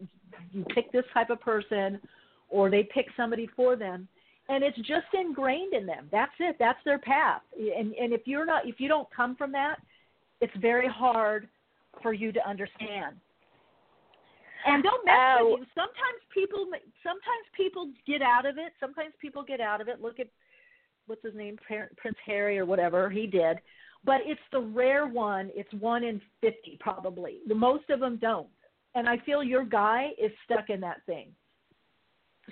[0.52, 1.99] you pick this type of person,
[2.49, 4.07] or they pick somebody for them
[4.49, 6.07] and it's just ingrained in them.
[6.11, 6.57] That's it.
[6.60, 7.41] That's their path.
[7.57, 9.77] And and if you're not if you don't come from that,
[10.41, 11.48] it's very hard
[12.02, 13.15] for you to understand.
[14.65, 15.52] And don't mess oh.
[15.52, 15.65] with you.
[15.76, 16.65] Sometimes people
[17.03, 18.73] sometimes people get out of it.
[18.80, 20.02] Sometimes people get out of it.
[20.02, 20.27] Look at
[21.07, 23.57] what's his name, Prince Harry or whatever he did.
[24.05, 25.49] But it's the rare one.
[25.55, 27.39] It's one in fifty probably.
[27.47, 28.47] The most of them don't.
[28.95, 31.30] And I feel your guy is stuck in that thing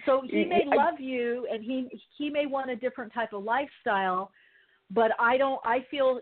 [0.06, 1.88] so he may love you and he
[2.18, 4.32] he may want a different type of lifestyle
[4.90, 6.20] but i don't i feel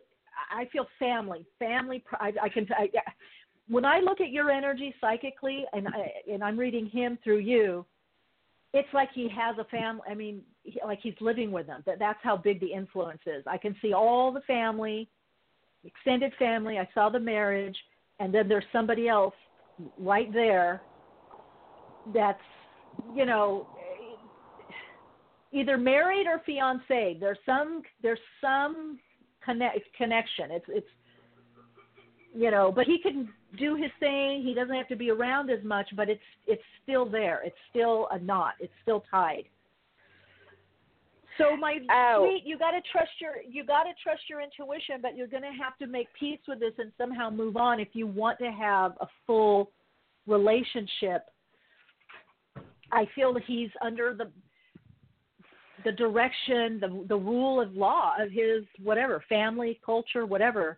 [0.51, 2.89] i feel family family i, I can I,
[3.67, 7.85] when i look at your energy psychically and I, and i'm reading him through you
[8.73, 11.99] it's like he has a family i mean he, like he's living with them that
[11.99, 15.09] that's how big the influence is i can see all the family
[15.83, 17.77] extended family i saw the marriage
[18.19, 19.33] and then there's somebody else
[19.97, 20.81] right there
[22.13, 22.41] that's
[23.15, 23.67] you know,
[25.51, 27.17] either married or fiance.
[27.19, 28.99] There's some there's some
[29.43, 30.51] connect, connection.
[30.51, 30.87] It's it's
[32.35, 34.43] you know, but he can do his thing.
[34.43, 37.41] He doesn't have to be around as much, but it's it's still there.
[37.43, 38.53] It's still a knot.
[38.59, 39.45] It's still tied.
[41.37, 42.27] So my oh.
[42.27, 45.43] sweet, you got to trust your you got to trust your intuition, but you're going
[45.43, 48.51] to have to make peace with this and somehow move on if you want to
[48.51, 49.71] have a full
[50.27, 51.23] relationship
[52.91, 54.29] I feel that he's under the
[55.85, 60.77] the direction, the the rule of law of his whatever family, culture, whatever.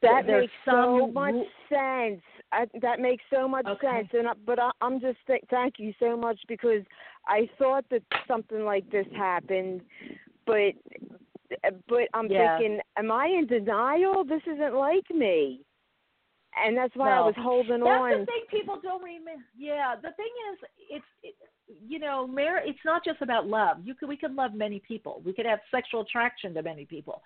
[0.00, 1.34] That There's makes so much
[1.68, 2.22] sense.
[2.52, 3.86] I, that makes so much Okay.
[3.86, 4.08] sense.
[4.12, 6.82] And I, but I, I'm just th- thank you so much because
[7.26, 9.82] I thought that something like this happened,
[10.46, 10.72] but
[11.88, 12.56] but I'm Yeah.
[12.58, 14.24] thinking, am I in denial?
[14.24, 15.62] This isn't like me,
[16.56, 18.10] and that's why I was holding That's on.
[18.10, 19.44] That's the thing people don't remember.
[19.56, 21.34] Yeah, the thing is, it's it,
[21.86, 23.78] you know, mar- It's not just about love.
[23.82, 25.22] You could we could love many people.
[25.24, 27.22] We could have sexual attraction to many people.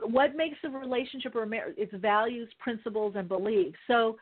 [0.00, 1.74] What makes a relationship or marriage?
[1.76, 3.76] It's values, principles, and beliefs.
[3.86, 4.16] So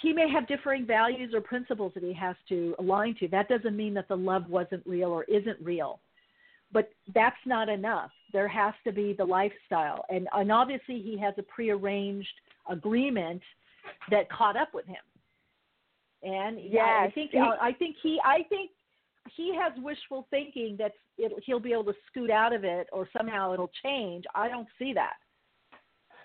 [0.00, 3.28] he may have differing values or principles that he has to align to.
[3.28, 6.00] That doesn't mean that the love wasn't real or isn't real.
[6.72, 8.10] But that's not enough.
[8.32, 12.28] There has to be the lifestyle, and and obviously he has a prearranged
[12.68, 13.42] agreement
[14.10, 14.96] that caught up with him.
[16.22, 18.70] And yeah, I think he- I think he I think
[19.36, 23.08] he has wishful thinking that it, he'll be able to scoot out of it or
[23.16, 24.24] somehow it'll change.
[24.34, 25.14] I don't see that.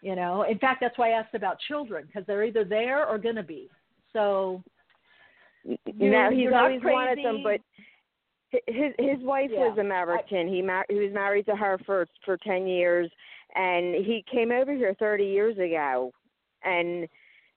[0.01, 3.17] You know, in fact, that's why I asked about children because they're either there or
[3.17, 3.69] going to be.
[4.11, 4.61] So
[5.63, 7.43] you- no, he's always wanted them, crazy.
[7.43, 7.61] but
[8.51, 10.47] hi- his his wife Yeah, was American.
[10.47, 13.09] he mar- he was married to her for for ten years,
[13.55, 16.11] and he came over here thirty years ago,
[16.63, 17.07] and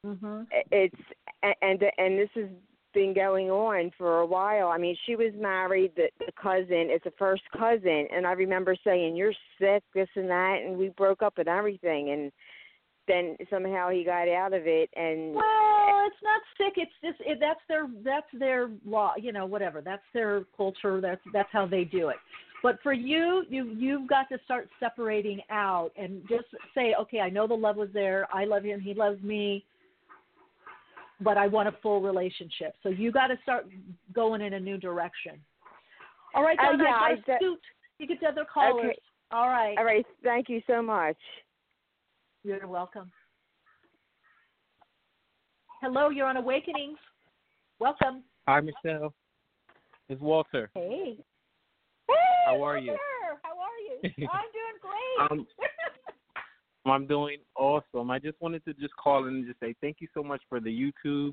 [0.05, 0.94] hmm it's
[1.43, 2.48] and and this has
[2.97, 4.68] been going on for a while.
[4.68, 5.93] I mean, she was married.
[5.97, 10.31] The, the cousin is a first cousin, and I remember saying, "You're sick, this and
[10.31, 12.10] that," and we broke up and everything.
[12.10, 12.32] And
[13.06, 16.73] then somehow he got out of it, and Well, it's not sick.
[16.78, 19.12] It's just it, that's their that's their law.
[19.20, 19.82] You know, whatever.
[19.82, 21.02] That's their culture.
[21.02, 22.16] That's that's how they do it.
[22.62, 27.28] But for you, you you've got to start separating out and just say, okay, I
[27.28, 28.27] know the love was there.
[28.32, 28.81] I love him.
[28.81, 29.66] He loves me.
[31.21, 32.75] But I want a full relationship.
[32.83, 33.67] So you got to start
[34.13, 35.41] going in a new direction.
[36.35, 37.61] All right, Uh, Donna, yeah, I I got de- to scoot.
[37.99, 38.85] You get to other callers.
[38.85, 38.99] Okay.
[39.33, 39.77] All right.
[39.79, 41.17] all right, thank you so much.
[42.45, 43.11] You're welcome.
[45.81, 46.99] Hello, you're on Awakenings.
[47.81, 48.23] Welcome.
[48.47, 49.13] Hi, Michele.
[50.09, 50.71] It's Walter.
[50.75, 51.17] Hey.
[52.07, 52.15] Hey.
[52.47, 52.91] How are you?
[52.93, 54.29] Walter, How are you?
[54.33, 55.31] I'm doing great.
[55.31, 55.47] Um,
[56.91, 58.11] I'm doing awesome.
[58.11, 60.61] I just wanted to just call in and just say thank you so much for
[60.61, 61.33] the YouTube.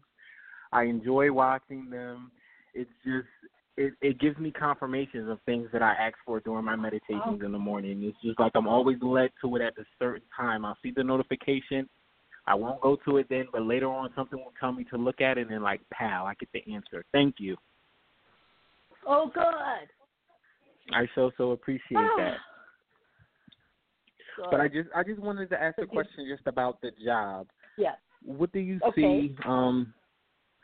[0.72, 2.32] I enjoy watching them.
[2.74, 3.28] It's just
[3.78, 7.52] it, it gives me confirmations of things that I ask for during my meditations in
[7.52, 8.04] the morning.
[8.04, 10.66] It's just like I'm always led to it at a certain time.
[10.66, 11.90] I'll see the notification.
[12.46, 15.22] I won't go to it then, but later on something will tell me to look
[15.22, 17.06] at it and like, pow, I get the answer.
[17.12, 17.56] Thank you.
[19.08, 19.44] oh, good.
[20.92, 22.16] I so so appreciate ah.
[22.18, 22.38] that.
[24.36, 24.46] Good.
[24.52, 27.48] But I just I just wanted to ask a question just about the job.
[27.78, 27.96] yeah.
[28.24, 29.02] What do you Okay.
[29.30, 29.36] see?
[29.46, 29.94] Um,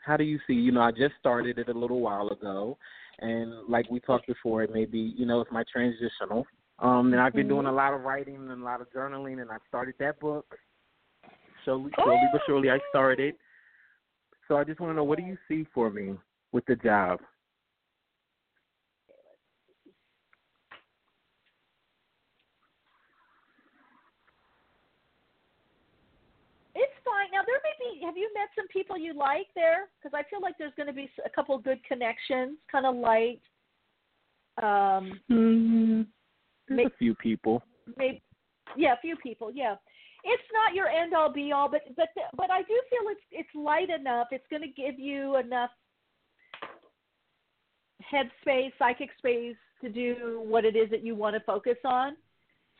[0.04, 0.54] how do you see?
[0.54, 2.78] You know, I just started it a little while ago,
[3.20, 6.46] and like we talked before, it may be you know it's my transitional.
[6.78, 7.54] Um, and I've been Mm-hmm.
[7.56, 10.56] doing a lot of writing and a lot of journaling, and I started that book.
[11.64, 13.34] Slowly, slowly but surely, I started.
[14.48, 16.14] So I just want to know, what do you see for me
[16.52, 17.20] with the job?
[26.74, 27.28] It's fine.
[27.32, 27.86] Now there may be.
[28.02, 29.88] Have you met some people you like there?
[30.02, 33.40] Because I feel like there's going to be a couple good connections, kind of light.
[34.62, 36.02] Um, Mm-hmm.
[36.68, 37.62] There's a few people.
[37.96, 38.22] maybe,
[38.76, 39.50] yeah, a few people.
[39.52, 39.74] Yeah,
[40.24, 43.48] it's not your end all be all, but but but I do feel it's it's
[43.54, 44.28] light enough.
[44.30, 45.70] It's going to give you enough
[48.12, 52.16] headspace, psychic space to do what it is that you want to focus on.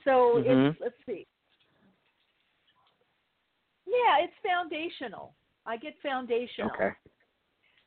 [0.04, 0.70] So Mhm.
[0.70, 1.26] it's let's see.
[3.90, 5.34] Yeah, it's foundational.
[5.66, 6.70] I get foundational.
[6.70, 6.90] Okay.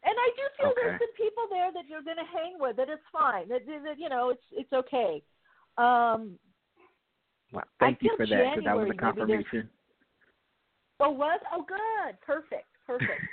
[0.03, 0.81] And I do feel Okay.
[0.83, 2.75] there's some people there that you're going to hang with.
[2.75, 3.47] That it's fine.
[3.47, 5.23] That, that you know, it's it's okay.
[5.77, 6.37] Um,
[7.53, 9.69] Well, I thank you for that because that was a confirmation.
[10.99, 13.09] oh, was oh good, perfect, perfect.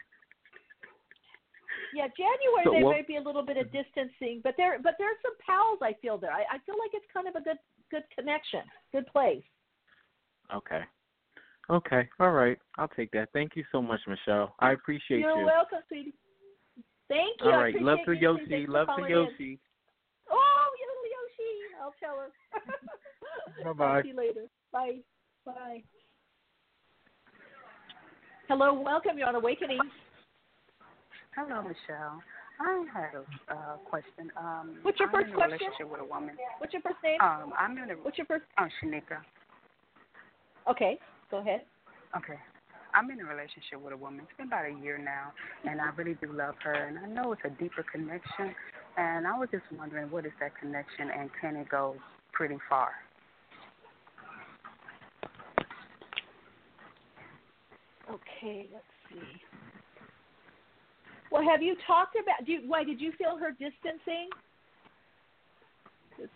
[1.95, 4.95] yeah, January So there what- may be a little bit of distancing, but there but
[4.99, 6.31] there's some pals I feel there.
[6.33, 7.59] I, I feel like it's kind of a good
[7.91, 9.43] good connection, good place.
[10.55, 10.83] Okay.
[11.71, 12.09] Okay.
[12.19, 12.59] All right.
[12.79, 13.29] I'll take that.
[13.33, 14.55] Thank you so much, Michele.
[14.59, 15.47] I appreciate You're you.
[15.47, 16.15] welcome, sweetie.
[17.09, 17.51] Thank you.
[17.51, 17.83] All right, I.
[17.83, 18.13] Love to.
[18.13, 18.67] Yoshi.
[18.67, 19.11] Love to calling in.
[19.11, 19.59] Yoshi.
[20.31, 21.53] Oh, little Yoshi.
[21.81, 23.65] I'll tell her.
[23.65, 23.95] Bye-bye.
[23.95, 24.47] Talk to you later.
[24.73, 24.99] Bye.
[25.47, 25.83] Bye.
[28.49, 29.17] Hello, welcome.
[29.17, 29.79] You're on Awakening.
[31.37, 32.21] Hello, Michele.
[32.61, 34.31] I had a uh, question.
[34.37, 35.53] Um, What's your I'm first in a question?
[35.53, 36.37] relationship with a woman.
[36.59, 37.19] What's your first name?
[37.23, 37.95] Um, I'm in a.
[37.95, 38.45] What's your first?
[38.59, 39.23] Oh, Shanika.
[40.69, 40.99] Okay,
[41.31, 41.62] go ahead.
[42.16, 42.39] Okay.
[42.93, 44.20] I'm in a relationship with a woman.
[44.24, 45.32] It's been about a year now,
[45.65, 48.55] and I really do love her, and I know it's a deeper connection.
[48.97, 51.94] And I was just wondering, what is that connection, and can it go
[52.32, 52.90] pretty far?
[58.11, 59.40] Okay, let's see.
[61.31, 62.44] Well, have you talked about?
[62.44, 64.28] Do you, why did you feel her distancing?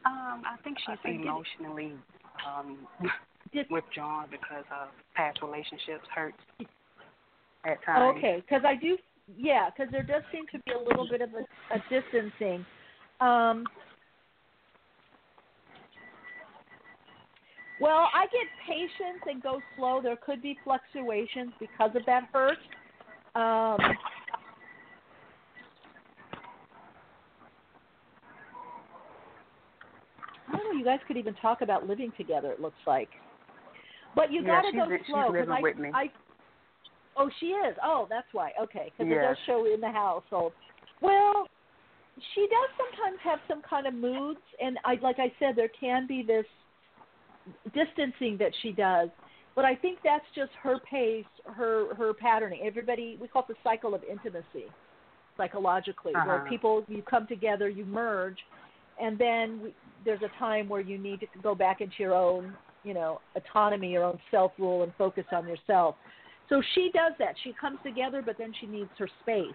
[0.07, 1.21] Um, I think she's I it.
[1.21, 1.93] emotionally
[2.47, 2.87] um,
[3.71, 6.35] withdrawn because of past relationships hurt
[7.65, 8.19] at times.
[8.19, 8.97] Okay, because I do,
[9.37, 12.65] yeah, because there does seem to be a little bit of a, a distancing.
[13.21, 13.65] Um,
[17.81, 20.01] well, I get patience and go slow.
[20.03, 22.59] There could be fluctuations because of that hurt.
[23.37, 23.79] Um,
[30.49, 30.79] I don't know.
[30.79, 32.53] You guys could even talk about living together.
[32.53, 33.09] It looks like,
[34.15, 35.91] but you Yeah, got to she's go li- she's slow living I, with me.
[35.93, 36.11] I
[37.17, 37.77] Oh, she is.
[37.83, 38.51] Oh, that's why.
[38.61, 40.53] Okay, because it does show in the household.
[41.01, 41.47] Well,
[42.35, 46.07] she does sometimes have some kind of moods, and I, like I said, there can
[46.07, 46.45] be this
[47.73, 49.11] distancing that she does.
[49.55, 52.63] But I think that's just her pace, her her patterning.
[52.65, 54.67] Everybody, we call it the cycle of intimacy,
[55.37, 56.49] psychologically, where Uh-huh.
[56.49, 58.39] people you come together, you merge,
[59.01, 59.75] and then we,
[60.05, 62.53] there's a time where you need to go back into your own,
[62.85, 65.97] you know, autonomy, your own self rule, and focus on yourself.
[66.49, 67.35] So she does that.
[67.43, 69.55] She comes together, but then she needs her space.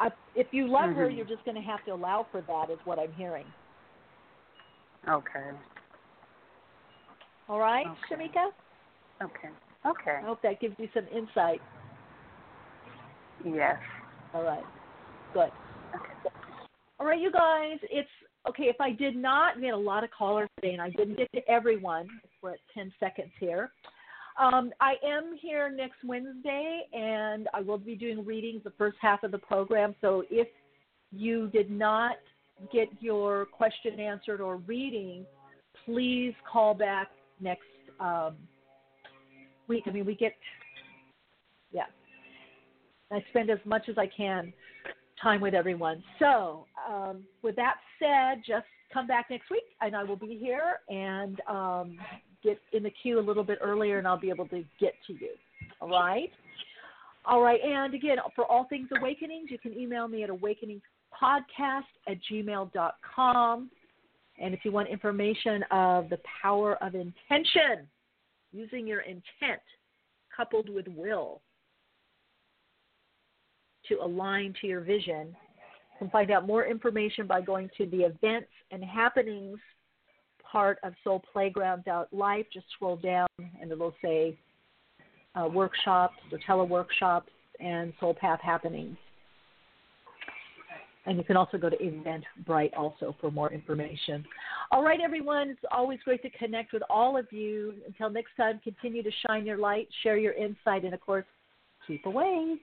[0.00, 1.16] I, if you love her, Mhm.
[1.16, 3.46] you're just going to have to allow for that, is what I'm hearing.
[5.08, 5.50] Okay.
[7.48, 8.14] All right, Okay.
[8.14, 8.50] Shamika?
[9.22, 9.48] Okay.
[9.84, 10.16] Okay.
[10.16, 11.62] I hope that gives you some insight.
[13.44, 13.76] Yes.
[14.34, 14.64] All right,
[15.32, 15.50] good.
[15.94, 16.12] Okay.
[16.98, 18.08] All right, you guys, it's
[18.48, 18.64] okay.
[18.64, 21.30] If I did not, we had a lot of callers today, and I didn't get
[21.32, 22.08] to everyone.
[22.42, 23.70] We're at 10 seconds here.
[24.40, 29.22] Um, I am here next Wednesday, and I will be doing readings the first half
[29.22, 29.94] of the program.
[30.00, 30.48] So if
[31.10, 32.16] you did not
[32.72, 35.24] get your question answered or reading,
[35.84, 37.08] please call back
[37.40, 37.62] next
[37.98, 38.34] um,
[39.68, 39.84] week.
[39.86, 40.34] I mean, we get,
[41.72, 41.86] yeah.
[43.10, 44.52] I spend as much as I can
[45.22, 46.02] time with everyone.
[46.18, 50.80] So, um, with that said, just come back next week, and I will be here
[50.88, 51.98] and um,
[52.42, 55.12] get in the queue a little bit earlier, and I'll be able to get to
[55.12, 55.30] you.
[55.80, 56.30] All right.
[57.24, 57.60] All right.
[57.62, 63.70] And again, for all things awakenings, you can email me at awakeningspodcast at gmail.com.
[64.38, 67.88] And if you want information of the power of intention,
[68.52, 69.60] using your intent
[70.34, 71.40] coupled with will
[73.88, 78.02] to align to your vision, you can find out more information by going to the
[78.02, 79.58] events and happenings
[80.42, 82.46] part of Soul soulplayground.life.
[82.52, 83.28] Just scroll down
[83.60, 84.38] and it'll say
[85.34, 87.28] uh, workshops or teleworkshops
[87.60, 88.96] and soul path happenings.
[91.06, 94.24] And you can also go to Eventbrite also for more information.
[94.72, 97.74] All right, everyone, it's always great to connect with all of you.
[97.86, 101.24] Until next time, continue to shine your light, share your insight, and of course,
[101.86, 102.56] keep away.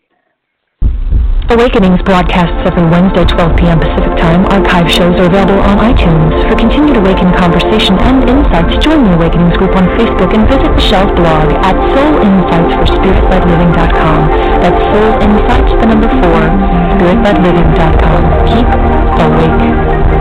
[1.50, 3.78] Awakenings broadcasts every Wednesday, 12 p.m.
[3.80, 4.46] Pacific Time.
[4.48, 6.42] Archive shows are available on iTunes.
[6.50, 11.12] For continued Awakening conversation and insights, join the Awakenings group on Facebook and visit Michele's
[11.14, 14.30] blog at soulinsightsforspiritledliving.com.
[14.64, 16.42] That's Soul Insights, the number four,
[16.96, 18.22] spiritledliving.com.
[18.48, 18.68] Keep
[19.20, 20.13] awake.